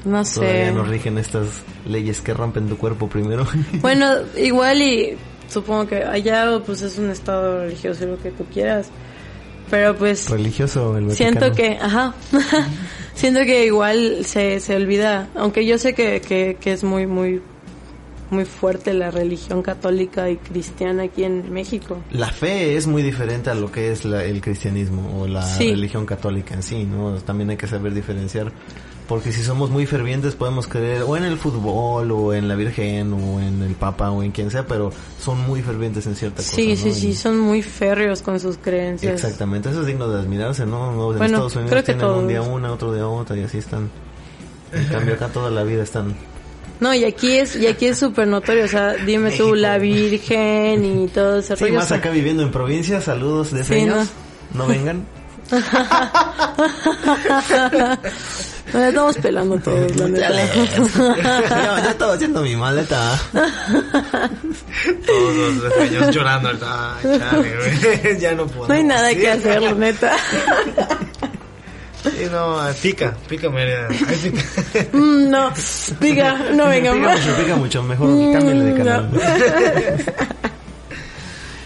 No 0.05 0.25
Todavía 0.25 0.67
sé. 0.67 0.73
no 0.73 0.85
rigen 0.85 1.19
estas 1.19 1.47
leyes 1.87 2.21
que 2.21 2.35
rompen 2.35 2.69
tu 2.69 2.77
cuerpo 2.77 3.09
primero. 3.09 3.47
Bueno, 3.81 4.07
igual 4.37 4.83
y 4.83 5.17
supongo 5.49 5.87
que 5.87 6.05
allá 6.05 6.61
pues 6.65 6.83
es 6.83 6.99
un 6.99 7.11
estado 7.11 7.61
religioso 7.63 8.07
lo 8.07 8.21
que 8.21 8.31
tú 8.31 8.45
quieras. 8.53 8.89
Pero 9.71 9.95
pues 9.97 10.29
Religioso 10.29 10.97
el 10.99 11.11
siento 11.13 11.53
que, 11.53 11.79
ajá, 11.81 12.15
siento 13.15 13.41
que 13.41 13.67
igual 13.67 14.25
se, 14.25 14.61
se 14.61 14.75
olvida, 14.77 15.29
aunque 15.35 15.65
yo 15.67 15.79
sé 15.79 15.95
que, 15.95 16.21
que, 16.21 16.57
que 16.61 16.73
es 16.73 16.83
muy, 16.85 17.07
muy, 17.07 17.41
muy 18.31 18.45
fuerte 18.45 18.95
la 18.95 19.11
religión 19.11 19.63
católica 19.63 20.29
y 20.31 20.37
cristiana 20.37 21.05
aquí 21.05 21.25
en 21.25 21.53
México. 21.53 21.99
La 22.11 22.29
fe 22.33 22.77
es 22.77 22.87
muy 22.87 23.03
diferente 23.03 23.51
a 23.51 23.55
lo 23.55 23.71
que 23.71 23.91
es 23.93 24.05
la- 24.05 24.25
el 24.25 24.41
cristianismo 24.41 25.21
o 25.21 25.27
la 25.27 25.43
Sí. 25.43 25.71
religión 25.71 26.07
católica 26.07 26.55
en 26.55 26.63
sí, 26.63 26.85
¿no? 26.85 27.15
También 27.19 27.51
hay 27.51 27.57
que 27.57 27.67
saber 27.67 27.93
diferenciar. 27.95 28.53
Porque 29.11 29.33
si 29.33 29.43
somos 29.43 29.71
muy 29.71 29.87
fervientes 29.87 30.37
podemos 30.37 30.69
creer 30.69 31.03
o 31.03 31.17
en 31.17 31.25
el 31.25 31.37
fútbol 31.37 32.13
o 32.13 32.33
en 32.33 32.47
la 32.47 32.55
Virgen 32.55 33.13
o 33.13 33.41
en 33.41 33.61
el 33.61 33.75
Papa 33.75 34.13
o 34.13 34.23
en 34.23 34.31
quien 34.31 34.53
sea, 34.53 34.65
pero 34.69 34.93
son 35.21 35.41
muy 35.41 35.63
fervientes 35.63 36.07
en 36.07 36.15
cierta 36.15 36.37
cosa. 36.37 36.55
Sí, 36.55 36.69
¿no? 36.69 36.77
sí, 36.77 36.93
sí, 36.93 37.09
Y- 37.09 37.15
son 37.15 37.37
muy 37.41 37.61
férreos 37.61 38.23
con 38.23 38.39
sus 38.39 38.57
creencias. 38.57 39.13
Exactamente, 39.13 39.69
eso 39.71 39.81
es 39.81 39.89
digno 39.89 40.07
de 40.09 40.21
admirarse, 40.21 40.65
¿no? 40.65 40.93
No, 40.93 41.11
En 41.11 41.19
Bueno, 41.19 41.25
Estados 41.25 41.57
Unidos 41.57 41.71
creo 41.73 41.83
que 41.83 41.95
tienen 41.95 42.07
un 42.17 42.29
día 42.29 42.39
todos. 42.39 42.53
una, 42.55 42.73
otro 42.73 42.95
día 42.95 43.09
otra 43.09 43.37
y 43.37 43.43
así 43.43 43.59
están. 43.59 43.91
En 44.73 44.85
cambio 44.85 45.15
acá 45.15 45.27
toda 45.27 45.51
la 45.51 45.65
vida 45.65 45.83
están. 45.83 46.15
No, 46.79 46.95
y 46.95 47.03
aquí 47.03 47.33
es, 47.33 47.57
y 47.57 47.67
aquí 47.67 47.87
es 47.87 47.99
súper 47.99 48.29
notorio, 48.29 48.65
o 48.65 48.69
sea, 48.69 48.93
dime 48.95 49.33
tú, 49.33 49.55
la 49.57 49.77
Virgen 49.79 50.85
y 51.03 51.09
todo 51.09 51.41
ese 51.41 51.57
Sí, 51.57 51.65
rollo. 51.65 51.81
más 51.81 51.91
acá 51.91 52.11
viviendo 52.11 52.45
en 52.45 52.53
provincia, 52.53 53.01
saludos 53.01 53.51
de 53.51 53.65
Sí, 53.65 53.75
seños. 53.75 54.07
No 54.55 54.69
vengan. 54.69 55.05
Nos 58.73 58.83
estamos 58.83 59.17
pelando 59.19 59.59
todos, 59.59 59.97
la 59.97 60.09
neta. 60.09 60.31
yo, 60.77 61.83
yo 61.85 61.91
estaba 61.91 62.15
haciendo 62.15 62.43
mi 62.43 62.55
maleta. 62.57 63.19
Todos 65.07 65.55
los 65.57 65.75
sueños 65.75 66.15
llorando. 66.15 66.51
Ay, 66.51 67.19
chale, 67.19 67.57
güey. 67.57 68.19
Ya 68.21 68.33
no 68.35 68.47
puedo. 68.47 68.69
No 68.69 68.75
hay 68.75 68.85
nada 68.85 69.11
Sí. 69.11 69.17
que 69.17 69.31
hacer, 69.31 69.63
la 69.63 69.73
neta. 69.73 70.17
Sí, 72.03 72.27
no, 72.31 72.59
pica, 72.81 73.15
pica, 73.29 73.51
Mérida. 73.51 73.89
Ay, 73.91 74.31
pica. 74.31 74.87
Mm, 74.93 75.29
no, 75.31 75.53
diga, 76.01 76.35
no 76.55 76.67
venga 76.69 76.93
Pica 76.93 77.07
más. 77.07 77.21
mucho, 77.27 77.37
pica 77.37 77.57
mucho. 77.57 77.83
Mejor 77.83 78.09
cámbiale 78.33 78.65
de 78.65 78.75
canal. 78.75 79.11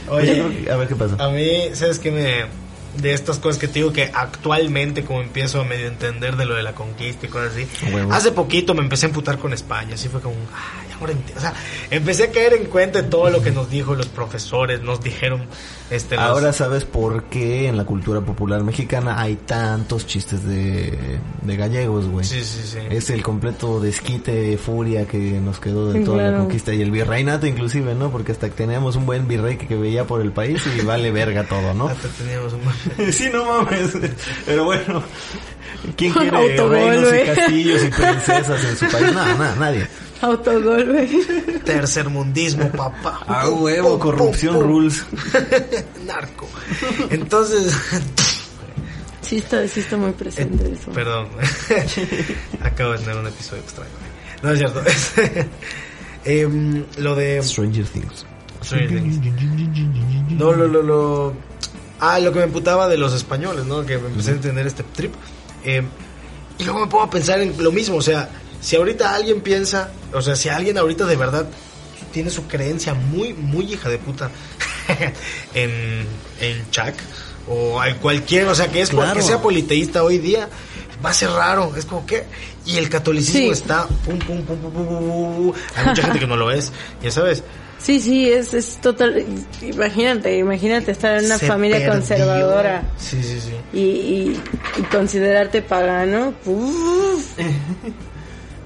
Oye, 0.08 0.66
a 0.70 0.76
ver 0.76 0.88
qué 0.88 0.96
pasa. 0.96 1.16
a 1.18 1.28
mí, 1.30 1.70
¿sabes 1.74 1.98
qué 1.98 2.10
me...? 2.10 2.63
De 2.96 3.12
estas 3.12 3.38
cosas 3.38 3.58
que 3.58 3.66
te 3.66 3.74
digo 3.74 3.92
que 3.92 4.10
actualmente 4.14 5.04
como 5.04 5.20
empiezo 5.20 5.60
a 5.60 5.64
medio 5.64 5.88
entender 5.88 6.36
de 6.36 6.46
lo 6.46 6.54
de 6.54 6.62
la 6.62 6.74
conquista 6.74 7.26
y 7.26 7.28
cosas 7.28 7.52
así. 7.52 7.66
Hace 8.10 8.32
poquito 8.32 8.74
me 8.74 8.82
empecé 8.82 9.06
a 9.06 9.08
emputar 9.08 9.38
con 9.38 9.52
España, 9.52 9.94
así 9.94 10.08
fue 10.08 10.20
como, 10.20 10.36
ay, 10.36 10.93
ahora 11.00 11.12
entiendo. 11.12 11.38
O 11.38 11.40
sea, 11.40 11.54
empecé 11.90 12.24
a 12.24 12.30
caer 12.30 12.54
en 12.54 12.64
cuenta 12.66 13.02
de 13.02 13.08
todo 13.08 13.30
lo 13.30 13.42
que 13.42 13.50
nos 13.50 13.70
dijo 13.70 13.94
los 13.94 14.06
profesores, 14.06 14.82
nos 14.82 15.02
dijeron, 15.02 15.42
este, 15.90 16.16
los- 16.16 16.24
Ahora 16.24 16.52
sabes 16.52 16.84
por 16.84 17.24
qué 17.24 17.68
en 17.68 17.76
la 17.76 17.84
cultura 17.84 18.20
popular 18.20 18.62
mexicana 18.64 19.20
hay 19.20 19.36
tantos 19.36 20.06
chistes 20.06 20.44
de, 20.44 21.18
de 21.42 21.56
gallegos, 21.56 22.06
güey. 22.06 22.24
Sí, 22.26 22.42
sí, 22.44 22.60
sí. 22.64 22.78
Es 22.90 23.10
el 23.10 23.22
completo 23.22 23.80
desquite, 23.80 24.56
furia 24.58 25.06
que 25.06 25.18
nos 25.18 25.58
quedó 25.60 25.92
de 25.92 26.00
toda 26.00 26.30
la 26.30 26.38
conquista 26.38 26.72
y 26.74 26.80
el 26.82 26.90
virreinato 26.90 27.46
inclusive, 27.46 27.94
¿no? 27.94 28.10
Porque 28.10 28.32
hasta 28.32 28.48
que 28.48 28.54
teníamos 28.54 28.96
un 28.96 29.06
buen 29.06 29.28
virrey 29.28 29.56
que, 29.56 29.66
que 29.66 29.76
veía 29.76 30.04
por 30.06 30.20
el 30.20 30.32
país 30.32 30.62
y 30.78 30.80
vale 30.84 31.10
verga 31.10 31.44
todo, 31.44 31.74
¿no? 31.74 31.88
Hasta 31.88 32.08
teníamos 32.08 32.52
un... 32.54 33.12
sí, 33.12 33.28
no 33.32 33.44
mames. 33.44 33.90
Pero 34.46 34.64
bueno, 34.64 35.02
¿quién 35.96 36.12
quiere 36.12 36.36
autogol, 36.36 36.70
reinos 36.78 37.12
y 37.14 37.26
castillos 37.34 37.84
y 37.84 37.88
princesas 37.88 38.64
en 38.64 38.76
su 38.76 38.86
país? 38.90 39.12
Nada, 39.14 39.34
nada, 39.34 39.56
nadie. 39.56 39.86
Autogol, 40.24 40.90
güey. 40.92 41.60
Tercermundismo, 41.64 42.70
papá. 42.72 43.20
A 43.26 43.48
huevo, 43.48 43.98
corrupción 43.98 44.60
rules. 44.60 45.04
Narco. 46.06 46.48
Entonces, 47.10 47.74
Sí 49.22 49.36
está, 49.36 49.66
sí 49.68 49.80
está 49.80 49.96
muy 49.96 50.12
presente 50.12 50.70
eso. 50.72 50.90
perdón. 50.92 51.28
Acabo 52.62 52.92
de 52.92 52.98
tener 52.98 53.16
un 53.16 53.26
episodio 53.26 53.62
extraño. 53.62 53.90
No 54.42 54.50
es 54.50 54.58
cierto. 54.58 54.82
Em, 56.24 56.84
lo 56.98 57.14
de 57.14 57.42
Stranger 57.42 57.86
Things. 57.86 58.26
Stranger 58.62 59.02
Things. 59.02 59.20
No, 60.30 60.52
lo, 60.52 60.68
lo, 60.68 60.82
lo. 60.82 61.34
Ah, 62.00 62.18
lo 62.18 62.32
que 62.32 62.38
me 62.40 62.44
emputaba 62.44 62.86
de 62.88 62.96
los 62.98 63.14
españoles, 63.14 63.64
¿no? 63.64 63.84
Que 63.86 63.98
me 63.98 64.08
empecé 64.08 64.30
a 64.30 64.34
entender 64.34 64.66
este 64.66 64.82
trip. 64.82 65.14
Eh, 65.64 65.82
y 66.58 66.64
luego 66.64 66.80
me 66.80 66.86
pongo 66.86 67.04
a 67.04 67.10
pensar 67.10 67.40
en 67.40 67.62
lo 67.62 67.72
mismo. 67.72 67.96
O 67.96 68.02
sea, 68.02 68.28
si 68.64 68.76
ahorita 68.76 69.14
alguien 69.14 69.42
piensa, 69.42 69.90
o 70.14 70.22
sea, 70.22 70.34
si 70.36 70.48
alguien 70.48 70.78
ahorita 70.78 71.04
de 71.04 71.16
verdad 71.16 71.46
tiene 72.12 72.30
su 72.30 72.46
creencia 72.46 72.94
muy, 72.94 73.34
muy 73.34 73.70
hija 73.74 73.90
de 73.90 73.98
puta 73.98 74.30
en, 75.54 76.06
en 76.40 76.70
Chuck 76.70 76.94
o 77.48 77.84
en 77.84 77.96
cualquier, 77.96 78.46
o 78.46 78.54
sea, 78.54 78.68
que 78.68 78.80
es 78.80 78.88
Claro. 78.90 79.08
porque 79.08 79.22
sea 79.22 79.42
politeísta 79.42 80.02
hoy 80.02 80.16
día, 80.18 80.48
va 81.04 81.10
a 81.10 81.14
ser 81.14 81.28
raro. 81.30 81.74
Es 81.76 81.84
como 81.84 82.06
que. 82.06 82.24
Y 82.64 82.78
el 82.78 82.88
catolicismo 82.88 83.40
Sí. 83.40 83.50
está. 83.50 83.86
Pum, 83.86 84.18
pum, 84.20 84.42
pum, 84.44 84.56
pum, 84.56 84.72
pum, 84.72 84.86
pum, 84.86 85.36
pum. 85.36 85.52
Hay 85.76 85.84
mucha 85.86 86.02
gente 86.04 86.18
que 86.20 86.26
no 86.26 86.36
lo 86.36 86.50
es, 86.50 86.72
ya 87.02 87.10
sabes. 87.10 87.42
Sí, 87.78 88.00
sí, 88.00 88.30
es, 88.30 88.54
es 88.54 88.80
total. 88.80 89.22
Imagínate, 89.60 90.38
imagínate 90.38 90.92
estar 90.92 91.18
en 91.18 91.26
una 91.26 91.36
Se 91.36 91.46
familia 91.46 91.76
perdió. 91.78 91.92
conservadora 91.92 92.82
Sí, 92.96 93.22
sí, 93.22 93.40
sí. 93.40 93.52
y, 93.74 93.80
y, 93.80 94.40
y 94.78 94.82
considerarte 94.84 95.60
pagano. 95.60 96.32
Uf. 96.46 97.32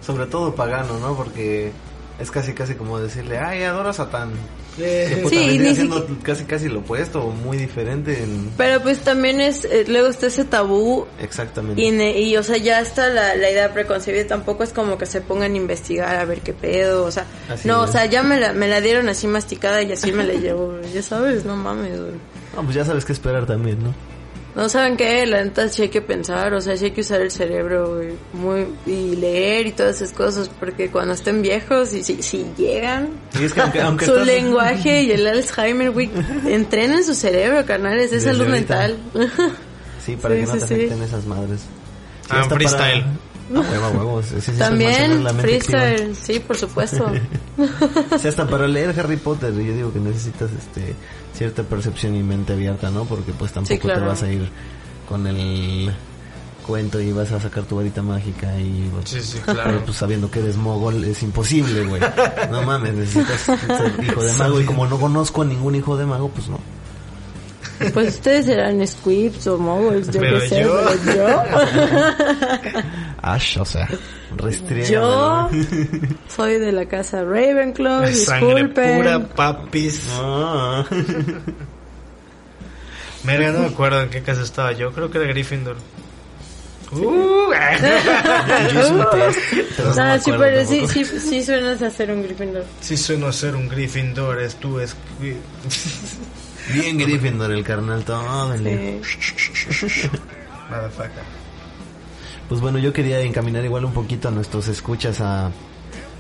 Sobre 0.09 0.27
todo 0.27 0.55
pagano, 0.55 0.99
¿no? 0.99 1.15
Porque 1.17 1.71
es 2.19 2.31
casi 2.31 2.53
casi 2.55 2.75
como 2.75 2.99
decirle, 2.99 3.39
ay, 3.39 3.63
adoro 3.63 3.91
a 3.91 3.93
Satán. 3.93 4.31
Eh, 4.81 5.23
Que 5.29 5.29
Sí, 5.29 5.91
casi 6.23 6.45
casi 6.45 6.69
lo 6.69 6.79
opuesto, 6.81 7.25
o 7.25 7.31
muy 7.31 7.57
diferente 7.57 8.23
en... 8.23 8.51
Pero 8.57 8.81
pues 8.81 9.01
también 9.01 9.41
es, 9.41 9.65
eh, 9.65 9.85
luego 9.89 10.07
está 10.09 10.29
ese 10.29 10.45
tabú 10.45 11.05
Exactamente. 11.21 11.83
y, 11.83 11.91
ne- 11.91 12.19
y, 12.21 12.37
o 12.37 12.43
sea, 12.45 12.57
ya 12.59 12.81
está 12.81 13.09
la, 13.09 13.35
la 13.35 13.51
idea 13.51 13.73
preconcebida, 13.75 14.27
tampoco 14.29 14.63
es 14.63 14.73
como 14.73 14.97
que 14.97 15.05
se 15.07 15.21
pongan 15.21 15.53
a 15.55 15.57
investigar 15.57 16.17
a 16.17 16.25
ver 16.25 16.41
qué 16.43 16.53
pedo, 16.53 17.05
o 17.05 17.11
sea, 17.11 17.27
Así 17.51 17.67
no, 17.69 17.83
es. 17.85 17.91
o 17.91 17.93
sea, 17.93 18.07
ya 18.07 18.23
me 18.23 18.39
la, 18.39 18.53
me 18.53 18.69
la 18.69 18.81
dieron 18.81 19.09
así 19.09 19.27
masticada 19.27 19.83
y 19.83 19.91
así 19.93 20.13
me 20.13 20.23
la 20.25 20.35
llevo, 20.35 20.69
güey, 20.79 20.93
ya 20.93 21.03
sabes, 21.03 21.45
no 21.45 21.57
mames, 21.57 21.99
güey. 22.01 22.13
No, 22.55 22.63
pues 22.63 22.75
ya 22.77 22.85
sabes 22.85 23.05
qué 23.05 23.13
esperar 23.13 23.47
también, 23.47 23.83
¿no? 23.83 23.93
No 24.59 24.69
saben 24.69 24.97
qué, 24.97 25.25
la 25.25 25.45
neta 25.45 25.69
sí 25.69 25.83
hay 25.83 25.89
que 25.89 26.03
pensar, 26.03 26.53
o 26.53 26.61
sea, 26.61 26.77
sí 26.77 26.87
hay 26.87 26.91
que 26.91 27.03
usar 27.03 27.21
el 27.21 27.31
cerebro, 27.31 27.95
güey, 27.95 28.09
muy, 28.33 28.67
y 28.87 29.15
leer 29.15 29.69
y 29.69 29.73
todas 29.73 30.01
esas 30.03 30.13
cosas, 30.13 30.49
porque 30.49 30.91
cuando 30.91 31.15
estén 31.15 31.43
viejos 31.43 31.95
y 31.95 32.03
si, 32.03 32.21
si 32.25 32.45
llegan, 32.57 33.09
Y 33.41 33.45
es 33.45 33.55
que 33.55 33.61
aunque, 33.61 33.81
aunque 33.81 34.05
su 34.07 34.13
estás- 34.13 34.27
lenguaje 34.27 35.03
y 35.05 35.13
el 35.13 35.27
Alzheimer, 35.29 35.93
güey, 35.93 36.11
entrenen 36.49 37.05
su 37.05 37.15
cerebro, 37.15 37.65
canales, 37.65 38.07
es 38.07 38.25
Desde 38.25 38.33
salud 38.33 38.53
ahorita. 38.53 38.77
mental. 38.79 38.97
Sí, 40.05 40.17
para 40.17 40.35
Sí, 40.35 40.41
que 40.41 40.47
no 40.47 40.53
sí, 40.55 40.59
te 40.61 40.67
sí. 40.67 40.75
afecten 40.75 41.03
esas 41.03 41.27
madres. 41.27 41.61
Sí, 41.61 41.67
Ah, 42.31 42.45
freestyle. 42.49 43.03
Para... 43.03 43.17
Huevo, 43.51 43.89
huevo. 43.99 44.23
Sí, 44.23 44.35
sí, 44.41 44.53
sí, 44.53 44.59
También 44.59 45.27
freestyle, 45.39 46.15
sí, 46.15 46.41
por 46.41 46.57
supuesto. 46.57 47.11
Sí, 48.21 48.29
hasta 48.29 48.47
para 48.47 48.69
leer 48.69 48.95
Harry 49.01 49.17
Potter, 49.17 49.53
yo 49.53 49.75
digo 49.75 49.93
que 49.93 49.99
necesitas 49.99 50.49
este 50.53 50.95
cierta 51.35 51.65
percepción 51.65 52.15
y 52.15 52.23
mente 52.23 52.53
abierta, 52.53 52.89
¿no? 52.91 53.05
Porque 53.05 53.33
pues 53.33 53.53
tampoco 53.53 53.81
claro. 53.81 54.01
te 54.01 54.07
vas 54.07 54.23
a 54.23 54.31
ir 54.31 54.49
con 55.09 55.27
el 55.27 55.93
cuento 56.69 57.01
y 57.01 57.13
vas 57.13 57.33
a 57.33 57.41
sacar 57.41 57.65
tu 57.65 57.77
varita 57.77 58.03
mágica 58.03 58.57
y 58.61 58.91
Sí, 59.05 59.21
sí, 59.23 59.39
pero 59.45 59.63
claro. 59.63 59.83
pues 59.85 59.97
sabiendo 59.97 60.31
que 60.31 60.41
eres 60.41 60.57
mogol 60.57 61.03
es 61.03 61.23
imposible, 61.23 61.85
güey. 61.87 62.01
No 62.51 62.63
mames, 62.63 62.95
necesitas 62.95 63.41
ser 63.41 64.05
hijo 64.05 64.23
de 64.23 64.33
mago 64.35 64.61
y 64.61 64.65
como 64.65 64.87
no 64.87 65.01
conozco 65.01 65.43
a 65.43 65.45
ningún 65.47 65.75
hijo 65.75 65.97
de 65.97 66.07
mago, 66.07 66.29
pues 66.29 66.49
no. 66.49 66.61
Pues 67.95 68.15
ustedes 68.15 68.47
serán 68.47 68.87
squibs 68.87 69.47
o 69.47 69.57
moguls, 69.59 70.09
yo 70.11 70.21
Pero 70.21 70.41
qué 70.41 70.49
sé, 70.49 70.61
yo- 70.63 70.81
pero 71.05 71.17
yo... 71.17 71.43
Ash, 73.23 73.59
o 73.59 73.65
sea, 73.65 73.89
restriega. 74.37 74.89
Yo 74.89 75.51
soy 76.29 76.59
de 76.59 76.73
la 76.73 76.87
casa 76.87 77.23
Ravenclaw, 77.25 78.07
Sangre 78.13 78.55
disculpen. 78.55 78.97
pura, 78.99 79.19
papis. 79.29 80.03
Verga, 83.25 83.53
no 83.53 83.59
me 83.61 83.67
acuerdo 83.67 84.03
en 84.03 84.11
qué 84.11 84.23
casa 84.23 84.43
estaba 84.43 84.73
yo. 84.73 84.93
Creo 84.93 85.11
que 85.11 85.19
era 85.19 85.27
Gryffindor. 85.29 85.77
Uh, 86.91 87.51
pero 87.51 88.95
no 88.95 88.97
me 88.97 89.05
Ah, 90.01 90.19
sí, 90.19 90.31
acuerdo 90.31 90.39
pero 90.39 90.67
sí, 90.67 90.79
tampoco. 90.79 90.93
sí, 90.95 91.05
sí 91.21 91.45
suenas 91.45 91.83
a 91.83 91.91
ser 91.91 92.11
un 92.11 92.23
Gryffindor. 92.23 92.65
sí 92.81 92.97
sueno 92.97 93.31
ser 93.31 93.57
un 93.57 93.69
Gryffindor, 93.69 94.41
es 94.41 94.55
tú, 94.55 94.81
es... 94.81 94.97
Bien 96.73 96.99
Gryffindor 96.99 97.53
el 97.53 97.65
carnal, 97.65 98.05
tómale. 98.05 99.01
Sí. 99.03 100.09
Pues 102.49 102.61
bueno, 102.63 102.79
yo 102.79 102.93
quería 102.93 103.21
encaminar 103.21 103.65
igual 103.65 103.85
un 103.85 103.93
poquito 103.93 104.29
a 104.29 104.31
nuestros 104.31 104.69
escuchas 104.69 105.21
a 105.21 105.51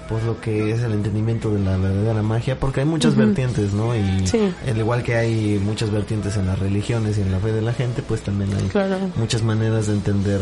pues 0.08 0.24
lo 0.24 0.40
que 0.40 0.70
es 0.72 0.80
el 0.80 0.92
entendimiento 0.92 1.50
de 1.50 1.60
la 1.60 1.76
verdadera 1.76 2.22
magia, 2.22 2.58
porque 2.58 2.80
hay 2.80 2.86
muchas 2.86 3.14
vertientes, 3.14 3.74
¿no? 3.74 3.94
Y 3.94 4.26
Sí. 4.26 4.54
al 4.66 4.78
igual 4.78 5.02
que 5.02 5.14
hay 5.16 5.58
muchas 5.62 5.90
vertientes 5.90 6.36
en 6.38 6.46
las 6.46 6.58
religiones 6.58 7.18
y 7.18 7.20
en 7.22 7.30
la 7.32 7.38
fe 7.40 7.52
de 7.52 7.60
la 7.60 7.74
gente, 7.74 8.02
pues 8.02 8.22
también 8.22 8.50
hay 8.54 8.68
Claro. 8.68 8.96
muchas 9.16 9.42
maneras 9.42 9.86
de 9.86 9.92
entender 9.94 10.40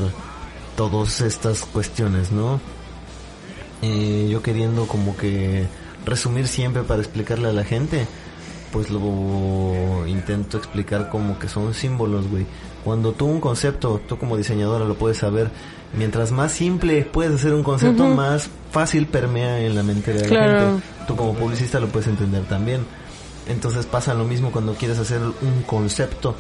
todas 0.77 1.21
estas 1.21 1.63
cuestiones, 1.65 2.31
¿no? 2.31 2.61
Eh, 3.83 4.29
yo 4.31 4.41
queriendo 4.41 4.87
como 4.87 5.17
que 5.17 5.67
resumir 6.05 6.47
siempre 6.47 6.83
para 6.85 7.01
explicarle 7.01 7.49
a 7.49 7.53
la 7.53 7.65
gente, 7.65 8.07
pues 8.77 8.91
lo 8.91 10.07
intento 10.07 10.59
explicar 10.59 11.09
como 11.09 11.39
que 11.39 11.49
son 11.49 11.73
símbolos, 11.73 12.29
güey. 12.29 12.45
Cuando 12.85 13.13
tú 13.13 13.25
un 13.25 13.41
concepto, 13.41 14.03
tú 14.07 14.19
como 14.19 14.37
diseñadora 14.37 14.85
lo 14.85 14.97
puedes 14.97 15.17
saber, 15.17 15.51
mientras 15.97 16.31
más 16.31 16.53
simple 16.53 17.09
puedes 17.11 17.37
hacer 17.37 17.55
un 17.55 17.63
concepto, 17.63 18.07
más 18.09 18.51
fácil 18.73 19.07
permea 19.07 19.61
en 19.61 19.75
la 19.77 19.83
mente 19.83 20.13
de 20.13 20.21
la 20.21 20.27
Claro. 20.29 20.61
gente. 20.73 20.83
Tú 21.09 21.17
como 21.17 21.33
publicista 21.33 21.81
lo 21.81 21.89
puedes 21.89 22.07
entender 22.07 22.45
también. 22.45 22.83
Entonces 23.49 23.87
pasa 23.87 24.13
lo 24.13 24.25
mismo 24.25 24.53
cuando 24.53 24.75
quieres 24.75 24.99
hacer 24.99 25.23
un 25.23 25.63
concepto 25.67 26.35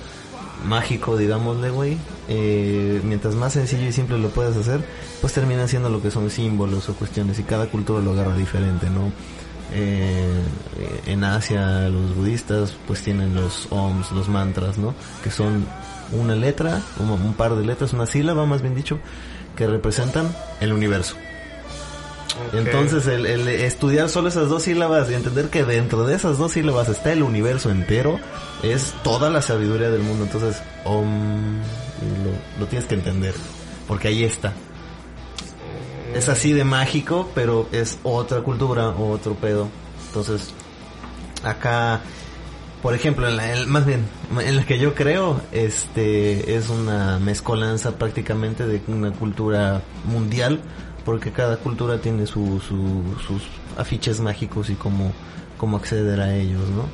mágico, 0.62 1.16
digámosle, 1.16 1.70
güey. 1.70 1.96
Eh, 2.28 3.00
mientras 3.02 3.34
más 3.34 3.54
sencillo 3.54 3.86
y 3.88 3.92
simple 3.92 4.18
lo 4.18 4.28
puedas 4.28 4.58
hacer, 4.58 4.84
pues 5.22 5.32
termina 5.32 5.66
siendo 5.68 5.88
lo 5.88 6.02
que 6.02 6.10
son 6.10 6.28
símbolos 6.28 6.86
o 6.90 6.94
cuestiones 6.96 7.38
y 7.38 7.44
cada 7.44 7.64
cultura 7.70 8.02
lo 8.02 8.10
agarra 8.12 8.36
diferente, 8.36 8.90
¿no? 8.90 9.10
Eh, 9.72 10.42
en 11.06 11.24
Asia 11.24 11.88
los 11.88 12.14
budistas 12.14 12.76
pues 12.86 13.02
tienen 13.02 13.34
los 13.34 13.66
oms, 13.70 14.12
los 14.12 14.28
mantras, 14.28 14.78
¿no? 14.78 14.94
Que 15.24 15.30
son 15.30 15.66
una 16.12 16.36
letra, 16.36 16.82
un, 17.00 17.10
un 17.10 17.34
par 17.34 17.56
de 17.56 17.64
letras, 17.64 17.92
una 17.92 18.06
sílaba 18.06 18.46
más 18.46 18.62
bien 18.62 18.74
dicho, 18.74 18.98
que 19.56 19.66
representan 19.66 20.34
el 20.60 20.72
universo. 20.72 21.16
Entonces, 22.52 23.06
el, 23.06 23.24
el 23.24 23.48
estudiar 23.48 24.10
solo 24.10 24.28
esas 24.28 24.48
dos 24.48 24.64
sílabas 24.64 25.10
y 25.10 25.14
entender 25.14 25.48
que 25.48 25.64
dentro 25.64 26.06
de 26.06 26.14
esas 26.14 26.36
dos 26.36 26.52
sílabas 26.52 26.88
está 26.88 27.12
el 27.12 27.22
universo 27.22 27.70
entero, 27.70 28.20
es 28.62 28.94
toda 29.02 29.30
la 29.30 29.40
sabiduría 29.40 29.90
del 29.90 30.02
mundo. 30.02 30.24
Entonces, 30.24 30.62
om, 30.84 31.56
lo, 32.24 32.60
lo 32.60 32.66
tienes 32.66 32.86
que 32.86 32.94
entender, 32.94 33.34
porque 33.88 34.08
ahí 34.08 34.22
está. 34.22 34.52
Es 36.16 36.28
así 36.28 36.52
de 36.52 36.64
mágico, 36.64 37.30
pero 37.34 37.68
es 37.72 37.98
otra 38.02 38.40
cultura, 38.40 38.88
otro 38.90 39.34
pedo. 39.34 39.68
Entonces, 40.08 40.50
acá, 41.44 42.00
por 42.82 42.94
ejemplo, 42.94 43.28
en 43.28 43.36
la, 43.36 43.52
en- 43.54 43.68
más 43.68 43.84
bien, 43.84 44.06
en 44.40 44.56
la 44.56 44.64
que 44.64 44.78
yo 44.78 44.94
creo, 44.94 45.40
este, 45.52 46.56
es 46.56 46.68
una 46.70 47.18
mezcolanza 47.18 47.98
prácticamente 47.98 48.66
de 48.66 48.80
una 48.88 49.10
cultura 49.12 49.82
mundial, 50.04 50.60
porque 51.04 51.32
cada 51.32 51.58
cultura 51.58 51.98
tiene 52.00 52.26
su, 52.26 52.60
su- 52.60 53.02
sus 53.26 53.42
afiches 53.76 54.20
mágicos 54.20 54.70
y 54.70 54.74
cómo, 54.74 55.12
cómo 55.58 55.76
acceder 55.76 56.20
a 56.20 56.34
ellos, 56.34 56.62
¿no? 56.70 56.84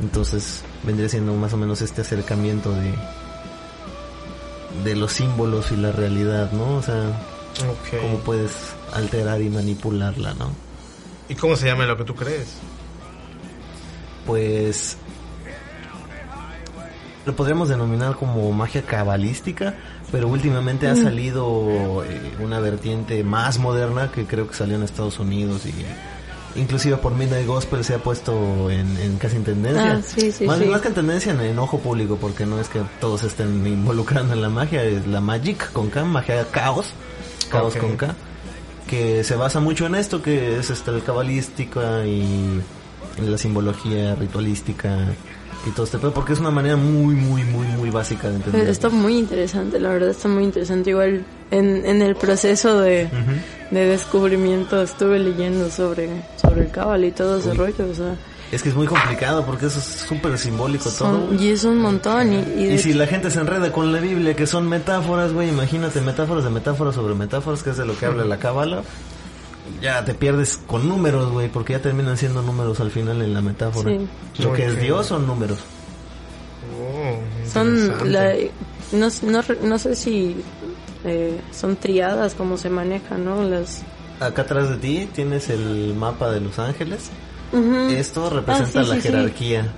Entonces 0.00 0.62
vendría 0.84 1.08
siendo 1.08 1.34
más 1.34 1.52
o 1.54 1.56
menos 1.56 1.80
este 1.82 2.02
acercamiento 2.02 2.70
de 2.72 2.92
de 4.84 4.94
los 4.94 5.12
símbolos 5.12 5.72
y 5.72 5.76
la 5.76 5.90
realidad, 5.92 6.52
¿no? 6.52 6.76
O 6.76 6.82
sea, 6.82 7.10
Ok. 7.68 8.00
cómo 8.00 8.18
puedes 8.18 8.52
alterar 8.92 9.40
y 9.42 9.48
manipularla, 9.48 10.34
¿no? 10.34 10.50
¿Y 11.28 11.34
cómo 11.34 11.56
se 11.56 11.66
llama 11.66 11.86
lo 11.86 11.96
que 11.96 12.04
tú 12.04 12.14
crees? 12.14 12.54
Pues 14.26 14.96
lo 17.26 17.36
podríamos 17.36 17.68
denominar 17.68 18.14
como 18.16 18.50
magia 18.52 18.82
cabalística, 18.82 19.74
pero 20.10 20.28
últimamente 20.28 20.86
ha 20.88 20.96
salido 20.96 22.02
eh, 22.04 22.32
una 22.40 22.60
vertiente 22.60 23.22
más 23.24 23.58
moderna 23.58 24.10
que 24.10 24.24
creo 24.24 24.48
que 24.48 24.54
salió 24.54 24.76
en 24.76 24.82
Estados 24.82 25.18
Unidos 25.18 25.66
y 25.66 25.74
inclusive 26.58 26.96
por 26.96 27.14
Midnight 27.14 27.46
Gospel 27.46 27.84
se 27.84 27.94
ha 27.94 27.98
puesto 27.98 28.70
en, 28.70 28.96
en 28.96 29.18
casi 29.18 29.36
en 29.36 29.44
tendencia. 29.44 29.92
Ah, 29.92 30.02
sí, 30.02 30.32
sí, 30.32 30.46
más, 30.46 30.58
sí. 30.58 30.64
más 30.64 30.80
que 30.80 30.88
en 30.88 30.94
tendencia 30.94 31.32
en, 31.32 31.40
en 31.40 31.58
ojo 31.58 31.78
público, 31.78 32.16
porque 32.18 32.46
no 32.46 32.58
es 32.60 32.68
que 32.68 32.80
todos 33.00 33.22
estén 33.22 33.66
involucrando 33.66 34.32
en 34.32 34.40
la 34.40 34.48
magia, 34.48 34.82
es 34.82 35.06
la 35.06 35.20
magic 35.20 35.70
con 35.72 35.90
K, 35.90 36.04
magia 36.04 36.46
caos, 36.50 36.92
caos 37.48 37.74
Ok. 37.74 37.80
con 37.80 37.96
K, 37.96 38.14
que 38.86 39.24
se 39.24 39.36
basa 39.36 39.60
mucho 39.60 39.86
en 39.86 39.94
esto, 39.94 40.22
que 40.22 40.58
es 40.58 40.70
este, 40.70 40.90
el 40.90 41.02
cabalística 41.02 42.04
y 42.06 42.60
la 43.20 43.36
simbología 43.38 44.14
ritualística 44.14 44.96
y 45.66 45.70
todo 45.70 45.84
este 45.84 45.98
pedo, 45.98 46.14
porque 46.14 46.32
es 46.34 46.38
una 46.38 46.52
manera 46.52 46.76
muy, 46.76 47.14
muy, 47.16 47.42
muy, 47.44 47.66
muy 47.66 47.90
básica 47.90 48.28
de 48.28 48.36
entender. 48.36 48.60
Pues 48.62 48.70
Está 48.70 48.88
muy 48.90 49.18
interesante, 49.18 49.80
la 49.80 49.88
verdad 49.90 50.10
está 50.10 50.28
muy 50.28 50.44
interesante. 50.44 50.90
Igual 50.90 51.24
en, 51.50 51.84
en 51.84 52.00
el 52.00 52.14
proceso 52.14 52.80
de, 52.80 53.08
de 53.72 53.84
descubrimiento 53.86 54.80
estuve 54.80 55.18
leyendo 55.18 55.68
sobre, 55.70 56.08
sobre 56.40 56.62
el 56.62 56.70
cábala 56.70 57.06
y 57.06 57.10
todo 57.10 57.38
ese 57.38 57.50
Uy. 57.50 57.56
rollo. 57.56 57.90
O 57.90 57.94
sea, 57.94 58.14
Es 58.50 58.62
que 58.62 58.70
es 58.70 58.74
muy 58.74 58.86
complicado 58.86 59.44
porque 59.44 59.66
eso 59.66 59.78
es 59.78 59.84
súper 59.84 60.38
simbólico 60.38 60.88
todo. 60.90 61.34
y 61.34 61.48
es 61.48 61.64
un 61.64 61.78
montón. 61.78 62.32
Y, 62.32 62.64
y 62.64 62.78
si 62.78 62.94
la 62.94 63.06
gente 63.06 63.30
se 63.30 63.40
enreda 63.40 63.70
con 63.72 63.92
la 63.92 64.00
Biblia, 64.00 64.34
que 64.34 64.46
son 64.46 64.66
metáforas, 64.68 65.32
güey, 65.34 65.50
imagínate 65.50 66.00
metáforas 66.00 66.44
de 66.44 66.50
metáforas 66.50 66.94
sobre 66.94 67.14
metáforas, 67.14 67.62
que 67.62 67.70
es 67.70 67.76
de 67.76 67.84
lo 67.84 67.96
que 67.98 68.06
habla 68.06 68.24
la 68.24 68.38
cábala. 68.38 68.82
Ya 69.82 70.02
te 70.02 70.14
pierdes 70.14 70.58
con 70.66 70.88
números, 70.88 71.30
güey, 71.30 71.48
porque 71.50 71.74
ya 71.74 71.82
terminan 71.82 72.16
siendo 72.16 72.40
números 72.40 72.80
al 72.80 72.90
final 72.90 73.20
en 73.20 73.34
la 73.34 73.42
metáfora. 73.42 73.90
Sí. 73.90 74.42
Lo 74.42 74.52
que 74.54 74.64
es. 74.64 74.80
Dios 74.80 75.06
son 75.06 75.26
números. 75.26 75.58
Oh, 76.80 77.18
son 77.52 78.12
la, 78.12 78.32
no, 78.92 79.08
no, 79.22 79.42
re- 79.42 79.58
no 79.62 79.78
sé 79.78 79.94
si 79.94 80.36
eh, 81.04 81.38
son 81.52 81.76
triadas 81.76 82.34
como 82.34 82.56
se 82.56 82.70
manejan, 82.70 83.24
¿no? 83.24 83.42
Las 83.42 83.82
Acá 84.20 84.42
atrás 84.42 84.70
de 84.70 84.76
ti 84.78 85.08
tienes 85.14 85.48
el 85.50 85.94
mapa 85.94 86.30
de 86.30 86.40
los 86.40 86.58
ángeles. 86.58 87.10
Esto 87.52 88.28
representa 88.30 88.80
Ah, 88.80 88.84
sí, 88.84 88.88
la 88.90 88.94
sí, 88.96 89.00
sí. 89.02 89.08
jerarquía 89.08 89.72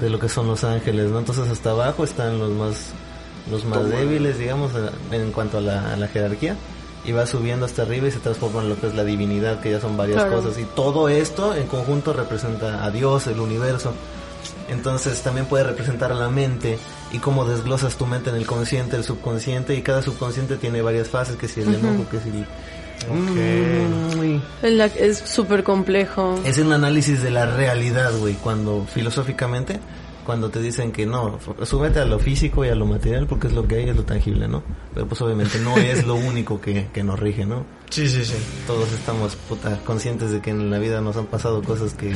de 0.00 0.08
lo 0.10 0.18
que 0.18 0.28
son 0.28 0.46
los 0.48 0.64
ángeles, 0.64 1.10
¿no? 1.10 1.18
Entonces 1.18 1.48
hasta 1.48 1.70
abajo 1.70 2.04
están 2.04 2.38
los 2.38 2.50
más 2.50 2.76
los 3.50 3.64
más 3.64 3.88
débiles, 3.90 4.38
digamos, 4.38 4.70
en 5.10 5.32
cuanto 5.32 5.58
a 5.58 5.60
la, 5.60 5.92
a 5.92 5.96
la 5.96 6.06
jerarquía. 6.08 6.56
Y 7.04 7.10
va 7.10 7.26
subiendo 7.26 7.66
hasta 7.66 7.82
arriba 7.82 8.06
y 8.06 8.12
se 8.12 8.20
transforma 8.20 8.62
en 8.62 8.68
lo 8.68 8.80
que 8.80 8.86
es 8.86 8.94
la 8.94 9.02
divinidad, 9.02 9.58
que 9.60 9.72
ya 9.72 9.80
son 9.80 9.96
varias 9.96 10.22
Claro. 10.24 10.40
cosas. 10.40 10.56
Y 10.60 10.64
todo 10.76 11.08
esto 11.08 11.52
en 11.52 11.66
conjunto 11.66 12.12
representa 12.12 12.84
a 12.84 12.90
Dios, 12.92 13.26
el 13.26 13.40
universo. 13.40 13.92
Entonces 14.68 15.20
también 15.22 15.46
puede 15.46 15.64
representar 15.64 16.12
a 16.12 16.14
la 16.14 16.28
mente 16.28 16.78
y 17.10 17.18
cómo 17.18 17.44
desglosas 17.44 17.96
tu 17.96 18.06
mente 18.06 18.30
en 18.30 18.36
el 18.36 18.46
consciente, 18.46 18.94
el 18.96 19.02
subconsciente. 19.02 19.74
Y 19.74 19.82
cada 19.82 20.02
subconsciente 20.02 20.56
tiene 20.56 20.80
varias 20.82 21.08
fases, 21.08 21.34
que 21.36 21.48
si 21.48 21.60
el 21.62 21.74
enojo, 21.74 22.08
que 22.08 22.20
si 22.20 22.44
Mm, 23.10 24.40
Es 24.62 24.72
la- 24.72 24.86
es 24.86 25.18
súper 25.18 25.62
complejo. 25.64 26.34
es 26.44 26.58
un 26.58 26.72
análisis 26.72 27.22
de 27.22 27.30
la 27.30 27.46
realidad, 27.46 28.12
güey, 28.18 28.34
cuando 28.34 28.86
filosóficamente, 28.92 29.80
cuando 30.24 30.50
te 30.50 30.60
dicen 30.60 30.92
que 30.92 31.04
no, 31.04 31.38
súbete 31.64 31.98
a 32.00 32.04
lo 32.04 32.18
físico 32.18 32.64
y 32.64 32.68
a 32.68 32.74
lo 32.76 32.86
material 32.86 33.26
porque 33.26 33.48
es 33.48 33.52
lo 33.54 33.66
que 33.66 33.76
hay, 33.76 33.88
es 33.88 33.96
lo 33.96 34.04
tangible, 34.04 34.46
¿no? 34.46 34.62
Pero 34.94 35.06
pues 35.06 35.20
obviamente 35.20 35.58
no 35.58 35.76
es 35.78 36.06
lo 36.06 36.14
único 36.30 36.60
que, 36.60 36.86
que 36.92 37.02
nos 37.02 37.18
rige, 37.18 37.44
¿no? 37.44 37.64
Sí, 37.90 38.08
sí, 38.08 38.24
sí. 38.24 38.34
Todos 38.66 38.90
estamos 38.92 39.34
puta, 39.48 39.80
conscientes 39.84 40.30
de 40.30 40.40
que 40.40 40.50
en 40.50 40.70
la 40.70 40.78
vida 40.78 41.00
nos 41.00 41.16
han 41.16 41.26
pasado 41.26 41.62
cosas 41.62 41.94
que 41.94 42.14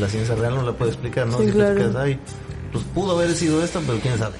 la 0.00 0.08
ciencia 0.08 0.34
real 0.34 0.56
no 0.56 0.62
la 0.62 0.72
puede 0.72 0.90
explicar, 0.90 1.26
¿no? 1.26 1.38
Sí, 1.38 1.44
Si 1.44 1.50
te 1.52 1.54
claro. 1.56 1.74
quedas, 1.76 1.96
ay, 1.96 2.18
pues 2.72 2.84
pudo 2.92 3.12
haber 3.16 3.32
sido 3.34 3.62
esto, 3.62 3.80
pero 3.86 3.98
quién 4.00 4.18
sabe. 4.18 4.36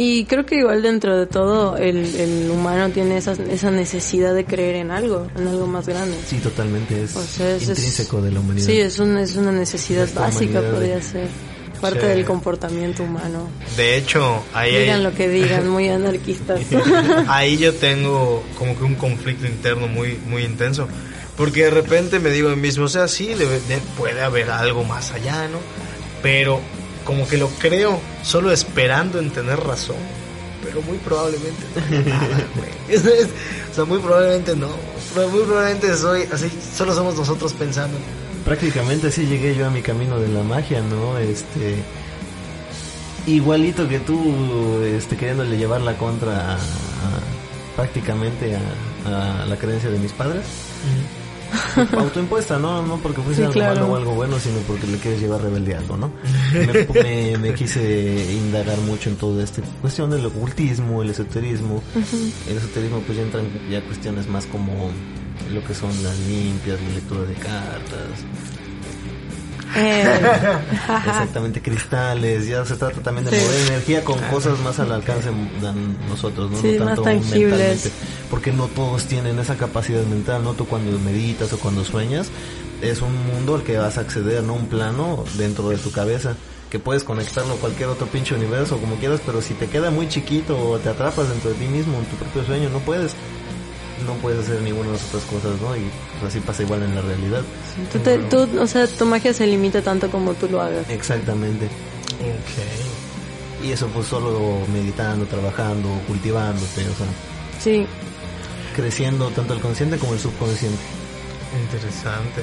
Y 0.00 0.26
creo 0.26 0.46
que 0.46 0.54
igual 0.54 0.80
dentro 0.80 1.18
de 1.18 1.26
todo 1.26 1.76
el, 1.76 2.14
el 2.14 2.48
humano 2.52 2.88
tiene 2.90 3.16
esa, 3.16 3.32
esa 3.32 3.72
necesidad 3.72 4.32
de 4.32 4.44
creer 4.44 4.76
en 4.76 4.92
algo, 4.92 5.26
en 5.36 5.48
algo 5.48 5.66
más 5.66 5.88
grande. 5.88 6.16
Sí, 6.24 6.36
totalmente, 6.36 7.02
es 7.02 7.16
O 7.16 7.20
sea, 7.22 7.56
es- 7.56 7.62
es- 7.64 7.70
intrínseco 7.70 8.22
de 8.22 8.30
la 8.30 8.38
humanidad. 8.38 8.64
Sí, 8.64 8.78
es, 8.78 9.00
un, 9.00 9.18
es 9.18 9.34
una 9.34 9.50
necesidad 9.50 10.06
básica, 10.14 10.60
podría 10.60 10.98
eh. 10.98 11.02
ser. 11.02 11.26
parte 11.80 12.00
Sí. 12.00 12.06
del 12.06 12.24
comportamiento 12.24 13.02
humano. 13.04 13.48
De 13.76 13.96
hecho, 13.96 14.42
ahí 14.54 14.74
hay- 14.74 14.82
Digan 14.82 15.02
lo 15.04 15.14
que 15.14 15.28
digan, 15.28 15.68
muy 15.68 15.88
anarquistas. 15.88 16.60
ahí 17.28 17.56
yo 17.56 17.72
tengo 17.74 18.42
como 18.58 18.76
que 18.78 18.84
un 18.84 18.94
conflicto 18.94 19.46
interno 19.46 19.88
muy, 19.88 20.16
muy 20.28 20.44
intenso. 20.44 20.86
Porque 21.36 21.64
de 21.64 21.70
repente 21.70 22.18
me 22.20 22.30
digo 22.30 22.48
a 22.50 22.54
mí 22.56 22.62
mismo, 22.62 22.84
o 22.84 22.88
sea, 22.88 23.06
sí, 23.08 23.28
debe- 23.28 23.60
de- 23.68 23.80
puede 23.96 24.20
haber 24.22 24.50
algo 24.50 24.82
más 24.84 25.10
allá, 25.12 25.46
¿no? 25.48 25.58
Pero 26.22 26.60
como 27.08 27.26
que 27.26 27.38
lo 27.38 27.48
creo 27.48 27.98
solo 28.22 28.52
esperando 28.52 29.18
en 29.18 29.30
tener 29.30 29.58
razón. 29.58 29.96
Pero 30.62 30.82
muy 30.82 30.98
probablemente 30.98 31.64
no 31.74 32.10
nada, 32.10 32.28
güey. 32.54 32.70
Es- 32.98 33.28
o 33.70 33.74
sea, 33.74 33.84
muy 33.86 33.98
probablemente 33.98 34.54
no. 34.54 34.68
Pero 35.14 35.28
muy 35.30 35.40
probablemente 35.44 35.96
soy 35.96 36.28
así, 36.30 36.50
solo 36.76 36.94
somos 36.94 37.16
nosotros 37.16 37.54
pensando. 37.54 37.96
Prácticamente 38.44 39.06
así 39.06 39.24
llegué 39.26 39.54
yo 39.56 39.66
a 39.66 39.70
mi 39.70 39.80
camino 39.80 40.20
de 40.20 40.28
la 40.28 40.42
magia, 40.42 40.82
¿no? 40.82 41.16
Este 41.16 41.76
igualito 43.26 43.88
que 43.88 44.00
tú 44.00 44.82
este 44.84 45.16
queriéndole 45.16 45.56
llevar 45.56 45.80
la 45.80 45.96
contra 45.96 46.52
a- 46.52 46.54
a- 46.56 46.58
prácticamente 47.76 48.54
a, 49.06 49.42
a 49.42 49.46
la 49.46 49.56
creencia 49.56 49.88
de 49.90 49.98
mis 49.98 50.12
padres. 50.12 50.44
Autoimpuesta, 51.98 52.58
¿no? 52.58 52.82
No 52.82 52.96
porque 52.98 53.20
fuese 53.22 53.36
Sí, 53.36 53.42
algo 53.42 53.52
claro. 53.54 53.80
malo 53.80 53.92
o 53.92 53.96
algo 53.96 54.14
bueno, 54.14 54.38
sino 54.38 54.58
porque 54.66 54.86
le 54.86 54.98
quieres 54.98 55.20
llevar 55.20 55.42
rebelde 55.42 55.74
algo, 55.76 55.96
¿no? 55.96 56.10
Me, 56.52 57.02
me- 57.02 57.38
me 57.38 57.54
quise 57.54 58.32
indagar 58.34 58.78
mucho 58.78 59.08
en 59.10 59.16
toda 59.16 59.42
esta 59.44 59.62
cuestión 59.80 60.10
del 60.10 60.26
ocultismo, 60.26 61.02
el 61.02 61.10
esoterismo. 61.10 61.82
El 62.48 62.56
esoterismo 62.56 63.00
pues 63.00 63.16
ya 63.18 63.24
entran 63.24 63.46
ya 63.70 63.80
cuestiones 63.82 64.28
más 64.28 64.46
como 64.46 64.90
lo 65.52 65.64
que 65.64 65.74
son 65.74 65.90
las 66.02 66.18
limpias, 66.20 66.78
la 66.80 66.94
lectura 66.94 67.22
de 67.22 67.34
cartas, 67.34 68.24
Eh, 69.76 70.04
exactamente 71.06 71.60
cristales, 71.62 72.46
ya 72.46 72.64
se 72.64 72.76
trata 72.76 73.00
también 73.00 73.24
de 73.26 73.38
Sí. 73.38 73.44
mover 73.44 73.60
energía 73.68 74.04
con 74.04 74.18
cosas 74.30 74.58
más 74.60 74.78
al 74.78 74.92
alcance 74.92 75.28
de 75.28 75.72
nosotros, 76.08 76.50
¿no? 76.50 76.60
Sí, 76.60 76.76
no 76.78 76.84
más 76.86 76.94
tanto 76.94 77.02
tangibles. 77.02 77.50
mentalmente, 77.50 77.90
porque 78.30 78.52
no 78.52 78.66
todos 78.68 79.04
tienen 79.06 79.38
esa 79.38 79.56
capacidad 79.56 80.02
mental, 80.04 80.42
no 80.44 80.54
tú 80.54 80.66
cuando 80.66 80.98
meditas 80.98 81.52
o 81.52 81.58
cuando 81.58 81.84
sueñas, 81.84 82.28
es 82.82 83.02
un 83.02 83.14
mundo 83.26 83.54
al 83.56 83.62
que 83.62 83.76
vas 83.78 83.98
a 83.98 84.02
acceder, 84.02 84.42
no 84.42 84.54
un 84.54 84.66
plano 84.66 85.24
dentro 85.36 85.68
de 85.68 85.76
tu 85.76 85.90
cabeza 85.90 86.34
que 86.70 86.78
puedes 86.78 87.02
conectarlo 87.02 87.54
a 87.54 87.56
cualquier 87.56 87.88
otro 87.88 88.06
pinche 88.08 88.34
universo 88.34 88.76
como 88.78 88.96
quieras, 88.96 89.20
pero 89.24 89.40
si 89.40 89.54
te 89.54 89.68
queda 89.68 89.90
muy 89.90 90.06
chiquito 90.08 90.58
o 90.58 90.78
te 90.78 90.90
atrapas 90.90 91.28
dentro 91.30 91.50
de 91.50 91.56
ti 91.56 91.64
mismo 91.66 91.96
en 91.98 92.04
tu 92.04 92.16
propio 92.16 92.44
sueño, 92.44 92.68
no 92.68 92.78
puedes 92.80 93.12
no 94.06 94.14
puedes 94.14 94.40
hacer 94.40 94.60
ninguna 94.62 94.86
de 94.88 94.92
las 94.94 95.04
otras 95.08 95.24
cosas, 95.24 95.60
¿no? 95.60 95.76
Y 95.76 95.80
pues 96.20 96.30
así 96.32 96.40
pasa 96.40 96.62
igual 96.62 96.82
en 96.82 96.94
la 96.94 97.00
realidad. 97.02 97.42
Tú 97.92 97.98
te- 97.98 98.18
tú, 98.18 98.48
o 98.60 98.66
sea, 98.66 98.86
tu 98.86 99.04
magia 99.06 99.32
se 99.32 99.46
limita 99.46 99.82
tanto 99.82 100.10
como 100.10 100.34
tú 100.34 100.48
lo 100.48 100.60
hagas. 100.62 100.88
Exactamente. 100.88 101.66
Ok. 101.66 103.64
Y 103.66 103.72
eso 103.72 103.86
pues 103.88 104.06
solo 104.06 104.60
meditando, 104.72 105.24
trabajando, 105.26 105.88
cultivándote, 106.06 106.82
o 106.82 106.94
sea, 106.94 107.06
Sí, 107.60 107.86
creciendo 108.76 109.28
tanto 109.30 109.54
el 109.54 109.60
consciente 109.60 109.98
como 109.98 110.14
el 110.14 110.20
subconsciente. 110.20 110.78
Interesante. 111.64 112.42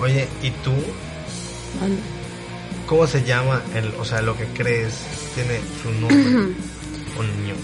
Oye, 0.00 0.28
¿y 0.42 0.50
tú? 0.50 0.70
¿Cómo 2.86 3.06
se 3.06 3.24
llama 3.24 3.62
el, 3.74 3.88
o 3.98 4.04
sea, 4.04 4.20
lo 4.22 4.36
que 4.36 4.44
crees? 4.46 4.94
¿Tiene 5.34 5.58
su 5.82 5.90
nombre? 6.00 6.54
¿O 7.18 7.22
niño? 7.22 7.54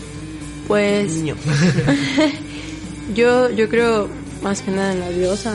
pues 0.66 1.12
yo, 3.15 3.51
yo 3.51 3.69
creo 3.69 4.09
más 4.43 4.63
que 4.63 4.71
nada 4.71 4.93
en 4.93 5.01
la 5.01 5.09
diosa, 5.11 5.55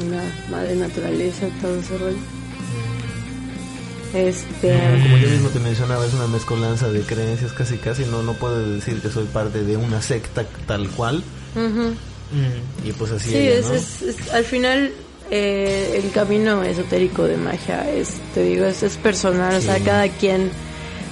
en 0.00 0.10
la 0.12 0.22
madre 0.50 0.74
naturaleza, 0.76 1.46
todo 1.60 1.76
ese 1.80 1.98
rollo. 1.98 2.16
Este, 4.14 4.78
Como 5.04 5.16
yo 5.16 5.28
mismo 5.30 5.48
te 5.48 5.58
mencionaba, 5.58 6.04
es 6.04 6.12
una 6.12 6.26
mezcolanza 6.26 6.90
de 6.90 7.00
creencias 7.00 7.52
casi 7.52 7.78
casi, 7.78 8.04
no, 8.04 8.22
no 8.22 8.34
puedo 8.34 8.68
decir 8.74 9.00
que 9.00 9.08
soy 9.10 9.24
parte 9.24 9.62
de 9.64 9.76
una 9.78 10.02
secta 10.02 10.44
tal 10.66 10.86
cual, 10.90 11.22
ujú. 11.56 11.94
y 12.86 12.92
pues 12.92 13.10
así 13.12 13.30
Sí, 13.30 13.36
ella, 13.38 13.54
es, 13.54 13.66
¿no? 13.68 13.72
es- 13.74 14.02
es- 14.02 14.30
al 14.32 14.44
final 14.44 14.92
eh, 15.30 15.98
el 16.04 16.10
camino 16.12 16.62
esotérico 16.62 17.24
de 17.24 17.38
magia 17.38 17.90
es, 17.90 18.10
te 18.34 18.42
digo, 18.42 18.66
es, 18.66 18.82
es 18.82 18.98
personal, 18.98 19.54
o 19.54 19.60
sea, 19.62 19.78
cada 19.78 20.06
quien 20.08 20.50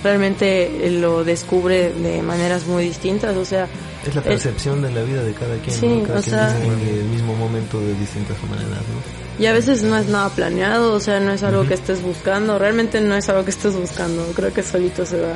realmente 0.04 0.90
lo 0.90 1.24
descubre 1.24 1.94
de 1.94 2.20
maneras 2.20 2.66
muy 2.66 2.84
distintas, 2.84 3.34
o 3.34 3.46
sea, 3.46 3.66
Es 4.06 4.14
la 4.14 4.20
eh, 4.22 4.24
percepción 4.24 4.80
de 4.82 4.90
la 4.92 5.02
vida 5.02 5.22
de 5.22 5.32
cada 5.34 5.56
quien, 5.58 5.76
Sí, 5.76 5.86
¿no? 5.86 6.02
Cada 6.06 6.20
o 6.20 6.22
quien 6.22 6.34
sea- 6.36 6.54
distingue 6.54 7.00
el 7.00 7.04
mismo 7.06 7.34
momento 7.34 7.80
de 7.80 7.94
distintas 7.94 8.36
maneras, 8.50 8.70
¿no? 8.78 9.20
y 9.42 9.46
a 9.46 9.52
veces 9.54 9.82
no 9.82 9.96
es 9.96 10.06
nada 10.08 10.28
planeado, 10.30 10.92
o 10.94 11.00
sea, 11.00 11.18
no 11.20 11.32
es 11.32 11.42
algo 11.42 11.66
que 11.66 11.72
estés 11.74 12.02
buscando, 12.02 12.58
realmente 12.58 13.00
no 13.00 13.14
es 13.16 13.26
algo 13.30 13.42
que 13.44 13.50
estés 13.50 13.74
buscando, 13.74 14.22
creo 14.36 14.52
que 14.52 14.62
solito 14.62 15.06
se 15.06 15.18
va, 15.20 15.32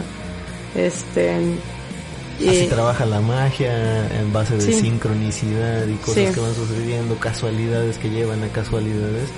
este, 0.75 1.41
y- 2.41 2.49
Así 2.49 2.67
trabaja 2.67 3.07
la 3.07 3.21
magia 3.21 4.07
en 4.21 4.33
base 4.33 4.57
de 4.57 4.63
Sí. 4.63 4.81
sincronicidad 4.81 5.87
y 5.87 5.95
cosas 5.95 6.15
Sí. 6.29 6.35
que 6.35 6.41
van 6.41 6.55
sucediendo, 6.55 7.17
casualidades 7.19 7.97
que 7.99 8.11
llevan 8.11 8.43
a 8.43 8.49
casualidades. 8.49 9.29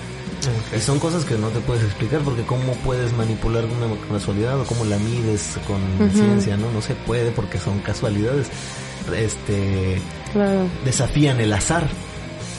Y 0.77 0.81
son 0.81 0.99
cosas 0.99 1.25
que 1.25 1.37
no 1.37 1.49
te 1.49 1.61
puedes 1.61 1.83
explicar 1.85 2.21
porque 2.21 2.43
cómo 2.43 2.73
puedes 2.85 3.13
manipular 3.13 3.65
una 3.65 3.95
casualidad 4.11 4.61
o 4.61 4.65
cómo 4.65 4.85
la 4.85 4.97
mides 4.99 5.57
con 5.67 5.81
ciencia, 6.13 6.57
¿no? 6.57 6.71
No 6.73 6.81
se 6.81 6.95
puede 6.95 7.31
porque 7.33 7.59
son 7.59 7.81
casualidades. 7.81 8.47
Este 9.15 10.01
claro, 10.33 10.67
desafían 10.85 11.41
el 11.41 11.53
azar. 11.53 11.89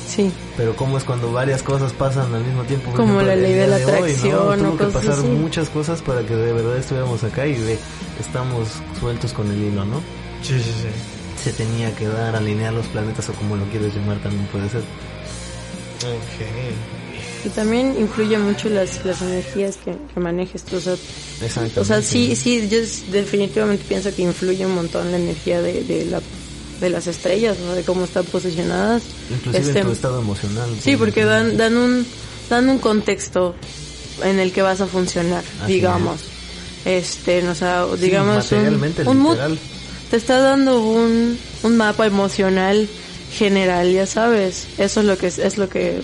sí, 0.07 0.31
Pero 0.55 0.75
cómo 0.75 0.97
es 0.97 1.03
cuando 1.03 1.31
varias 1.31 1.61
cosas 1.63 1.93
pasan 1.93 2.33
al 2.33 2.43
mismo 2.43 2.63
tiempo. 2.63 2.91
Por 2.91 2.99
Como 3.01 3.21
ejemplo, 3.21 3.27
la 3.27 3.35
ley 3.35 3.53
de 3.53 3.67
la 3.67 3.75
hoy, 3.77 3.81
¿no? 3.83 3.89
atracción 3.97 4.59
Tuvo 4.59 4.69
o 4.73 4.77
que 4.77 4.85
pasar 4.85 5.13
así. 5.13 5.27
muchas 5.27 5.69
cosas 5.69 6.01
para 6.01 6.21
que 6.25 6.35
de 6.35 6.53
verdad 6.53 6.77
estuviéramos 6.77 7.23
acá 7.23 7.45
y 7.45 7.53
de 7.55 7.77
estamos 8.19 8.69
sueltos 8.99 9.33
con 9.33 9.51
el 9.51 9.61
hilo, 9.61 9.85
¿no? 9.85 10.01
Sí, 10.41 10.53
sí, 10.59 10.71
sí. 10.81 10.87
Se 11.43 11.51
tenía 11.53 11.93
que 11.95 12.07
dar, 12.07 12.35
alinear 12.35 12.73
los 12.73 12.87
planetas 12.87 13.29
o 13.29 13.33
como 13.33 13.55
lo 13.55 13.65
quieres 13.65 13.93
llamar 13.95 14.17
también 14.19 14.45
puede 14.47 14.69
ser. 14.69 14.81
Ok. 16.01 16.45
Y 17.45 17.49
también 17.49 17.95
influye 17.99 18.38
mucho 18.38 18.69
las, 18.69 19.03
las 19.05 19.21
energías 19.21 19.77
que, 19.77 19.95
que 20.13 20.19
manejes 20.19 20.63
tú, 20.63 20.77
o 20.77 20.79
sea, 20.79 20.93
Exactamente. 20.93 21.79
O 21.79 21.85
sea, 21.85 22.01
sí, 22.01 22.35
sí, 22.35 22.67
yo 22.69 22.79
definitivamente 23.11 23.83
pienso 23.88 24.13
que 24.15 24.23
influye 24.23 24.65
un 24.65 24.75
montón 24.75 25.11
la 25.11 25.17
energía 25.17 25.61
de, 25.61 25.83
de, 25.83 26.05
la, 26.05 26.21
de 26.79 26.89
las 26.89 27.07
estrellas, 27.07 27.57
¿no? 27.59 27.73
de 27.73 27.83
cómo 27.83 28.05
están 28.05 28.25
posicionadas. 28.25 29.03
Inclusive 29.29 29.67
Este, 29.67 29.79
en 29.79 29.85
tu 29.85 29.91
estado 29.91 30.19
emocional. 30.19 30.69
Sí, 30.81 30.91
por 30.91 31.07
porque 31.07 31.25
dan, 31.25 31.57
dan, 31.57 31.77
un, 31.77 32.05
dan 32.49 32.69
un 32.69 32.79
contexto 32.79 33.55
en 34.23 34.39
el 34.39 34.51
que 34.51 34.61
vas 34.61 34.81
a 34.81 34.88
funcionar, 34.88 35.43
Así 35.61 35.73
digamos. 35.73 36.21
Este, 36.85 37.41
no, 37.41 37.51
o 37.51 37.55
sea, 37.55 37.85
digamos, 37.99 38.51
un, 38.51 38.57
materialmente, 38.57 39.03
un 39.03 39.19
mood, 39.19 39.31
literal. 39.31 39.59
te 40.09 40.17
está 40.17 40.39
dando 40.39 40.79
un, 40.81 41.38
un 41.63 41.77
mapa 41.77 42.07
emocional 42.07 42.88
general, 43.31 43.91
ya 43.91 44.05
sabes. 44.05 44.67
Eso 44.77 45.01
es 45.01 45.05
lo 45.05 45.17
que 45.17 45.27
es, 45.27 45.38
es 45.38 45.57
lo 45.57 45.69
que, 45.69 46.01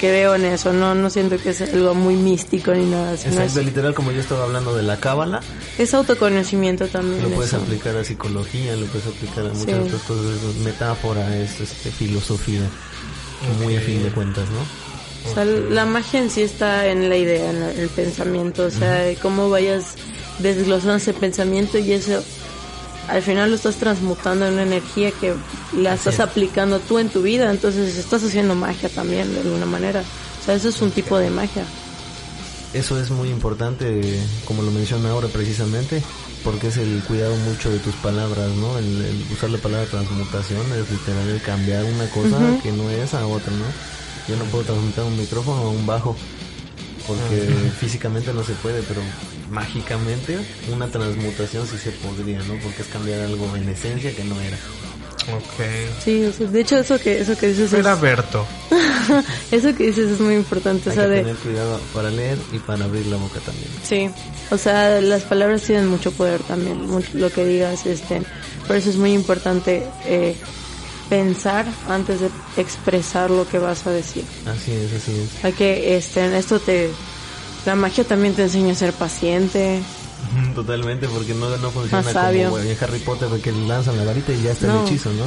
que 0.00 0.10
veo 0.10 0.34
en 0.34 0.46
eso. 0.46 0.72
No, 0.72 0.94
no 0.94 1.10
siento 1.10 1.36
que 1.38 1.50
es 1.50 1.60
algo 1.60 1.94
muy 1.94 2.14
místico 2.16 2.72
ni 2.72 2.86
nada. 2.86 3.16
sino 3.16 3.34
Exacto, 3.34 3.60
es, 3.60 3.66
literal 3.66 3.94
como 3.94 4.10
yo 4.12 4.20
estaba 4.20 4.44
hablando 4.44 4.74
de 4.74 4.82
la 4.82 4.98
cábala, 4.98 5.40
es 5.78 5.92
autoconocimiento 5.94 6.86
también. 6.88 7.22
lo 7.22 7.28
puedes 7.30 7.52
eso. 7.52 7.62
aplicar 7.62 7.96
a 7.96 8.04
psicología, 8.04 8.74
lo 8.76 8.86
puedes 8.86 9.06
aplicar 9.06 9.44
a 9.46 9.48
muchas 9.50 9.64
Sí. 9.66 9.72
otras 9.72 10.02
cosas, 10.02 10.24
es 10.26 10.56
metáfora, 10.64 11.36
es 11.36 11.60
este, 11.60 11.90
filosofía, 11.90 12.62
muy 13.62 13.76
a 13.76 13.80
fin 13.80 14.02
de 14.02 14.08
cuentas, 14.10 14.48
¿no? 14.50 15.30
O 15.30 15.34
sea, 15.34 15.44
la 15.44 15.84
magia 15.84 16.20
en 16.20 16.30
sí 16.30 16.40
está 16.42 16.86
en 16.86 17.08
la 17.10 17.16
idea, 17.16 17.50
en 17.50 17.60
la- 17.60 17.72
el 17.72 17.88
pensamiento, 17.90 18.64
o 18.64 18.70
sea, 18.70 19.00
de 19.02 19.16
cómo 19.16 19.50
vayas 19.50 19.94
desglosando 20.38 20.94
ese 20.96 21.12
pensamiento 21.12 21.76
y 21.78 21.92
eso 21.92 22.24
al 23.10 23.22
final 23.22 23.50
lo 23.50 23.56
estás 23.56 23.76
transmutando 23.76 24.46
en 24.46 24.54
una 24.54 24.62
energía 24.62 25.10
que 25.10 25.34
la 25.76 25.94
estás 25.94 26.14
es. 26.14 26.20
aplicando 26.20 26.78
tú 26.80 26.98
en 26.98 27.08
tu 27.08 27.22
vida, 27.22 27.50
entonces 27.50 27.96
estás 27.96 28.22
haciendo 28.22 28.54
magia 28.54 28.88
también 28.88 29.32
de 29.34 29.40
alguna 29.40 29.66
manera. 29.66 30.02
O 30.40 30.44
sea, 30.44 30.54
eso 30.54 30.68
es 30.68 30.80
un 30.80 30.90
tipo 30.90 31.18
de 31.18 31.30
magia. 31.30 31.64
Eso 32.72 33.00
es 33.00 33.10
muy 33.10 33.28
importante, 33.30 34.00
como 34.44 34.62
lo 34.62 34.70
menciona 34.70 35.10
ahora 35.10 35.26
precisamente, 35.28 36.02
porque 36.44 36.68
es 36.68 36.76
el 36.76 37.02
cuidado 37.02 37.34
mucho 37.36 37.68
de 37.70 37.80
tus 37.80 37.94
palabras, 37.96 38.48
¿no? 38.56 38.78
El, 38.78 39.04
el 39.04 39.26
usar 39.32 39.50
la 39.50 39.58
palabra 39.58 39.86
transmutación 39.90 40.60
es 40.72 40.88
literal 40.90 41.28
el 41.28 41.42
cambiar 41.42 41.84
una 41.84 42.08
cosa 42.10 42.38
que 42.62 42.70
no 42.70 42.88
es 42.88 43.12
a 43.12 43.26
otra, 43.26 43.52
¿no? 43.52 43.64
Yo 44.28 44.36
no 44.36 44.44
puedo 44.50 44.62
transmutar 44.64 45.04
un 45.04 45.18
micrófono 45.18 45.62
a 45.62 45.70
un 45.70 45.84
bajo, 45.84 46.16
porque 47.14 47.70
físicamente 47.80 48.32
no 48.32 48.42
se 48.44 48.52
puede, 48.54 48.82
pero 48.82 49.00
mágicamente 49.50 50.38
una 50.72 50.86
transmutación 50.88 51.66
sí 51.66 51.76
se 51.78 51.90
podría, 51.92 52.38
¿no? 52.40 52.54
Porque 52.62 52.82
es 52.82 52.88
cambiar 52.88 53.20
algo 53.20 53.54
en 53.56 53.68
esencia 53.68 54.14
que 54.14 54.24
no 54.24 54.40
era. 54.40 54.56
Ok. 55.36 56.02
Sí, 56.02 56.24
o 56.24 56.32
sea, 56.32 56.46
de 56.46 56.60
hecho 56.60 56.78
eso 56.78 56.98
que 56.98 57.20
eso 57.20 57.36
que 57.36 57.48
dices 57.48 57.72
es, 57.72 57.78
Era 57.78 57.94
Berto. 57.94 58.46
eso 59.50 59.74
que 59.74 59.86
dices 59.86 60.10
es 60.12 60.20
muy 60.20 60.34
importante, 60.34 60.88
o 60.88 60.92
Hay 60.92 60.96
sea, 60.98 61.04
que 61.06 61.10
de 61.12 61.20
tener 61.20 61.36
cuidado 61.36 61.80
para 61.94 62.10
leer 62.10 62.38
y 62.52 62.58
para 62.58 62.84
abrir 62.84 63.06
la 63.06 63.16
boca 63.16 63.38
también. 63.40 63.68
Sí, 63.86 64.10
o 64.50 64.56
sea, 64.58 65.00
las 65.00 65.22
palabras 65.22 65.62
tienen 65.62 65.88
mucho 65.88 66.10
poder 66.12 66.40
también, 66.42 66.86
mu- 66.86 67.02
lo 67.14 67.30
que 67.30 67.44
digas, 67.44 67.86
este, 67.86 68.22
por 68.66 68.76
eso 68.76 68.90
es 68.90 68.96
muy 68.96 69.12
importante 69.12 69.86
eh, 70.06 70.34
pensar 71.10 71.66
antes 71.88 72.20
de 72.20 72.30
expresar 72.56 73.30
lo 73.30 73.46
que 73.46 73.58
vas 73.58 73.86
a 73.86 73.90
decir. 73.90 74.24
Así 74.46 74.72
es, 74.72 74.92
así 74.94 75.12
es. 75.12 75.44
Hay 75.44 75.52
que, 75.52 75.96
este, 75.96 76.38
esto 76.38 76.58
te, 76.60 76.90
la 77.66 77.74
magia 77.74 78.04
también 78.04 78.32
te 78.34 78.44
enseña 78.44 78.72
a 78.72 78.76
ser 78.76 78.94
paciente. 78.94 79.82
Totalmente, 80.54 81.08
porque 81.08 81.34
no, 81.34 81.54
no 81.58 81.70
funciona 81.70 82.12
como 82.12 82.58
en 82.58 82.76
Harry 82.80 82.98
Potter 83.00 83.28
que 83.42 83.52
lanzan 83.52 83.96
la 83.96 84.04
varita 84.04 84.32
y 84.32 84.42
ya 84.42 84.52
está 84.52 84.66
No. 84.68 84.80
el 84.80 84.86
hechizo, 84.86 85.10
¿no? 85.12 85.24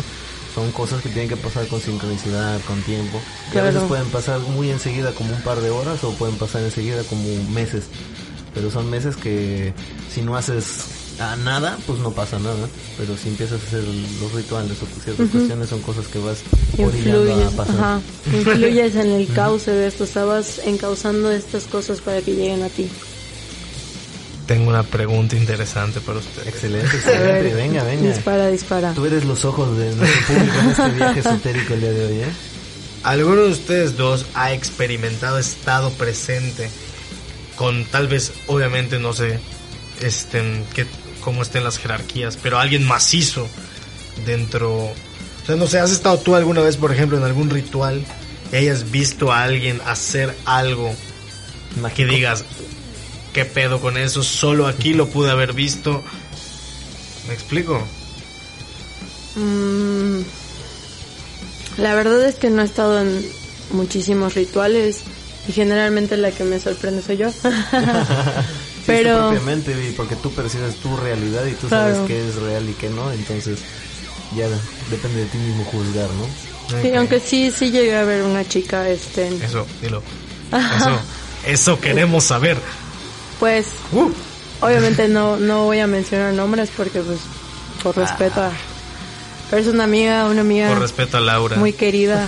Son 0.55 0.71
cosas 0.71 1.01
que 1.01 1.09
tienen 1.09 1.27
que 1.29 1.35
pasar 1.35 1.67
con 1.67 1.81
sincronicidad, 1.81 2.61
con 2.67 2.79
tiempo. 2.83 3.19
A 3.49 3.51
Claro. 3.51 3.67
veces 3.67 3.83
pueden 3.83 4.05
pasar 4.07 4.39
muy 4.39 4.69
enseguida 4.69 5.11
como 5.11 5.33
un 5.35 5.41
par 5.41 5.59
de 5.61 5.69
horas 5.71 6.03
o 6.03 6.11
pueden 6.13 6.35
pasar 6.37 6.61
enseguida 6.61 7.03
como 7.03 7.23
meses. 7.51 7.85
Pero 8.53 8.69
son 8.69 8.87
meses 8.89 9.15
que 9.15 9.73
si 10.13 10.21
no 10.21 10.37
haces 10.37 10.65
a 11.19 11.35
nada, 11.37 11.77
pues 11.85 11.99
no 11.99 12.11
pasa 12.11 12.39
nada. 12.39 12.67
Pero 12.97 13.15
si 13.17 13.29
empiezas 13.29 13.61
a 13.61 13.65
hacer 13.67 13.83
los 14.21 14.31
rituales 14.33 14.77
o 14.81 15.01
ciertas 15.03 15.29
cuestiones 15.29 15.69
son 15.69 15.81
cosas 15.81 16.07
que 16.07 16.19
vas 16.19 16.39
orillando 16.77 17.21
a 17.21 17.25
Influyes, 17.25 17.53
pasar. 17.53 17.75
ajá, 17.75 18.01
influyes 18.33 18.95
en 18.95 19.11
el 19.11 19.27
cauce 19.33 19.71
de 19.71 19.87
esto, 19.87 20.03
estabas 20.03 20.59
encauzando 20.65 21.31
estas 21.31 21.63
cosas 21.65 22.01
para 22.01 22.21
que 22.21 22.33
lleguen 22.35 22.63
a 22.63 22.69
ti. 22.69 22.87
Tengo 24.47 24.69
una 24.69 24.83
pregunta 24.83 25.37
interesante 25.37 26.01
para 26.01 26.19
usted. 26.19 26.45
Excelente, 26.47 26.95
excelente. 26.97 27.53
venga, 27.53 27.83
venga. 27.83 28.09
Dispara, 28.13 28.49
dispara. 28.49 28.93
Tú 28.93 29.05
eres 29.05 29.23
los 29.23 29.45
ojos 29.45 29.77
de 29.77 29.95
nuestro 29.95 30.35
público 30.35 30.59
en 30.59 30.69
este 30.69 30.89
viaje 30.91 31.19
esotérico 31.21 31.73
el 31.75 31.79
día 31.81 31.91
de 31.91 32.05
hoy, 32.05 32.19
¿eh? 32.19 32.33
¿Alguno 33.03 33.41
de 33.43 33.51
ustedes 33.51 33.95
dos 33.97 34.25
ha 34.33 34.53
experimentado 34.53 35.37
estado 35.39 35.91
presente 35.91 36.69
con 37.55 37.85
tal 37.85 38.07
vez, 38.07 38.31
obviamente, 38.47 38.99
no 38.99 39.13
sé, 39.13 39.39
estén, 40.01 40.65
que, 40.73 40.85
cómo 41.23 41.41
estén 41.41 41.63
las 41.63 41.77
jerarquías, 41.77 42.37
pero 42.41 42.59
alguien 42.59 42.85
macizo 42.85 43.47
dentro... 44.25 44.73
O 44.73 45.45
sea, 45.45 45.55
no 45.55 45.67
sé, 45.67 45.79
¿has 45.79 45.91
estado 45.91 46.19
tú 46.19 46.35
alguna 46.35 46.61
vez, 46.61 46.77
por 46.77 46.91
ejemplo, 46.91 47.17
en 47.17 47.23
algún 47.23 47.49
ritual 47.49 48.05
y 48.51 48.55
hayas 48.55 48.91
visto 48.91 49.31
a 49.31 49.43
alguien 49.43 49.81
hacer 49.85 50.35
algo 50.45 50.95
que 51.95 52.05
digas, 52.05 52.45
¿qué 53.33 53.45
pedo 53.45 53.81
con 53.81 53.97
eso? 53.97 54.23
Solo 54.23 54.67
aquí 54.67 54.93
lo 54.93 55.09
pude 55.09 55.31
haber 55.31 55.53
visto. 55.53 56.03
¿Me 57.27 57.33
explico? 57.33 57.81
Mm, 59.35 60.21
la 61.77 61.95
verdad 61.95 62.23
es 62.25 62.35
que 62.35 62.49
no 62.49 62.61
he 62.61 62.65
estado 62.65 63.01
en 63.01 63.25
muchísimos 63.71 64.35
rituales 64.35 65.01
y 65.47 65.51
generalmente 65.51 66.15
la 66.15 66.31
que 66.31 66.43
me 66.43 66.59
sorprende 66.59 67.01
soy 67.01 67.17
yo. 67.17 67.29
Sí, 68.85 68.87
Pero- 68.87 69.29
propiamente, 69.29 69.93
porque 69.95 70.15
tú 70.17 70.29
percibes 70.31 70.75
tu 70.75 70.95
realidad 70.97 71.45
y 71.45 71.53
tú 71.53 71.67
Claro. 71.69 71.93
sabes 71.95 72.07
qué 72.07 72.27
es 72.27 72.35
real 72.35 72.69
y 72.69 72.73
qué 72.73 72.89
no, 72.89 73.11
entonces 73.13 73.59
ya 74.35 74.47
depende 74.89 75.21
de 75.21 75.25
ti 75.27 75.37
mismo 75.37 75.63
juzgar, 75.65 76.09
¿no? 76.11 76.25
Sí, 76.81 76.89
Ok. 76.89 76.95
aunque 76.97 77.19
sí, 77.21 77.51
sí 77.57 77.71
llegué 77.71 77.95
a 77.95 78.03
ver 78.03 78.23
una 78.23 78.45
chica, 78.47 78.89
este, 78.89 79.27
Eso, 79.43 79.65
dilo. 79.81 80.03
Eso, 80.51 80.99
eso 81.45 81.79
queremos 81.79 82.25
saber. 82.25 82.57
pues, 83.39 83.67
Uh. 83.93 84.11
obviamente 84.61 85.07
no, 85.07 85.37
no 85.37 85.63
voy 85.65 85.79
a 85.79 85.87
mencionar 85.87 86.33
nombres 86.33 86.69
porque 86.75 86.99
pues, 86.99 87.19
por 87.81 87.95
respeto 87.95 88.41
a... 88.41 88.51
Pero 89.49 89.61
es 89.61 89.67
una 89.67 89.83
amiga, 89.83 90.25
una 90.25 90.41
amiga 90.41 90.69
Por 90.69 90.79
respeto 90.79 91.17
a 91.17 91.21
Laura. 91.21 91.57
muy 91.57 91.73
querida. 91.73 92.27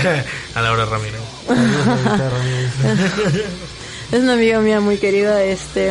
a 0.54 0.60
Laura 0.62 0.84
Ramírez. 0.86 1.20
Es 4.14 4.22
una 4.22 4.34
amiga 4.34 4.60
mía 4.60 4.80
muy 4.80 4.98
querida, 4.98 5.42
este, 5.42 5.90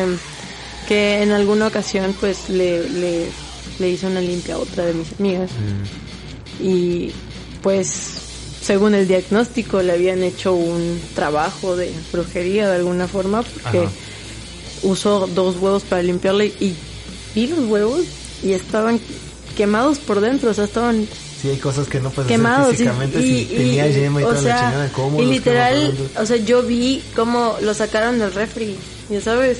que 0.88 1.22
en 1.22 1.30
alguna 1.30 1.66
ocasión 1.66 2.16
pues 2.18 2.48
le, 2.48 2.88
le, 2.88 3.26
le 3.78 3.90
hizo 3.90 4.06
una 4.06 4.22
limpia 4.22 4.54
a 4.54 4.58
otra 4.60 4.86
de 4.86 4.94
mis 4.94 5.08
amigas. 5.20 5.50
Y 6.58 7.10
pues 7.62 7.86
según 8.62 8.94
el 8.94 9.06
diagnóstico 9.06 9.82
le 9.82 9.92
habían 9.92 10.22
hecho 10.22 10.54
un 10.54 10.98
trabajo 11.14 11.76
de 11.76 11.92
brujería 12.12 12.66
de 12.66 12.76
alguna 12.76 13.08
forma 13.08 13.42
porque 13.42 13.80
Ajá. 13.80 13.90
usó 14.84 15.26
dos 15.26 15.56
huevos 15.58 15.82
para 15.82 16.02
limpiarle 16.02 16.46
y 16.46 16.74
vi 17.34 17.48
los 17.48 17.58
huevos 17.68 18.06
y 18.42 18.52
estaban 18.52 19.00
quemados 19.54 19.98
por 19.98 20.22
dentro, 20.22 20.50
o 20.50 20.54
sea, 20.54 20.64
estaban 20.64 21.06
Sí, 21.44 21.50
hay 21.50 21.58
cosas 21.58 21.86
que 21.88 22.00
no 22.00 22.08
puedes 22.08 22.32
quemados 22.32 22.68
hacer 22.68 22.76
físicamente 22.78 23.20
y, 23.20 23.44
si 23.44 23.54
tenía 23.54 23.86
yema 23.88 24.22
y 24.22 24.24
o 24.24 24.28
toda 24.28 24.40
sea, 24.40 24.54
la 24.56 24.60
chingada, 24.62 24.88
¿cómo 24.92 25.20
y 25.22 25.26
literal 25.26 25.94
o 26.18 26.24
sea 26.24 26.36
yo 26.38 26.62
vi 26.62 27.02
cómo 27.14 27.56
lo 27.60 27.74
sacaron 27.74 28.18
del 28.18 28.32
refri 28.32 28.78
ya 29.10 29.20
sabes. 29.20 29.58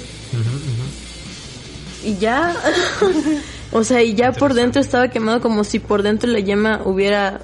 Y 2.03 2.17
ya. 2.17 2.57
O 3.73 3.85
sea 3.85 4.03
y 4.03 4.15
ya 4.15 4.33
por 4.33 4.55
dentro 4.55 4.81
estaba 4.81 5.09
quemado 5.09 5.43
como 5.43 5.63
si 5.65 5.79
por 5.79 6.03
dentro 6.03 6.31
la 6.31 6.39
yema 6.39 6.81
hubiera 6.87 7.41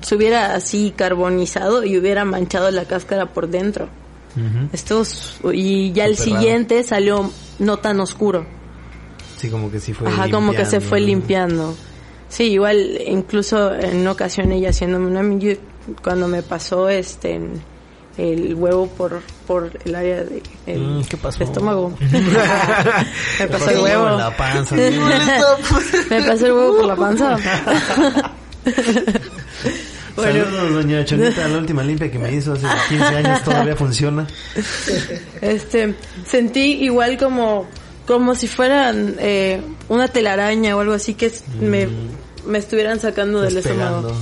se 0.00 0.14
hubiera 0.14 0.54
así 0.54 0.94
carbonizado 0.96 1.84
y 1.84 1.98
hubiera 1.98 2.24
manchado 2.24 2.70
la 2.70 2.86
cáscara 2.86 3.26
por 3.26 3.48
dentro. 3.48 3.88
Ujú. 4.34 4.68
esto 4.72 5.02
es- 5.02 5.34
y 5.52 5.92
ya 5.92 6.06
el 6.06 6.16
raro. 6.16 6.24
siguiente 6.24 6.82
salió 6.84 7.30
no 7.58 7.76
tan 7.80 8.00
oscuro. 8.00 8.46
Sí, 9.36 9.50
como 9.50 9.70
que 9.70 9.78
sí 9.78 9.92
fue 9.92 10.08
Ajá, 10.08 10.30
como 10.30 10.52
que 10.52 10.64
se 10.64 10.80
fue 10.80 11.00
limpiando. 11.00 11.76
Sí, 12.32 12.44
igual, 12.44 12.98
incluso 13.06 13.74
en 13.74 13.98
una 13.98 14.12
ocasión 14.12 14.50
ella 14.52 14.70
haciéndome 14.70 15.06
una 15.06 15.38
yo- 15.38 15.52
cuando 16.02 16.28
me 16.28 16.42
pasó 16.42 16.88
este 16.88 17.34
en- 17.34 17.60
el 18.16 18.54
huevo 18.54 18.86
por 18.88 19.20
por 19.46 19.70
el 19.84 19.94
área 19.94 20.22
de 20.24 20.42
el 20.66 20.80
Mm, 20.80 21.04
¿qué 21.04 21.16
pasó? 21.18 21.44
estómago. 21.44 21.92
me 22.00 23.46
pasó 23.48 23.70
el 23.70 23.76
pasó 23.76 23.82
huevo. 23.82 24.08
en 24.08 24.16
la 24.18 24.36
panza, 24.36 24.74
me 26.10 26.22
pasó 26.22 26.46
el 26.46 26.52
huevo 26.52 26.76
por 26.78 26.84
la 26.86 26.96
panza. 26.96 27.36
bueno, 30.16 30.44
Saludos, 30.44 30.72
doña 30.74 31.04
Chonita, 31.04 31.48
la 31.48 31.58
última 31.58 31.82
limpia 31.82 32.10
que 32.10 32.18
me 32.18 32.32
hizo 32.32 32.52
hace 32.52 32.66
15 32.88 33.04
años 33.04 33.42
todavía 33.42 33.76
funciona. 33.76 34.26
este 35.40 35.94
sentí 36.26 36.84
igual 36.84 37.16
como 37.18 37.66
como 38.06 38.34
si 38.34 38.46
fueran 38.48 39.14
eh, 39.20 39.62
una 39.88 40.08
telaraña 40.08 40.76
o 40.76 40.80
algo 40.80 40.92
así 40.94 41.14
que 41.14 41.32
me 41.60 41.88
me 42.46 42.58
estuvieran 42.58 43.00
sacando 43.00 43.40
del 43.40 43.56
estómago. 43.58 44.12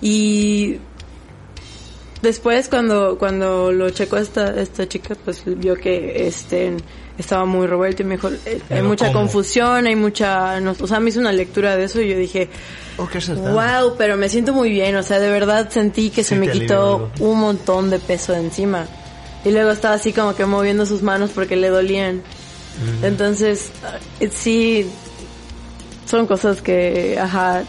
Y 0.00 0.78
después 2.22 2.68
cuando 2.68 3.16
cuando 3.18 3.70
lo 3.72 3.90
checó 3.90 4.16
esta 4.16 4.60
esta 4.60 4.88
chica 4.88 5.14
pues 5.24 5.42
vio 5.46 5.76
que 5.76 6.26
este 6.26 6.74
estaba 7.16 7.44
muy 7.44 7.66
revuelto 7.66 8.02
y 8.02 8.06
me 8.06 8.16
dijo 8.16 8.28
eh, 8.44 8.60
hay 8.70 8.82
mucha 8.82 9.06
¿cómo? 9.08 9.20
confusión 9.20 9.86
hay 9.86 9.94
mucha 9.94 10.58
no- 10.60 10.74
o 10.80 10.86
sea 10.88 10.98
me 10.98 11.10
hizo 11.10 11.20
una 11.20 11.30
lectura 11.32 11.76
de 11.76 11.84
eso 11.84 12.00
y 12.00 12.08
yo 12.10 12.16
dije 12.16 12.48
Oh, 13.00 13.06
qué 13.06 13.20
wow 13.34 13.94
pero 13.96 14.16
me 14.16 14.28
siento 14.28 14.52
muy 14.52 14.70
bien 14.70 14.96
o 14.96 15.04
sea 15.04 15.20
de 15.20 15.30
verdad 15.30 15.70
sentí 15.70 16.10
que 16.10 16.24
Sí 16.24 16.30
se 16.30 16.34
me 16.36 16.50
quitó 16.50 17.10
un 17.20 17.38
montón 17.38 17.88
de 17.90 18.00
peso 18.00 18.32
de 18.32 18.40
encima 18.40 18.86
y 19.44 19.52
luego 19.52 19.70
estaba 19.70 19.94
así 19.94 20.12
como 20.12 20.34
que 20.34 20.44
moviendo 20.46 20.84
sus 20.86 21.02
manos 21.02 21.30
porque 21.32 21.54
le 21.54 21.68
dolían. 21.68 22.22
Entonces 23.04 23.70
eh, 24.18 24.28
sí 24.32 24.88
son 26.08 26.26
cosas 26.26 26.62
que, 26.62 27.18
ajá, 27.20 27.64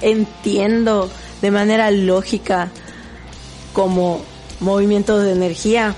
entiendo 0.00 1.10
de 1.42 1.50
manera 1.50 1.90
lógica 1.90 2.70
como 3.72 4.22
movimientos 4.60 5.22
de 5.22 5.32
energía, 5.32 5.94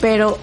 pero 0.00 0.38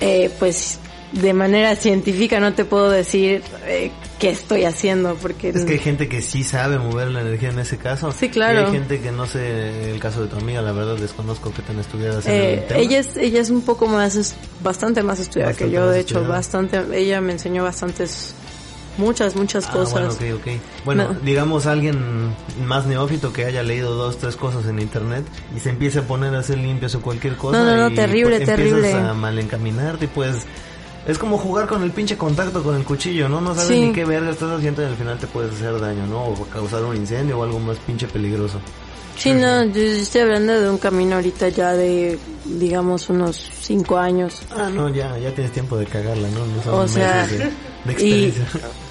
eh, 0.00 0.30
pues 0.38 0.78
de 1.12 1.32
manera 1.32 1.74
científica 1.74 2.38
no 2.38 2.54
te 2.54 2.64
puedo 2.64 2.88
decir 2.88 3.42
eh, 3.66 3.90
qué 4.20 4.30
estoy 4.30 4.64
haciendo 4.64 5.16
porque 5.16 5.48
Es 5.48 5.64
que 5.64 5.72
hay 5.72 5.78
gente 5.80 6.08
que 6.08 6.22
sí 6.22 6.44
sabe 6.44 6.78
mover 6.78 7.08
la 7.08 7.22
energía 7.22 7.48
en 7.48 7.58
ese 7.58 7.78
caso. 7.78 8.12
Sí, 8.12 8.28
claro. 8.28 8.60
Y 8.60 8.64
hay 8.66 8.70
gente 8.70 9.00
que 9.00 9.10
no 9.10 9.26
sé, 9.26 9.90
el 9.90 9.98
caso 9.98 10.22
de 10.22 10.28
tu 10.28 10.36
amiga, 10.36 10.62
la 10.62 10.70
verdad 10.70 10.96
desconozco 10.96 11.52
que 11.52 11.62
tan 11.62 11.80
estudiadas 11.80 12.24
eh, 12.26 12.54
el 12.54 12.66
tema. 12.66 12.80
ella 12.80 12.98
es 13.00 13.16
ella 13.16 13.40
es 13.40 13.50
un 13.50 13.62
poco 13.62 13.86
más 13.88 14.14
es 14.14 14.36
bastante 14.62 15.02
más 15.02 15.18
estudiada 15.18 15.50
Bastante 15.50 15.72
que 15.72 15.76
yo 15.76 15.88
de 15.90 15.98
hecho 15.98 16.18
estudiada. 16.18 16.36
bastante 16.36 16.80
ella 16.96 17.20
me 17.20 17.32
enseñó 17.32 17.64
bastantes 17.64 18.34
muchas 18.98 19.34
muchas 19.36 19.66
Ah, 19.68 19.72
cosas 19.72 20.18
bueno, 20.18 20.34
ok, 20.34 20.40
ok. 20.40 20.52
Bueno, 20.84 21.12
No. 21.12 21.20
digamos 21.20 21.66
alguien 21.66 22.34
más 22.66 22.86
neófito 22.86 23.32
que 23.32 23.44
haya 23.44 23.62
leído 23.62 23.94
dos, 23.94 24.18
tres 24.18 24.36
cosas 24.36 24.66
en 24.66 24.78
internet 24.78 25.24
y 25.56 25.60
se 25.60 25.70
empiece 25.70 26.00
a 26.00 26.02
poner 26.02 26.34
a 26.34 26.40
hacer 26.40 26.58
limpias 26.58 26.94
o 26.94 27.00
cualquier 27.00 27.36
cosa. 27.36 27.58
No, 27.58 27.64
no, 27.64 27.76
no, 27.76 27.90
y, 27.90 27.94
terrible, 27.94 28.36
pues, 28.36 28.48
terrible. 28.48 28.90
Empiezas 28.90 29.10
a 29.10 29.14
mal 29.14 29.38
encaminarte 29.38 30.04
y 30.06 30.08
pues... 30.08 30.36
Es 31.06 31.16
como 31.18 31.38
jugar 31.38 31.66
con 31.66 31.82
el 31.82 31.92
pinche 31.92 32.18
contacto 32.18 32.62
con 32.62 32.76
el 32.76 32.84
cuchillo, 32.84 33.26
¿no? 33.26 33.40
No 33.40 33.54
sabes 33.54 33.68
Sí. 33.70 33.86
ni 33.86 33.92
qué 33.92 34.04
verga 34.04 34.30
estás 34.30 34.50
haciendo 34.50 34.82
y 34.82 34.84
al 34.84 34.96
final 34.96 35.18
te 35.18 35.26
puedes 35.26 35.54
hacer 35.54 35.80
daño, 35.80 36.06
¿no? 36.06 36.24
O 36.24 36.44
causar 36.52 36.84
un 36.84 36.94
incendio 36.94 37.38
o 37.38 37.42
algo 37.42 37.58
más 37.58 37.78
pinche 37.78 38.06
peligroso. 38.06 38.60
Sí, 39.20 39.34
no, 39.34 39.64
yo 39.64 39.82
estoy 39.82 40.22
hablando 40.22 40.58
de 40.58 40.70
un 40.70 40.78
camino 40.78 41.16
ahorita 41.16 41.50
ya 41.50 41.74
de, 41.74 42.18
digamos, 42.46 43.10
unos 43.10 43.50
cinco 43.60 43.98
años. 43.98 44.40
Ah, 44.50 44.70
no, 44.72 44.88
ya, 44.88 45.18
ya 45.18 45.30
tienes 45.34 45.52
tiempo 45.52 45.76
de 45.76 45.84
cagarla, 45.84 46.26
¿no? 46.30 46.72
O 46.74 46.88
sea, 46.88 47.26
de, 47.26 47.38
de 47.84 48.02
y, 48.02 48.32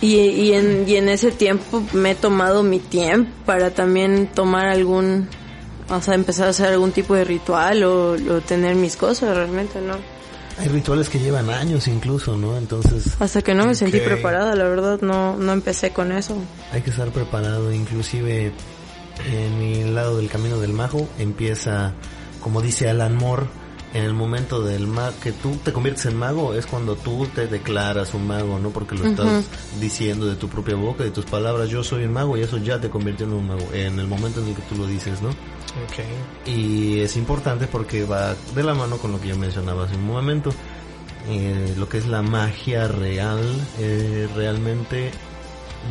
y, 0.01 0.15
y, 0.17 0.53
en, 0.53 0.87
y 0.87 0.97
en 0.97 1.09
ese 1.09 1.31
tiempo 1.31 1.81
me 1.93 2.11
he 2.11 2.15
tomado 2.15 2.61
mi 2.61 2.77
tiempo 2.79 3.31
para 3.47 3.71
también 3.71 4.27
tomar 4.27 4.67
algún, 4.67 5.27
o 5.89 5.99
sea, 5.99 6.13
empezar 6.13 6.45
a 6.45 6.49
hacer 6.51 6.67
algún 6.67 6.91
tipo 6.91 7.15
de 7.15 7.23
ritual 7.23 7.83
o, 7.83 8.11
o 8.11 8.41
tener 8.41 8.75
mis 8.75 8.97
cosas 8.97 9.35
realmente, 9.35 9.81
¿no? 9.81 9.95
Hay 10.59 10.67
rituales 10.67 11.09
que 11.09 11.17
llevan 11.17 11.49
años 11.49 11.87
incluso, 11.87 12.37
¿no? 12.37 12.55
Entonces 12.55 13.15
Hasta 13.19 13.41
que 13.41 13.55
no 13.55 13.65
me 13.65 13.73
sentí 13.73 13.99
preparada, 13.99 14.55
la 14.55 14.65
verdad, 14.65 14.99
no, 15.01 15.37
no 15.37 15.53
empecé 15.53 15.89
con 15.89 16.11
eso. 16.11 16.35
hay 16.71 16.81
que 16.81 16.91
estar 16.91 17.09
preparado. 17.09 17.73
Inclusive 17.73 18.51
en 19.25 19.59
mi 19.59 19.83
lado 19.83 20.17
del 20.17 20.29
camino 20.29 20.59
del 20.59 20.73
majo 20.73 21.07
empieza, 21.17 21.93
como 22.41 22.61
dice 22.61 22.89
Alan 22.89 23.15
Moore, 23.15 23.47
en 23.93 24.03
el 24.03 24.13
momento 24.13 24.61
del 24.61 24.87
mago, 24.87 25.13
que 25.21 25.31
tú 25.31 25.55
te 25.63 25.73
conviertes 25.73 26.05
en 26.05 26.15
mago, 26.15 26.53
es 26.53 26.67
cuando 26.67 26.95
tú 26.95 27.27
te 27.33 27.47
declaras 27.47 28.13
un 28.13 28.27
mago, 28.27 28.59
¿no? 28.59 28.69
Porque 28.69 28.95
lo 28.95 29.07
estás 29.07 29.45
diciendo 29.79 30.27
de 30.27 30.35
tu 30.35 30.47
propia 30.47 30.75
boca, 30.75 31.03
de 31.03 31.11
tus 31.11 31.25
palabras, 31.25 31.69
yo 31.69 31.83
soy 31.83 32.03
un 32.03 32.13
mago 32.13 32.37
y 32.37 32.41
eso 32.41 32.57
ya 32.57 32.79
te 32.79 32.89
convierte 32.89 33.23
en 33.23 33.33
un 33.33 33.47
mago, 33.47 33.67
en 33.73 33.99
el 33.99 34.07
momento 34.07 34.41
en 34.41 34.49
el 34.49 34.55
que 34.55 34.61
tú 34.63 34.75
lo 34.75 34.85
dices, 34.85 35.21
¿no? 35.21 35.29
Ok. 35.29 36.47
Y 36.47 36.99
es 36.99 37.17
importante 37.17 37.67
porque 37.67 38.05
va 38.05 38.35
de 38.53 38.63
la 38.63 38.73
mano 38.73 38.97
con 38.97 39.11
lo 39.11 39.19
que 39.19 39.29
yo 39.29 39.37
mencionaba 39.37 39.85
hace 39.85 39.95
un 39.95 40.05
momento. 40.05 40.51
Eh, 41.27 41.75
lo 41.77 41.89
que 41.89 41.97
es 41.97 42.07
la 42.07 42.21
magia 42.21 42.87
real, 42.87 43.43
eh, 43.77 44.27
realmente 44.35 45.11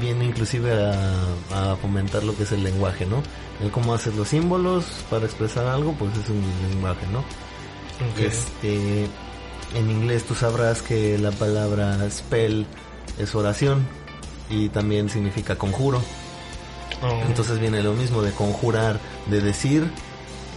viene 0.01 0.26
inclusive 0.26 0.72
a, 0.72 1.72
a 1.72 1.76
fomentar 1.76 2.22
lo 2.24 2.36
que 2.36 2.43
es 2.45 2.53
el 2.53 2.62
lenguaje, 2.62 3.07
¿no? 3.07 3.22
El 3.61 3.70
cómo 3.70 3.95
hacer 3.95 4.14
los 4.14 4.28
símbolos 4.28 4.84
para 5.11 5.24
expresar 5.24 5.66
algo, 5.66 5.93
pues 5.95 6.16
es 6.16 6.28
un 6.28 6.43
lenguaje, 6.70 7.07
¿no? 7.12 7.24
Este, 8.18 9.09
en 9.74 9.91
inglés 9.91 10.24
tú 10.24 10.34
sabrás 10.34 10.82
que 10.82 11.18
la 11.18 11.32
palabra 11.32 11.99
spell 12.11 12.66
es 13.18 13.34
oración 13.34 13.86
y 14.51 14.68
también 14.68 15.09
significa 15.09 15.57
conjuro. 15.57 16.03
Oh, 17.03 17.22
Entonces 17.26 17.59
viene 17.59 17.82
lo 17.82 17.95
mismo 17.95 18.22
de 18.22 18.32
conjurar, 18.32 18.99
de 19.26 19.41
decir, 19.41 19.84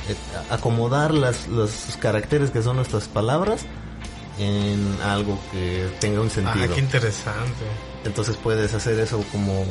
eh, 0.07 0.15
acomodar 0.49 1.13
las, 1.13 1.47
los 1.47 1.97
caracteres 1.99 2.51
que 2.51 2.61
son 2.61 2.77
nuestras 2.77 3.07
palabras 3.07 3.65
en 4.39 4.97
algo 5.03 5.39
que 5.51 5.87
tenga 5.99 6.21
un 6.21 6.27
ah, 6.27 6.31
sentido. 6.31 6.73
qué 6.75 6.79
interesante. 6.79 7.65
Entonces 8.05 8.35
puedes 8.37 8.73
hacer 8.73 8.99
eso 8.99 9.23
como 9.31 9.65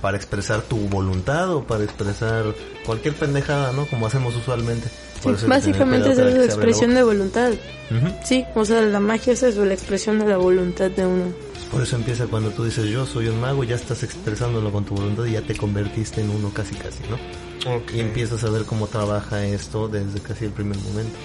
para 0.00 0.16
expresar 0.16 0.62
tu 0.62 0.76
voluntad 0.88 1.52
o 1.54 1.64
para 1.64 1.84
expresar 1.84 2.54
cualquier 2.86 3.14
pendejada, 3.14 3.72
¿no? 3.72 3.86
Como 3.86 4.06
hacemos 4.06 4.34
usualmente. 4.34 4.88
Tener 5.22 5.46
Básicamente 5.46 6.10
es 6.10 6.18
la 6.18 6.44
expresión 6.44 6.94
de 6.94 7.02
voluntad. 7.02 7.52
Ujú. 7.90 8.14
Sí, 8.24 8.46
o 8.54 8.64
sea, 8.64 8.80
la 8.80 9.00
magia 9.00 9.34
es 9.34 9.42
eso, 9.42 9.64
la 9.66 9.74
expresión 9.74 10.18
de 10.18 10.26
la 10.26 10.38
voluntad 10.38 10.90
de 10.90 11.04
uno. 11.04 11.24
Por 11.70 11.82
eso 11.82 11.96
empieza 11.96 12.26
cuando 12.26 12.50
tú 12.50 12.64
dices 12.64 12.86
yo 12.86 13.06
soy 13.06 13.28
un 13.28 13.40
mago, 13.40 13.62
ya 13.62 13.76
estás 13.76 14.02
expresándolo 14.02 14.72
con 14.72 14.84
tu 14.84 14.94
voluntad 14.94 15.24
y 15.26 15.32
ya 15.32 15.42
te 15.42 15.54
convertiste 15.54 16.22
en 16.22 16.30
uno 16.30 16.50
casi 16.52 16.74
casi, 16.74 17.02
¿no? 17.08 17.76
Ok. 17.76 17.92
Y 17.94 18.00
empiezas 18.00 18.42
a 18.42 18.50
ver 18.50 18.64
cómo 18.64 18.86
trabaja 18.86 19.44
esto 19.44 19.86
desde 19.86 20.20
casi 20.20 20.46
el 20.46 20.52
primer 20.52 20.78
momento. 20.78 21.16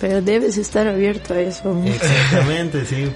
Pero 0.00 0.20
debes 0.20 0.58
estar 0.58 0.88
abierto 0.88 1.34
a 1.34 1.40
eso. 1.40 1.82
Exactamente, 1.86 2.84
sí. 2.84 3.10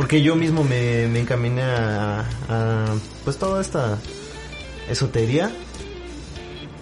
Porque 0.00 0.22
yo 0.22 0.34
mismo 0.34 0.64
me, 0.64 1.08
me 1.08 1.20
encaminé 1.20 1.60
a, 1.60 2.20
a, 2.48 2.86
pues 3.22 3.36
toda 3.36 3.60
esta 3.60 3.98
esotería 4.88 5.50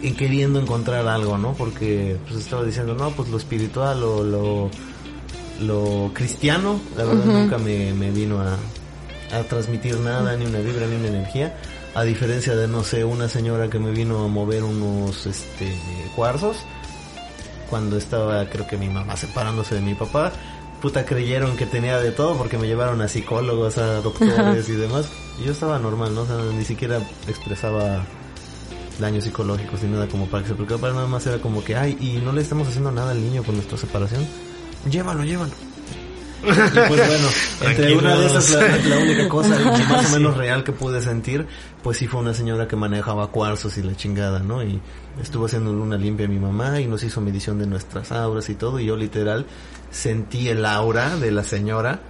y 0.00 0.12
queriendo 0.12 0.60
encontrar 0.60 1.08
algo, 1.08 1.36
¿no? 1.36 1.54
Porque 1.54 2.16
pues 2.28 2.38
estaba 2.38 2.62
diciendo, 2.62 2.94
no, 2.94 3.10
pues 3.10 3.28
lo 3.28 3.36
espiritual 3.36 4.04
o 4.04 4.22
lo, 4.22 4.70
lo 5.60 6.12
cristiano, 6.14 6.80
la 6.96 7.06
verdad 7.06 7.24
nunca 7.24 7.58
me, 7.58 7.92
me 7.92 8.12
vino 8.12 8.40
a, 8.40 8.56
a 9.36 9.42
transmitir 9.48 9.98
nada, 9.98 10.36
ni 10.36 10.46
una 10.46 10.60
vibra, 10.60 10.86
ni 10.86 10.94
una 10.94 11.08
energía. 11.08 11.56
A 11.96 12.04
diferencia 12.04 12.54
de, 12.54 12.68
no 12.68 12.84
sé, 12.84 13.04
una 13.04 13.28
señora 13.28 13.68
que 13.68 13.80
me 13.80 13.90
vino 13.90 14.26
a 14.26 14.28
mover 14.28 14.62
unos 14.62 15.26
este, 15.26 15.76
cuarzos 16.14 16.58
cuando 17.68 17.96
estaba, 17.96 18.48
creo 18.48 18.68
que 18.68 18.76
mi 18.76 18.88
mamá 18.88 19.16
separándose 19.16 19.74
de 19.74 19.80
mi 19.80 19.94
papá. 19.96 20.32
Puta, 20.80 21.04
creyeron 21.04 21.56
que 21.56 21.66
tenía 21.66 21.98
de 21.98 22.12
todo 22.12 22.36
porque 22.36 22.56
me 22.56 22.68
llevaron 22.68 23.00
a 23.00 23.08
psicólogos, 23.08 23.78
a 23.78 24.00
doctores 24.00 24.68
y 24.68 24.72
demás. 24.72 25.08
Y 25.40 25.46
yo 25.46 25.52
estaba 25.52 25.78
normal, 25.78 26.14
¿no? 26.14 26.22
O 26.22 26.26
sea, 26.26 26.36
ni 26.36 26.64
siquiera 26.64 27.00
expresaba 27.26 28.04
daños 29.00 29.24
psicológicos 29.24 29.82
ni 29.82 29.90
nada 29.90 30.06
como 30.06 30.26
para 30.26 30.44
que 30.44 30.50
se 30.50 30.54
preocupara. 30.54 30.94
Nada 30.94 31.08
más 31.08 31.26
era 31.26 31.38
como 31.38 31.64
que, 31.64 31.74
ay, 31.74 31.96
y 32.00 32.18
no 32.24 32.32
le 32.32 32.42
estamos 32.42 32.68
haciendo 32.68 32.92
nada 32.92 33.10
al 33.10 33.20
niño 33.20 33.42
con 33.42 33.56
nuestra 33.56 33.76
separación. 33.76 34.24
Llévalo, 34.88 35.24
llévalo. 35.24 35.52
Y 36.40 36.46
pues 36.46 36.88
bueno, 36.88 37.28
entre 37.62 37.96
una 37.96 38.16
de 38.16 38.26
esas, 38.26 38.50
la, 38.50 38.76
la 38.76 38.98
única 38.98 39.28
cosa 39.28 39.58
más 39.88 40.06
o 40.06 40.16
menos 40.16 40.36
real 40.36 40.62
que 40.62 40.70
pude 40.70 41.02
sentir, 41.02 41.46
pues 41.82 41.98
sí 41.98 42.06
fue 42.06 42.20
una 42.20 42.32
señora 42.32 42.68
que 42.68 42.76
manejaba 42.76 43.32
cuarzos 43.32 43.76
y 43.78 43.82
la 43.82 43.96
chingada, 43.96 44.38
¿no? 44.38 44.62
Y 44.62 44.80
estuvo 45.20 45.46
haciendo 45.46 45.72
una 45.72 45.96
limpia 45.96 46.26
a 46.26 46.28
mi 46.28 46.38
mamá 46.38 46.80
y 46.80 46.86
nos 46.86 47.02
hizo 47.02 47.20
medición 47.20 47.58
de 47.58 47.66
nuestras 47.66 48.12
auras 48.12 48.48
y 48.50 48.54
todo, 48.54 48.78
y 48.78 48.86
yo 48.86 48.96
literal 48.96 49.46
sentí 49.90 50.48
el 50.48 50.64
aura 50.66 51.16
de 51.16 51.30
la 51.30 51.44
señora, 51.44 52.00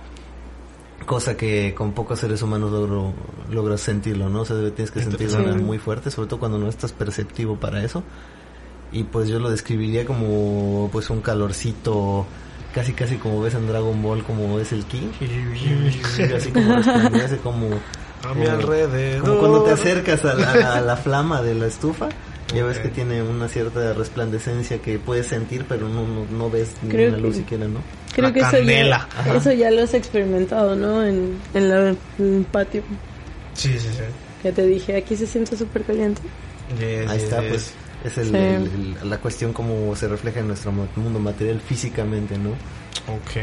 cosa 1.06 1.36
que 1.36 1.74
con 1.76 1.92
pocos 1.92 2.18
seres 2.18 2.42
humanos 2.42 2.70
logro, 2.72 3.14
logras 3.50 3.80
sentirlo, 3.80 4.28
¿no? 4.28 4.42
O 4.42 4.44
sea, 4.44 4.56
tienes 4.74 4.90
que 4.90 5.00
sentirlo 5.00 5.52
Sí. 5.54 5.58
muy 5.62 5.78
fuerte, 5.78 6.10
sobre 6.10 6.28
todo 6.28 6.40
cuando 6.40 6.58
no 6.58 6.68
estás 6.68 6.92
perceptivo 6.92 7.56
para 7.56 7.82
eso. 7.82 8.02
Y 8.92 9.04
pues 9.04 9.28
yo 9.28 9.38
lo 9.38 9.50
describiría 9.50 10.04
como 10.06 10.88
pues 10.92 11.10
un 11.10 11.20
calorcito 11.20 12.26
casi 12.74 12.92
casi 12.92 13.16
como 13.16 13.40
ves 13.40 13.54
en 13.54 13.66
Dragon 13.66 14.02
Ball 14.02 14.22
como 14.24 14.58
es 14.60 14.72
el 14.72 14.84
ki 14.84 15.10
así 16.36 16.50
como 16.52 16.74
resplandece 16.76 17.38
como 17.38 17.66
A 18.28 18.34
mi 18.34 18.44
como- 18.44 18.56
alrededor. 18.56 19.24
como 19.24 19.38
cuando 19.40 19.62
te 19.64 19.70
acercas 19.72 20.24
a 20.24 20.34
la, 20.34 20.74
a 20.74 20.80
la 20.80 20.96
flama 20.96 21.42
de 21.42 21.54
la 21.54 21.66
estufa 21.66 22.08
ya 22.54 22.64
ves 22.64 22.78
que 22.78 22.88
tiene 22.88 23.22
una 23.22 23.48
cierta 23.48 23.92
resplandecencia 23.92 24.78
que 24.80 24.98
puedes 24.98 25.26
sentir 25.26 25.64
pero 25.68 25.88
no, 25.88 26.06
no, 26.06 26.24
no 26.30 26.50
ves 26.50 26.74
ni 26.82 26.88
Creo 26.90 27.10
una 27.10 27.18
luz 27.18 27.34
que- 27.34 27.40
siquiera 27.42 27.68
no 27.68 27.80
Creo 28.14 28.28
La 28.28 28.32
que 28.32 28.40
eso 28.40 28.58
ya, 28.62 29.08
eso 29.36 29.52
ya 29.52 29.70
lo 29.70 29.82
has 29.82 29.94
experimentado, 29.94 30.74
¿no? 30.74 31.04
En, 31.04 31.38
en, 31.54 31.68
la- 31.68 31.90
en 31.90 31.98
el 32.18 32.44
patio. 32.50 32.82
Sí, 33.54 33.72
sí, 33.78 33.88
sí. 33.92 34.02
Que 34.42 34.50
te 34.50 34.66
dije, 34.66 34.96
aquí 34.96 35.14
se 35.14 35.26
siente 35.26 35.56
súper 35.56 35.84
caliente. 35.84 36.20
Yes, 36.78 37.08
ahí 37.08 37.18
yes, 37.18 37.22
está 37.24 37.40
yes. 37.42 37.48
pues 37.50 37.72
es 38.04 38.18
el, 38.18 38.30
Sí. 38.30 38.36
el- 38.36 38.96
el- 39.02 39.10
la 39.10 39.18
cuestión 39.18 39.52
como 39.52 39.94
se 39.94 40.08
refleja 40.08 40.40
en 40.40 40.48
nuestro 40.48 40.72
mu- 40.72 40.86
mundo 40.96 41.18
material 41.20 41.60
físicamente 41.60 42.36
no 42.38 42.50
Ok. 43.14 43.36